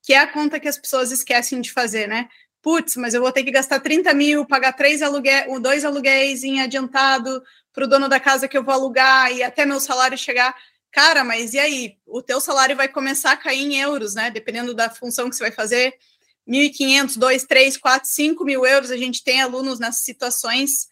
[0.03, 2.29] que é a conta que as pessoas esquecem de fazer, né?
[2.63, 6.61] Putz, mas eu vou ter que gastar 30 mil, pagar três aluguéis, dois aluguéis em
[6.61, 7.43] adiantado
[7.73, 10.55] para o dono da casa que eu vou alugar e até meu salário chegar.
[10.91, 11.97] Cara, mas e aí?
[12.07, 14.31] O teu salário vai começar a cair em euros, né?
[14.31, 15.93] Dependendo da função que você vai fazer.
[16.49, 18.91] 1.500, 2, 3, 4, 5 mil euros.
[18.93, 20.89] A gente tem alunos nessas situações.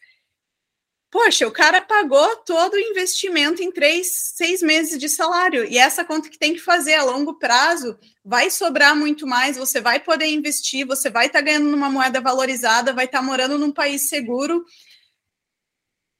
[1.12, 5.64] Poxa, o cara pagou todo o investimento em três, seis meses de salário.
[5.64, 9.58] E essa conta que tem que fazer a longo prazo vai sobrar muito mais.
[9.58, 13.24] Você vai poder investir, você vai estar tá ganhando numa moeda valorizada, vai estar tá
[13.24, 14.64] morando num país seguro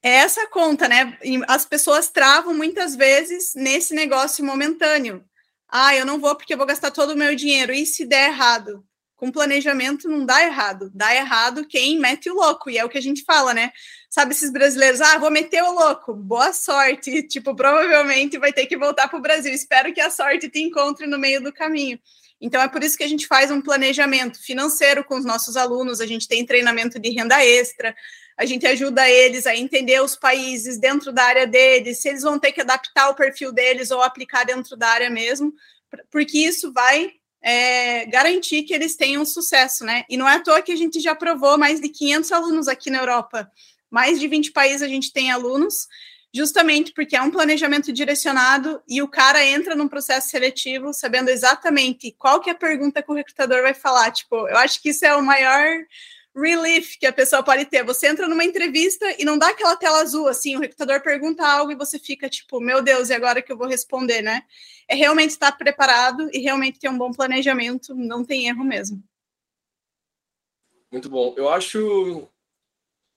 [0.02, 1.16] é essa conta, né?
[1.47, 5.24] As pessoas travam muitas vezes nesse negócio momentâneo.
[5.69, 7.73] Ah, eu não vou porque eu vou gastar todo o meu dinheiro.
[7.73, 8.85] E se der errado?
[9.23, 10.90] Com planejamento não dá errado.
[10.93, 12.69] Dá errado quem mete o louco.
[12.69, 13.70] E é o que a gente fala, né?
[14.11, 15.01] Sabe esses brasileiros?
[15.01, 16.12] Ah, vou meter o louco.
[16.12, 17.23] Boa sorte.
[17.31, 19.55] Tipo, provavelmente vai ter que voltar para o Brasil.
[19.55, 22.01] Espero que a sorte te encontre no meio do caminho.
[22.40, 26.01] Então, é por isso que a gente faz um planejamento financeiro com os nossos alunos.
[26.01, 27.94] A gente tem treinamento de renda extra
[28.36, 32.40] a gente ajuda eles a entender os países dentro da área deles, se eles vão
[32.40, 35.53] ter que adaptar o perfil deles ou aplicar dentro da área mesmo,
[36.11, 37.12] porque isso vai
[37.43, 40.05] é, garantir que eles tenham sucesso, né?
[40.09, 42.90] E não é à toa que a gente já provou mais de 500 alunos aqui
[42.90, 43.51] na Europa,
[43.90, 45.89] mais de 20 países a gente tem alunos,
[46.32, 52.14] justamente porque é um planejamento direcionado e o cara entra num processo seletivo sabendo exatamente
[52.19, 54.10] qual que é a pergunta que o recrutador vai falar.
[54.12, 55.66] Tipo, eu acho que isso é o maior
[56.35, 57.85] relief que a pessoa pode ter.
[57.85, 61.73] Você entra numa entrevista e não dá aquela tela azul, assim, o recrutador pergunta algo
[61.73, 64.43] e você fica tipo, meu Deus, e agora que eu vou responder, né?
[64.89, 69.03] É realmente estar preparado e realmente ter um bom planejamento, não tem erro mesmo.
[70.91, 71.35] Muito bom.
[71.37, 72.29] Eu acho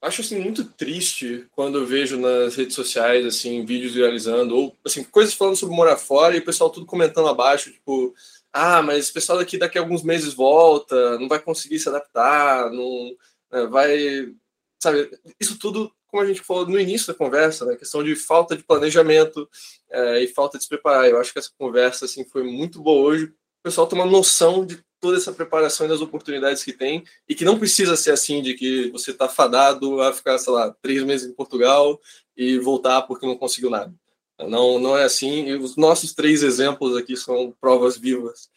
[0.01, 5.03] acho assim muito triste quando eu vejo nas redes sociais assim vídeos viralizando ou assim
[5.03, 8.13] coisas falando sobre morar fora e o pessoal tudo comentando abaixo tipo
[8.55, 12.71] ah mas o pessoal daqui daqui a alguns meses volta não vai conseguir se adaptar
[12.71, 13.15] não
[13.51, 14.33] né, vai
[14.81, 18.55] sabe isso tudo como a gente falou no início da conversa né questão de falta
[18.55, 19.49] de planejamento
[19.91, 23.09] é, e falta de se preparar eu acho que essa conversa assim foi muito boa
[23.09, 23.33] hoje o
[23.63, 27.45] pessoal tem uma noção de toda essa preparação e das oportunidades que tem, e que
[27.45, 31.29] não precisa ser assim, de que você está fadado a ficar, sei lá, três meses
[31.29, 31.99] em Portugal
[32.35, 33.93] e voltar porque não conseguiu nada.
[34.39, 38.49] Não, não é assim, e os nossos três exemplos aqui são provas vivas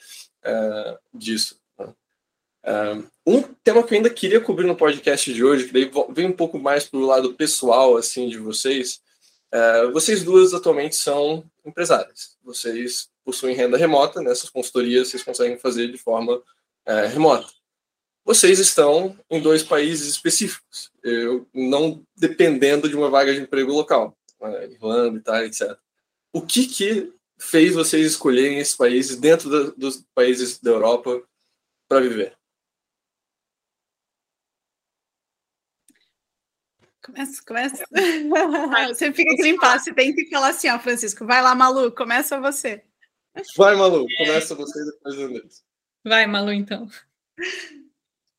[0.43, 1.59] é, disso.
[1.79, 1.95] Né?
[2.65, 6.27] É, um tema que eu ainda queria cobrir no podcast de hoje, que daí vem
[6.27, 9.01] um pouco mais para o lado pessoal assim de vocês,
[9.53, 12.37] é, vocês duas atualmente são empresárias.
[12.43, 14.51] Vocês possuem renda remota, nessas né?
[14.53, 16.43] consultorias vocês conseguem fazer de forma
[16.85, 17.49] é, remota.
[18.25, 24.18] Vocês estão em dois países específicos, eu, não dependendo de uma vaga de emprego local?
[24.40, 25.78] Irlanda, Itália, etc.
[26.32, 31.23] O que, que fez vocês escolherem esses países dentro da, dos países da Europa
[31.89, 32.36] para viver?
[37.09, 37.85] Começa, começa.
[38.89, 41.24] Você fica aquele impasse, tem que falar assim, ó, Francisco.
[41.24, 42.85] Vai lá, Malu, começa você.
[43.56, 45.65] Vai, Malu, começa você depois do Andrés.
[46.05, 46.86] Vai, Malu, então.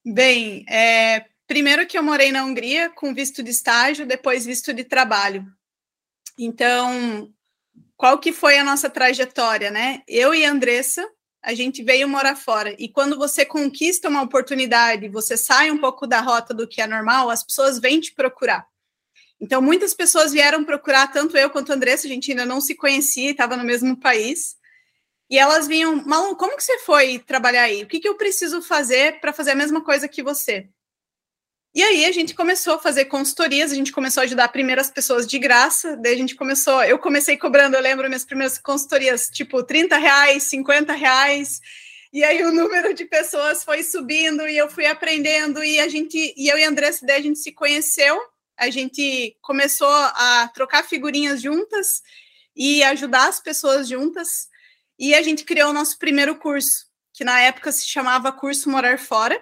[0.06, 4.84] Bem, é, primeiro que eu morei na Hungria com visto de estágio, depois visto de
[4.84, 5.52] trabalho.
[6.42, 7.30] Então,
[7.98, 10.04] qual que foi a nossa trajetória, né?
[10.08, 11.06] Eu e a Andressa,
[11.44, 12.74] a gente veio morar fora.
[12.80, 16.88] E quando você conquista uma oportunidade, você sai um pouco da rota do que é
[16.88, 18.66] normal, as pessoas vêm te procurar.
[19.38, 22.74] Então, muitas pessoas vieram procurar, tanto eu quanto a Andressa, a gente ainda não se
[22.74, 24.56] conhecia, estava no mesmo país.
[25.30, 27.84] E elas vinham, Malu, como que você foi trabalhar aí?
[27.84, 30.70] O que, que eu preciso fazer para fazer a mesma coisa que você?
[31.74, 34.90] E aí a gente começou a fazer consultorias, a gente começou a ajudar primeiro as
[34.90, 39.30] pessoas de graça, daí a gente começou, eu comecei cobrando, eu lembro minhas primeiras consultorias,
[39.30, 41.62] tipo 30 reais, 50 reais,
[42.12, 46.34] e aí o número de pessoas foi subindo e eu fui aprendendo, e a gente,
[46.36, 48.20] e eu e a Andressa, daí a gente se conheceu,
[48.58, 52.02] a gente começou a trocar figurinhas juntas
[52.56, 54.48] e ajudar as pessoas juntas,
[54.98, 58.98] e a gente criou o nosso primeiro curso, que na época se chamava Curso Morar
[58.98, 59.40] Fora.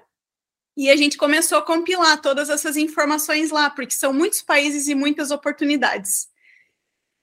[0.77, 4.93] E a gente começou a compilar todas essas informações lá, porque são muitos países e
[4.93, 6.27] muitas oportunidades.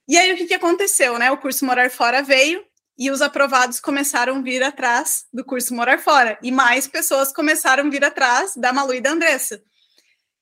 [0.09, 1.31] E aí o que, que aconteceu, né?
[1.31, 2.67] O curso Morar Fora veio
[2.99, 6.37] e os aprovados começaram a vir atrás do curso Morar Fora.
[6.43, 9.63] E mais pessoas começaram a vir atrás da Malu e da Andressa.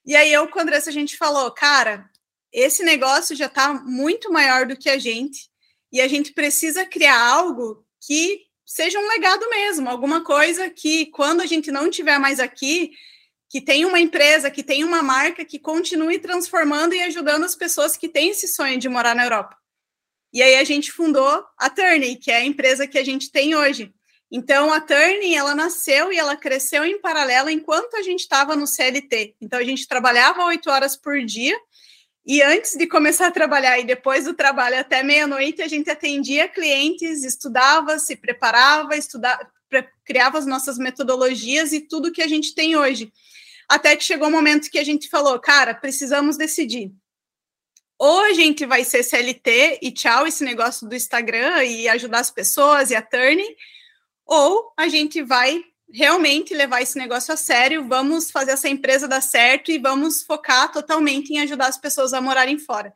[0.06, 2.10] E aí eu com a Andressa a gente falou, cara,
[2.50, 5.50] esse negócio já está muito maior do que a gente
[5.92, 8.40] e a gente precisa criar algo que
[8.72, 12.92] seja um legado mesmo, alguma coisa que quando a gente não estiver mais aqui,
[13.50, 17.98] que tenha uma empresa, que tenha uma marca que continue transformando e ajudando as pessoas
[17.98, 19.54] que têm esse sonho de morar na Europa.
[20.32, 23.54] E aí a gente fundou a Turney, que é a empresa que a gente tem
[23.54, 23.92] hoje.
[24.30, 28.66] Então a Turney, ela nasceu e ela cresceu em paralelo enquanto a gente estava no
[28.66, 29.36] CLT.
[29.38, 31.60] Então a gente trabalhava oito horas por dia
[32.24, 36.48] e antes de começar a trabalhar e depois do trabalho até meia-noite, a gente atendia
[36.48, 39.50] clientes, estudava, se preparava, estudava,
[40.04, 43.12] criava as nossas metodologias e tudo que a gente tem hoje.
[43.68, 46.92] Até que chegou o um momento que a gente falou, cara, precisamos decidir.
[47.98, 52.30] Ou a gente vai ser CLT e tchau esse negócio do Instagram e ajudar as
[52.30, 53.54] pessoas e a Turning,
[54.26, 55.62] ou a gente vai
[55.92, 60.72] realmente levar esse negócio a sério, vamos fazer essa empresa dar certo e vamos focar
[60.72, 62.92] totalmente em ajudar as pessoas a morarem fora.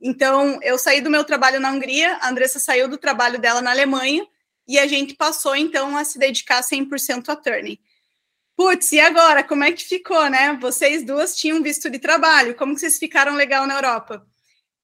[0.00, 3.70] Então, eu saí do meu trabalho na Hungria, a Andressa saiu do trabalho dela na
[3.70, 4.26] Alemanha
[4.66, 7.78] e a gente passou então a se dedicar 100% a Turning.
[8.56, 10.56] Putz, e agora, como é que ficou, né?
[10.60, 14.26] Vocês duas tinham visto de trabalho, como que vocês ficaram legal na Europa?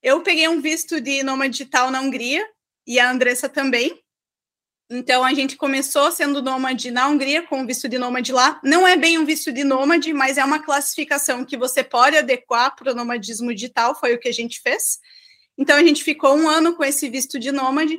[0.02, 2.46] Eu peguei um visto de nômade digital na Hungria
[2.86, 3.98] e a Andressa também.
[4.88, 8.60] Então, a gente começou sendo nômade na Hungria, com o visto de nômade lá.
[8.62, 12.74] Não é bem um visto de nômade, mas é uma classificação que você pode adequar
[12.76, 14.98] para o nomadismo digital, foi o que a gente fez.
[15.58, 17.98] Então, a gente ficou um ano com esse visto de nômade.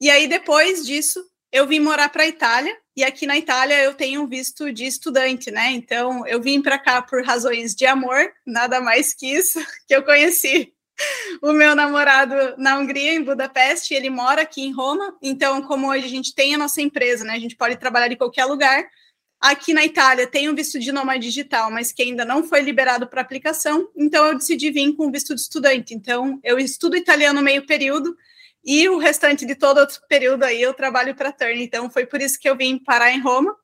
[0.00, 1.20] E aí, depois disso,
[1.50, 2.76] eu vim morar para a Itália.
[2.96, 5.72] E aqui na Itália, eu tenho visto de estudante, né?
[5.72, 9.58] Então, eu vim para cá por razões de amor, nada mais que isso,
[9.88, 10.72] que eu conheci
[11.42, 15.16] o meu namorado na Hungria, em Budapeste, ele mora aqui em Roma.
[15.22, 17.34] Então, como hoje a gente tem a nossa empresa, né?
[17.34, 18.84] A gente pode trabalhar em qualquer lugar.
[19.40, 23.06] Aqui na Itália tem um visto de nômade digital, mas que ainda não foi liberado
[23.06, 25.94] para aplicação, então eu decidi vir com o visto de estudante.
[25.94, 28.14] Então, eu estudo italiano meio período
[28.62, 31.62] e o restante de todo outro período aí eu trabalho para a Turn.
[31.62, 33.56] Então, foi por isso que eu vim parar em Roma.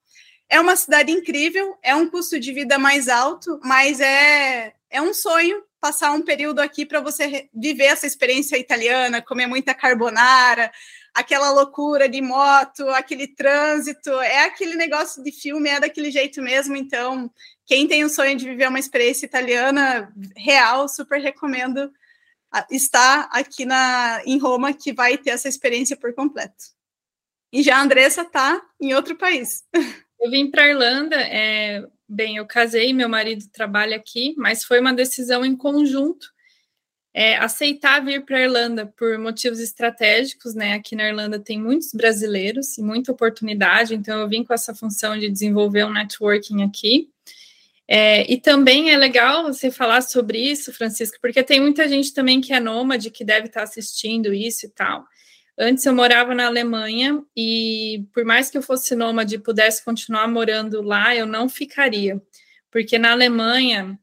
[0.48, 5.12] É uma cidade incrível, é um custo de vida mais alto, mas é, é um
[5.12, 10.72] sonho passar um período aqui para você viver essa experiência italiana, comer muita carbonara,
[11.14, 16.76] aquela loucura de moto, aquele trânsito, é aquele negócio de filme, é daquele jeito mesmo.
[16.76, 17.30] Então,
[17.64, 21.90] quem tem o sonho de viver uma experiência italiana real, super recomendo
[22.70, 26.64] estar aqui na, em Roma, que vai ter essa experiência por completo.
[27.52, 29.64] E já a Andressa está em outro país.
[30.20, 34.93] Eu vim para Irlanda, é, bem, eu casei, meu marido trabalha aqui, mas foi uma
[34.93, 36.34] decisão em conjunto
[37.18, 40.74] é, aceitar vir para Irlanda por motivos estratégicos, né?
[40.74, 45.18] Aqui na Irlanda tem muitos brasileiros e muita oportunidade, então eu vim com essa função
[45.18, 47.09] de desenvolver um networking aqui.
[47.88, 52.38] É, e também é legal você falar sobre isso, Francisco, porque tem muita gente também
[52.38, 55.06] que é nômade, que deve estar assistindo isso e tal.
[55.59, 60.28] Antes eu morava na Alemanha e por mais que eu fosse nômade e pudesse continuar
[60.28, 62.20] morando lá, eu não ficaria,
[62.70, 63.99] porque na Alemanha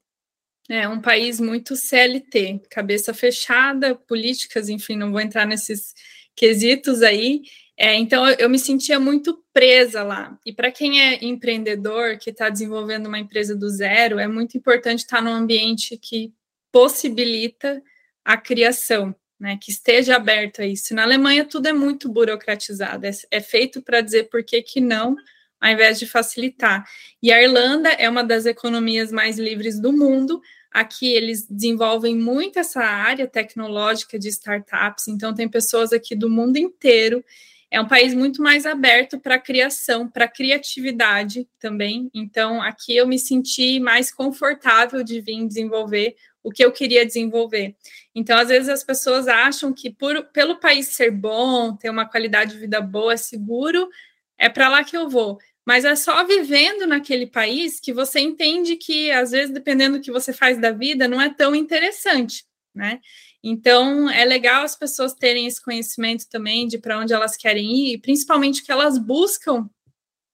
[0.70, 5.94] é um país muito CLT, cabeça fechada, políticas, enfim, não vou entrar nesses
[6.36, 7.44] quesitos aí.
[7.76, 10.38] É, então, eu, me sentia muito presa lá.
[10.46, 15.00] E para quem é empreendedor, que está desenvolvendo uma empresa do zero, é muito importante
[15.00, 16.34] estar num ambiente que
[16.72, 17.82] possibilita
[18.24, 19.14] a criação,
[19.44, 20.96] né, que esteja aberto a isso.
[20.96, 25.18] Na Alemanha, tudo é muito burocratizado, é, é feito para dizer por que, que não,
[25.60, 26.86] ao invés de facilitar.
[27.22, 30.42] E a Irlanda é uma das economias mais livres do mundo.
[30.72, 36.56] Aqui eles desenvolvem muito essa área tecnológica de startups, então tem pessoas aqui do mundo
[36.56, 37.22] inteiro.
[37.70, 42.10] É um país muito mais aberto para criação, para criatividade também.
[42.14, 47.76] Então, aqui eu me senti mais confortável de vir desenvolver o que eu queria desenvolver.
[48.14, 52.54] Então, às vezes as pessoas acham que por, pelo país ser bom, ter uma qualidade
[52.54, 53.90] de vida boa, seguro,
[54.38, 55.40] é para lá que eu vou.
[55.66, 60.12] Mas é só vivendo naquele país que você entende que, às vezes, dependendo do que
[60.12, 62.44] você faz da vida, não é tão interessante,
[62.76, 63.00] né?
[63.42, 68.00] Então, é legal as pessoas terem esse conhecimento também de para onde elas querem ir,
[68.00, 69.70] principalmente o que elas buscam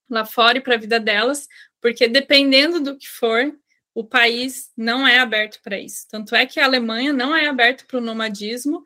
[0.08, 1.46] lá fora e para a vida delas,
[1.80, 3.52] porque dependendo do que for,
[3.94, 6.06] o país não é aberto para isso.
[6.08, 8.82] Tanto é que a Alemanha não é aberto para o nomadismo.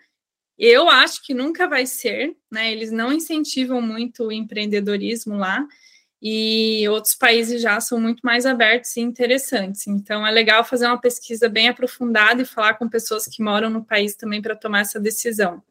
[0.57, 2.73] Eu acho que nunca vai ser, né?
[2.73, 5.67] Eles não incentivam muito o empreendedorismo lá
[6.27, 9.87] e outros países já são muito mais abertos e interessantes.
[9.87, 13.85] Então, é legal fazer uma pesquisa bem aprofundada e falar com pessoas que moram no
[13.85, 15.63] país também para tomar essa decisão.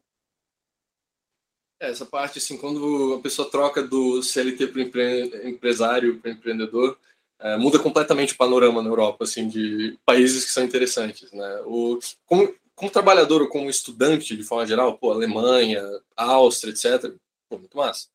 [1.80, 5.48] É, essa parte, assim, quando a pessoa troca do CLT para empre...
[5.48, 6.96] empresário, para empreendedor,
[7.40, 11.62] é, muda completamente o panorama na Europa, assim, de países que são interessantes, né?
[11.66, 15.82] O, como, como trabalhador ou como estudante, de forma geral, pô, Alemanha,
[16.16, 17.12] Áustria, etc.,
[17.48, 18.06] pô, muito massa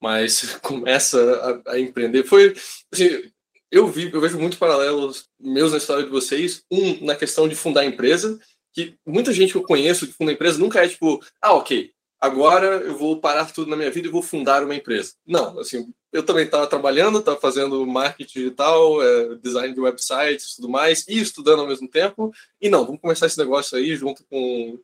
[0.00, 2.24] mas começa a, a empreender.
[2.24, 2.54] Foi
[2.92, 3.30] assim,
[3.70, 6.62] eu vi, eu vejo muitos paralelos meus na história de vocês.
[6.70, 8.38] Um na questão de fundar empresa,
[8.72, 12.66] que muita gente que eu conheço que funda empresa nunca é tipo, ah, ok, agora
[12.78, 15.14] eu vou parar tudo na minha vida e vou fundar uma empresa.
[15.26, 20.68] Não, assim, eu também estava trabalhando, estava fazendo marketing digital, é, design de websites, tudo
[20.68, 22.32] mais, e estudando ao mesmo tempo.
[22.60, 24.78] E não, vamos começar esse negócio aí junto com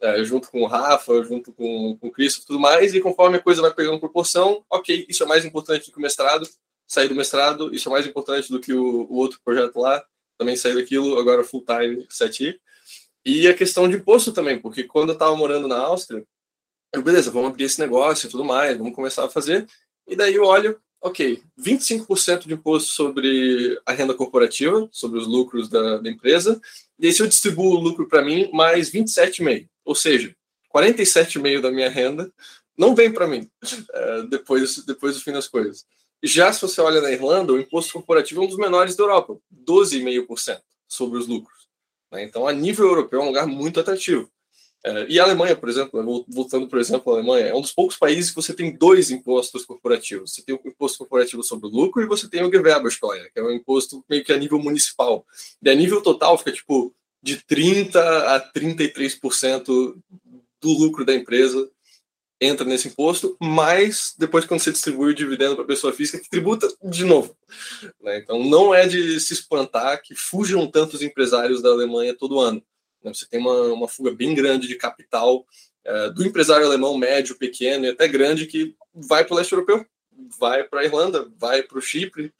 [0.00, 3.38] é, junto com o Rafa, junto com, com o Cris e tudo mais, e conforme
[3.38, 6.46] a coisa vai pegando proporção, ok, isso é mais importante do que o mestrado,
[6.86, 10.04] sair do mestrado, isso é mais importante do que o, o outro projeto lá,
[10.36, 12.60] também sair daquilo, agora full time, 7
[13.24, 16.22] E a questão de imposto também, porque quando eu estava morando na Áustria,
[16.94, 19.66] eu, beleza, vamos abrir esse negócio e tudo mais, vamos começar a fazer,
[20.06, 25.68] e daí eu olho, ok, 25% de imposto sobre a renda corporativa, sobre os lucros
[25.68, 26.60] da, da empresa,
[26.98, 29.68] e aí se eu distribuo o lucro para mim, mais 27,5%.
[29.84, 30.34] Ou seja,
[30.74, 32.32] 47,5% da minha renda
[32.76, 33.48] não vem para mim
[33.92, 35.84] é, depois, depois do fim das coisas.
[36.22, 39.36] Já se você olha na Irlanda, o imposto corporativo é um dos menores da Europa,
[39.66, 41.68] 12,5% sobre os lucros.
[42.10, 42.24] Né?
[42.24, 44.30] Então, a nível europeu, é um lugar muito atrativo.
[44.84, 47.96] É, e a Alemanha, por exemplo, voltando, por exemplo, a Alemanha, é um dos poucos
[47.96, 50.34] países que você tem dois impostos corporativos.
[50.34, 53.42] Você tem o imposto corporativo sobre o lucro e você tem o Gewerbesteuer, que é
[53.42, 55.24] um imposto meio que a nível municipal.
[55.62, 59.64] E a nível total fica, tipo, de 30% a 33%
[60.60, 61.70] do lucro da empresa
[62.40, 66.68] entra nesse imposto, mas depois quando você distribui o dividendo para pessoa física, que tributa
[66.82, 67.34] de novo.
[68.02, 68.18] Né?
[68.18, 72.62] Então não é de se espantar que fujam tantos empresários da Alemanha todo ano.
[73.04, 73.12] Né?
[73.12, 75.46] Você tem uma, uma fuga bem grande de capital
[75.84, 79.84] é, do empresário alemão médio, pequeno e até grande que vai para o leste europeu,
[80.38, 82.32] vai para a Irlanda, vai para o Chipre,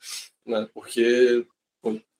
[0.46, 0.68] né?
[0.72, 1.46] Porque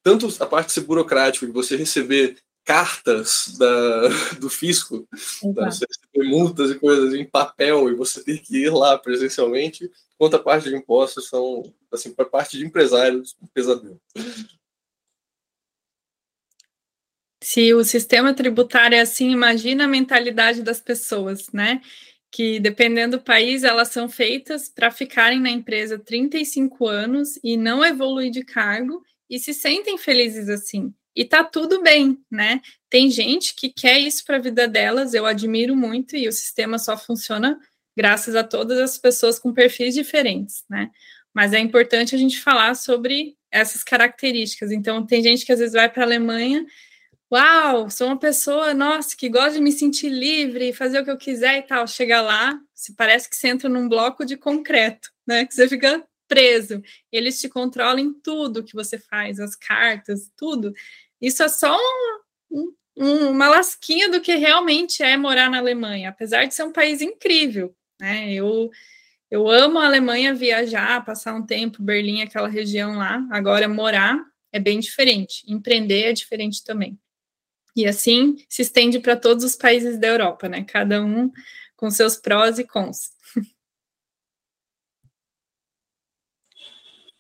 [0.03, 4.09] tanto a parte burocrática de você receber cartas da,
[4.39, 5.09] do fisco,
[5.43, 5.71] né?
[5.71, 10.37] você receber multas e coisas em papel e você ter que ir lá presencialmente, quanto
[10.37, 14.01] a parte de impostos são, assim, para a parte de empresários, um pesadelo.
[17.45, 21.83] Se o sistema tributário é assim, imagina a mentalidade das pessoas, né?
[22.33, 27.85] Que dependendo do país, elas são feitas para ficarem na empresa 35 anos e não
[27.85, 30.95] evoluir de cargo e se sentem felizes assim.
[31.15, 32.63] E tá tudo bem, né?
[32.89, 36.79] Tem gente que quer isso para a vida delas, eu admiro muito, e o sistema
[36.79, 37.61] só funciona
[37.95, 40.91] graças a todas as pessoas com perfis diferentes, né?
[41.35, 44.73] Mas é importante a gente falar sobre essas características.
[44.73, 46.65] Então, tem gente que às vezes vai para a Alemanha
[47.35, 51.19] Uau, sou uma pessoa, nossa, que gosta de me sentir livre, fazer o que eu
[51.19, 51.85] quiser e tal.
[51.85, 55.45] Chega lá, se parece que você entra num bloco de concreto, né?
[55.45, 56.81] Que você fica preso.
[57.11, 60.73] Eles te controlam em tudo que você faz, as cartas, tudo.
[61.21, 61.77] Isso é só
[62.53, 66.73] um, um, uma lasquinha do que realmente é morar na Alemanha, apesar de ser um
[66.73, 68.33] país incrível, né?
[68.33, 68.71] Eu
[69.29, 73.27] eu amo a Alemanha, viajar, passar um tempo, Berlim, aquela região lá.
[73.33, 76.97] Agora morar é bem diferente, empreender é diferente também.
[77.75, 80.65] E assim se estende para todos os países da Europa, né?
[80.65, 81.31] Cada um
[81.77, 83.13] com seus prós e cons.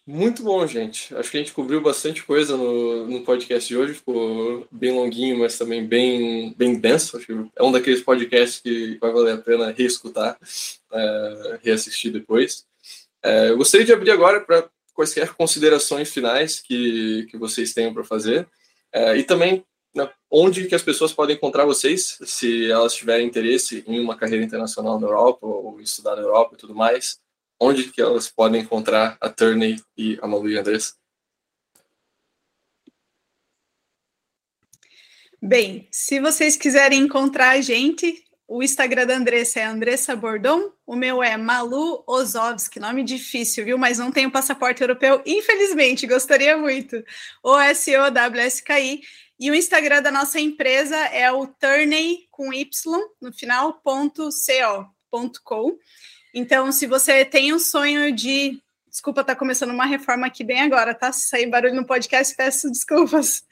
[0.07, 1.15] Muito bom, gente.
[1.17, 3.95] Acho que a gente cobriu bastante coisa no, no podcast de hoje.
[3.95, 7.17] Ficou bem longuinho, mas também bem, bem denso.
[7.17, 10.39] Acho que é um daqueles podcasts que vai valer a pena reescutar,
[10.93, 12.67] é, reassistir depois.
[13.23, 18.05] É, eu gostaria de abrir agora para quaisquer considerações finais que, que vocês tenham para
[18.05, 18.47] fazer.
[18.93, 19.65] É, e também
[20.31, 24.99] onde que as pessoas podem encontrar vocês, se elas tiverem interesse em uma carreira internacional
[24.99, 27.19] na Europa ou estudar na Europa e tudo mais,
[27.61, 30.95] onde que elas podem encontrar a Turney e a Malu e a Andressa?
[35.41, 40.97] Bem, se vocês quiserem encontrar a gente, o Instagram da Andressa é Andressa Bordon, o
[40.97, 43.77] meu é Malu Ozovski, nome difícil, viu?
[43.77, 47.03] Mas não tenho passaporte europeu, infelizmente, gostaria muito.
[47.43, 49.03] O S-O-W-S-K-I.
[49.39, 52.71] E o Instagram da nossa empresa é o Turney com Y
[53.21, 55.77] no final, ponto co, ponto com.
[56.33, 58.61] Então, se você tem um sonho de.
[58.89, 61.11] Desculpa, tá começando uma reforma aqui bem agora, tá?
[61.11, 63.43] Se sair barulho no podcast, peço desculpas.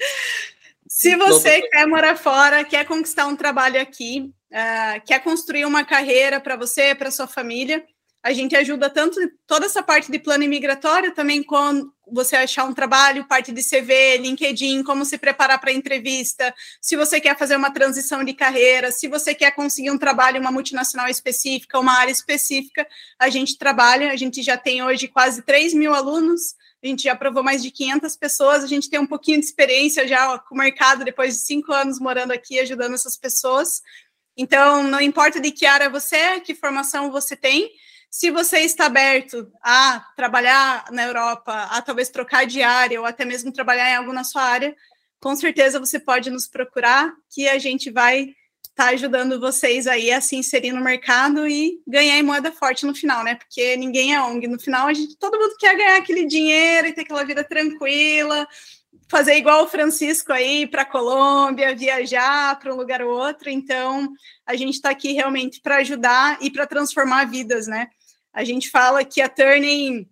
[0.88, 6.38] Se você quer morar fora, quer conquistar um trabalho aqui, uh, quer construir uma carreira
[6.38, 7.84] para você, para sua família,
[8.22, 9.18] a gente ajuda tanto
[9.48, 14.18] toda essa parte de plano imigratório, também com você achar um trabalho, parte de CV,
[14.18, 18.92] LinkedIn, como se preparar para a entrevista, se você quer fazer uma transição de carreira,
[18.92, 22.86] se você quer conseguir um trabalho uma multinacional específica, uma área específica,
[23.18, 27.12] a gente trabalha, a gente já tem hoje quase 3 mil alunos, a gente já
[27.12, 30.58] aprovou mais de 500 pessoas, a gente tem um pouquinho de experiência já com o
[30.58, 33.82] mercado, depois de cinco anos morando aqui, ajudando essas pessoas.
[34.36, 37.70] Então, não importa de que área você é, que formação você tem,
[38.12, 43.24] se você está aberto a trabalhar na Europa, a talvez trocar de área ou até
[43.24, 44.76] mesmo trabalhar em algo na sua área,
[45.18, 50.12] com certeza você pode nos procurar, que a gente vai estar tá ajudando vocês aí
[50.12, 53.36] a se inserir no mercado e ganhar em moeda forte no final, né?
[53.36, 54.46] Porque ninguém é ONG.
[54.46, 58.46] No final, a gente, todo mundo quer ganhar aquele dinheiro e ter aquela vida tranquila,
[59.08, 63.48] fazer igual o Francisco aí para a Colômbia, viajar para um lugar ou outro.
[63.48, 64.12] Então,
[64.44, 67.88] a gente está aqui realmente para ajudar e para transformar vidas, né?
[68.32, 70.08] A gente fala que a Turning,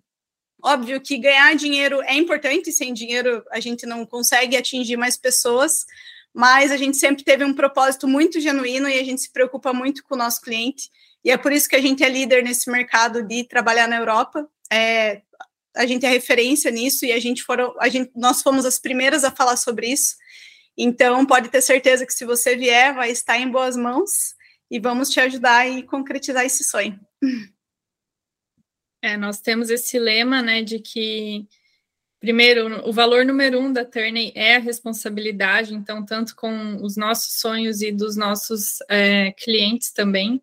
[0.62, 5.86] óbvio que ganhar dinheiro é importante, sem dinheiro a gente não consegue atingir mais pessoas,
[6.32, 10.04] mas a gente sempre teve um propósito muito genuíno e a gente se preocupa muito
[10.04, 10.90] com o nosso cliente.
[11.24, 14.48] E é por isso que a gente é líder nesse mercado de trabalhar na Europa.
[14.72, 15.22] É,
[15.74, 19.24] a gente é referência nisso e a gente foram, a gente, nós fomos as primeiras
[19.24, 20.14] a falar sobre isso.
[20.76, 24.34] Então, pode ter certeza que se você vier, vai estar em boas mãos
[24.70, 26.98] e vamos te ajudar e concretizar esse sonho.
[29.02, 31.48] É, nós temos esse lema, né, de que
[32.20, 37.40] primeiro, o valor número um da Turney é a responsabilidade, então, tanto com os nossos
[37.40, 40.40] sonhos e dos nossos é, clientes também.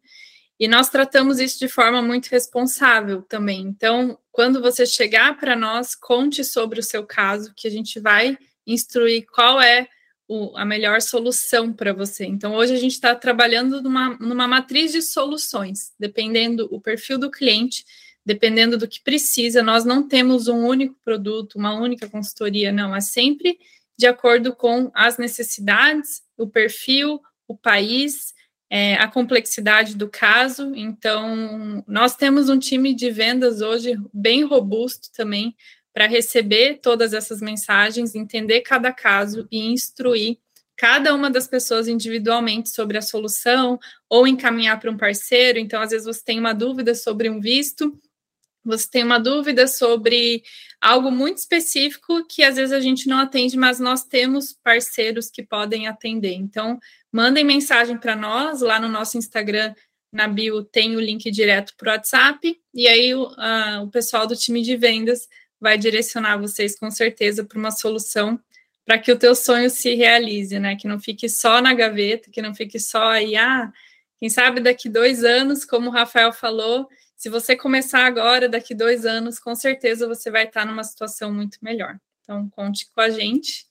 [0.60, 3.62] E nós tratamos isso de forma muito responsável também.
[3.62, 8.36] Então, quando você chegar para nós, conte sobre o seu caso, que a gente vai
[8.66, 9.88] instruir qual é
[10.28, 12.26] o, a melhor solução para você.
[12.26, 17.30] Então, hoje a gente está trabalhando numa, numa matriz de soluções, dependendo o perfil do
[17.30, 17.86] cliente
[18.28, 19.64] dependendo do que precisa.
[19.64, 22.94] Nós não temos um único produto, uma única consultoria, não.
[22.94, 23.58] É sempre
[23.98, 28.34] de acordo com as necessidades, o perfil, o país,
[28.70, 30.74] é, a complexidade do caso.
[30.76, 35.56] Então, nós temos um time de vendas hoje bem robusto também
[35.94, 40.38] para receber todas essas mensagens, entender cada caso e instruir
[40.76, 45.58] cada uma das pessoas individualmente sobre a solução ou encaminhar para um parceiro.
[45.58, 48.00] Então, às vezes você tem uma dúvida sobre um visto,
[48.68, 50.44] você tem uma dúvida sobre
[50.80, 55.42] algo muito específico que às vezes a gente não atende, mas nós temos parceiros que
[55.42, 56.34] podem atender.
[56.34, 56.80] Então,
[57.12, 59.74] mandem mensagem para nós lá no nosso Instagram,
[60.12, 63.30] na bio tem o link direto para o WhatsApp, e aí o,
[63.84, 65.28] o pessoal do time de vendas
[65.60, 68.40] vai direcionar vocês com certeza para uma solução
[68.88, 70.78] para que o teu sonho se realize, né?
[70.78, 73.70] Que não fique só na gaveta, que não fique só aí, ah,
[74.18, 76.88] quem sabe daqui dois anos, como o Rafael falou,
[77.18, 81.58] se você começar agora, daqui dois anos, com certeza você vai estar numa situação muito
[81.64, 82.00] melhor.
[82.22, 83.66] Então, conte com a gente.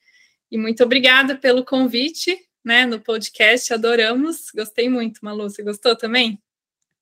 [0.51, 3.73] E muito obrigada pelo convite, né, no podcast.
[3.73, 4.51] Adoramos.
[4.53, 5.49] Gostei muito, Malu.
[5.49, 6.43] Você gostou também?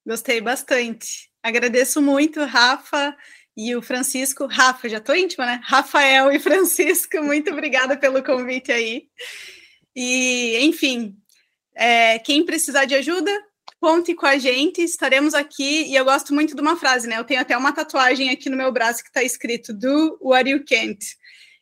[0.07, 1.31] Gostei bastante.
[1.43, 3.17] Agradeço muito, Rafa
[3.57, 4.47] e o Francisco.
[4.47, 5.61] Rafa, já estou íntima, né?
[5.65, 9.09] Rafael e Francisco, muito obrigada pelo convite aí.
[9.97, 11.17] E, enfim,
[11.75, 13.31] é, quem precisar de ajuda,
[13.85, 15.83] conte com a gente, estaremos aqui.
[15.83, 17.19] E eu gosto muito de uma frase, né?
[17.19, 20.65] Eu tenho até uma tatuagem aqui no meu braço que está escrito Do what you
[20.65, 21.05] can't.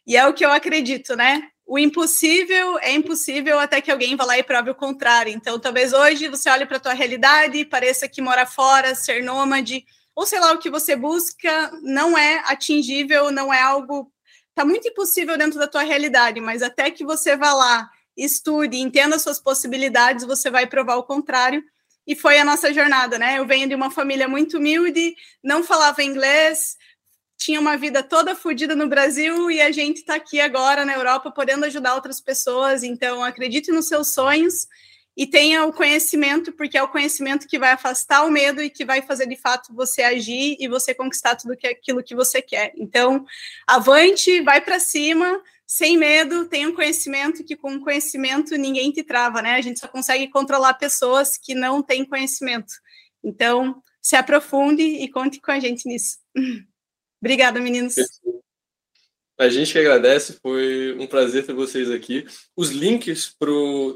[0.06, 1.42] E é o que eu acredito, né?
[1.66, 5.32] O impossível é impossível até que alguém vá lá e prove o contrário.
[5.32, 9.84] Então, talvez hoje você olhe para a tua realidade, pareça que mora fora, ser nômade,
[10.14, 14.12] ou sei lá, o que você busca não é atingível, não é algo.
[14.50, 19.18] Está muito impossível dentro da tua realidade, mas até que você vá lá, estude, entenda
[19.18, 21.64] suas possibilidades, você vai provar o contrário
[22.06, 23.38] e foi a nossa jornada, né?
[23.38, 26.76] Eu venho de uma família muito humilde, não falava inglês,
[27.36, 31.30] tinha uma vida toda fodida no Brasil e a gente está aqui agora na Europa
[31.30, 32.82] podendo ajudar outras pessoas.
[32.82, 34.68] Então, acredite nos seus sonhos
[35.16, 38.84] e tenha o conhecimento, porque é o conhecimento que vai afastar o medo e que
[38.84, 42.72] vai fazer de fato você agir e você conquistar tudo aquilo que você quer.
[42.76, 43.26] Então,
[43.66, 45.42] avante, vai para cima,
[45.74, 49.54] sem medo, tenha um conhecimento que com conhecimento ninguém te trava, né?
[49.54, 52.74] A gente só consegue controlar pessoas que não têm conhecimento.
[53.24, 56.18] Então, se aprofunde e conte com a gente nisso.
[57.22, 57.94] Obrigada, meninos.
[59.42, 62.24] A gente que agradece, foi um prazer ter vocês aqui.
[62.54, 63.50] Os links para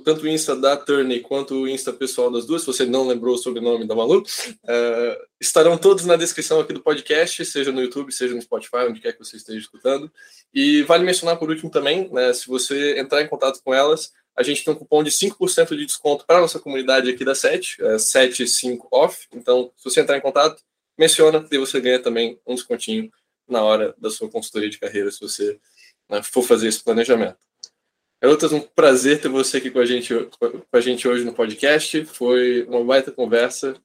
[0.04, 3.36] tanto o Insta da Turney quanto o Insta pessoal das duas, se você não lembrou
[3.36, 8.10] o sobrenome da Malu, uh, estarão todos na descrição aqui do podcast, seja no YouTube,
[8.10, 10.10] seja no Spotify, onde quer que você esteja escutando.
[10.52, 14.42] E vale mencionar por último também, né, se você entrar em contato com elas, a
[14.42, 17.76] gente tem um cupom de 5% de desconto para a nossa comunidade aqui da SET,
[17.82, 19.28] é 75 off.
[19.32, 20.60] Então, se você entrar em contato,
[20.98, 23.12] menciona e você ganha também um descontinho
[23.48, 25.58] na hora da sua consultoria de carreira, se você
[26.08, 27.38] né, for fazer esse planejamento.
[28.20, 32.04] É um prazer ter você aqui com a gente, com a gente hoje no podcast.
[32.06, 33.76] Foi uma baita conversa.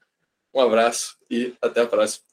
[0.53, 2.30] Um abraço e até a próxima.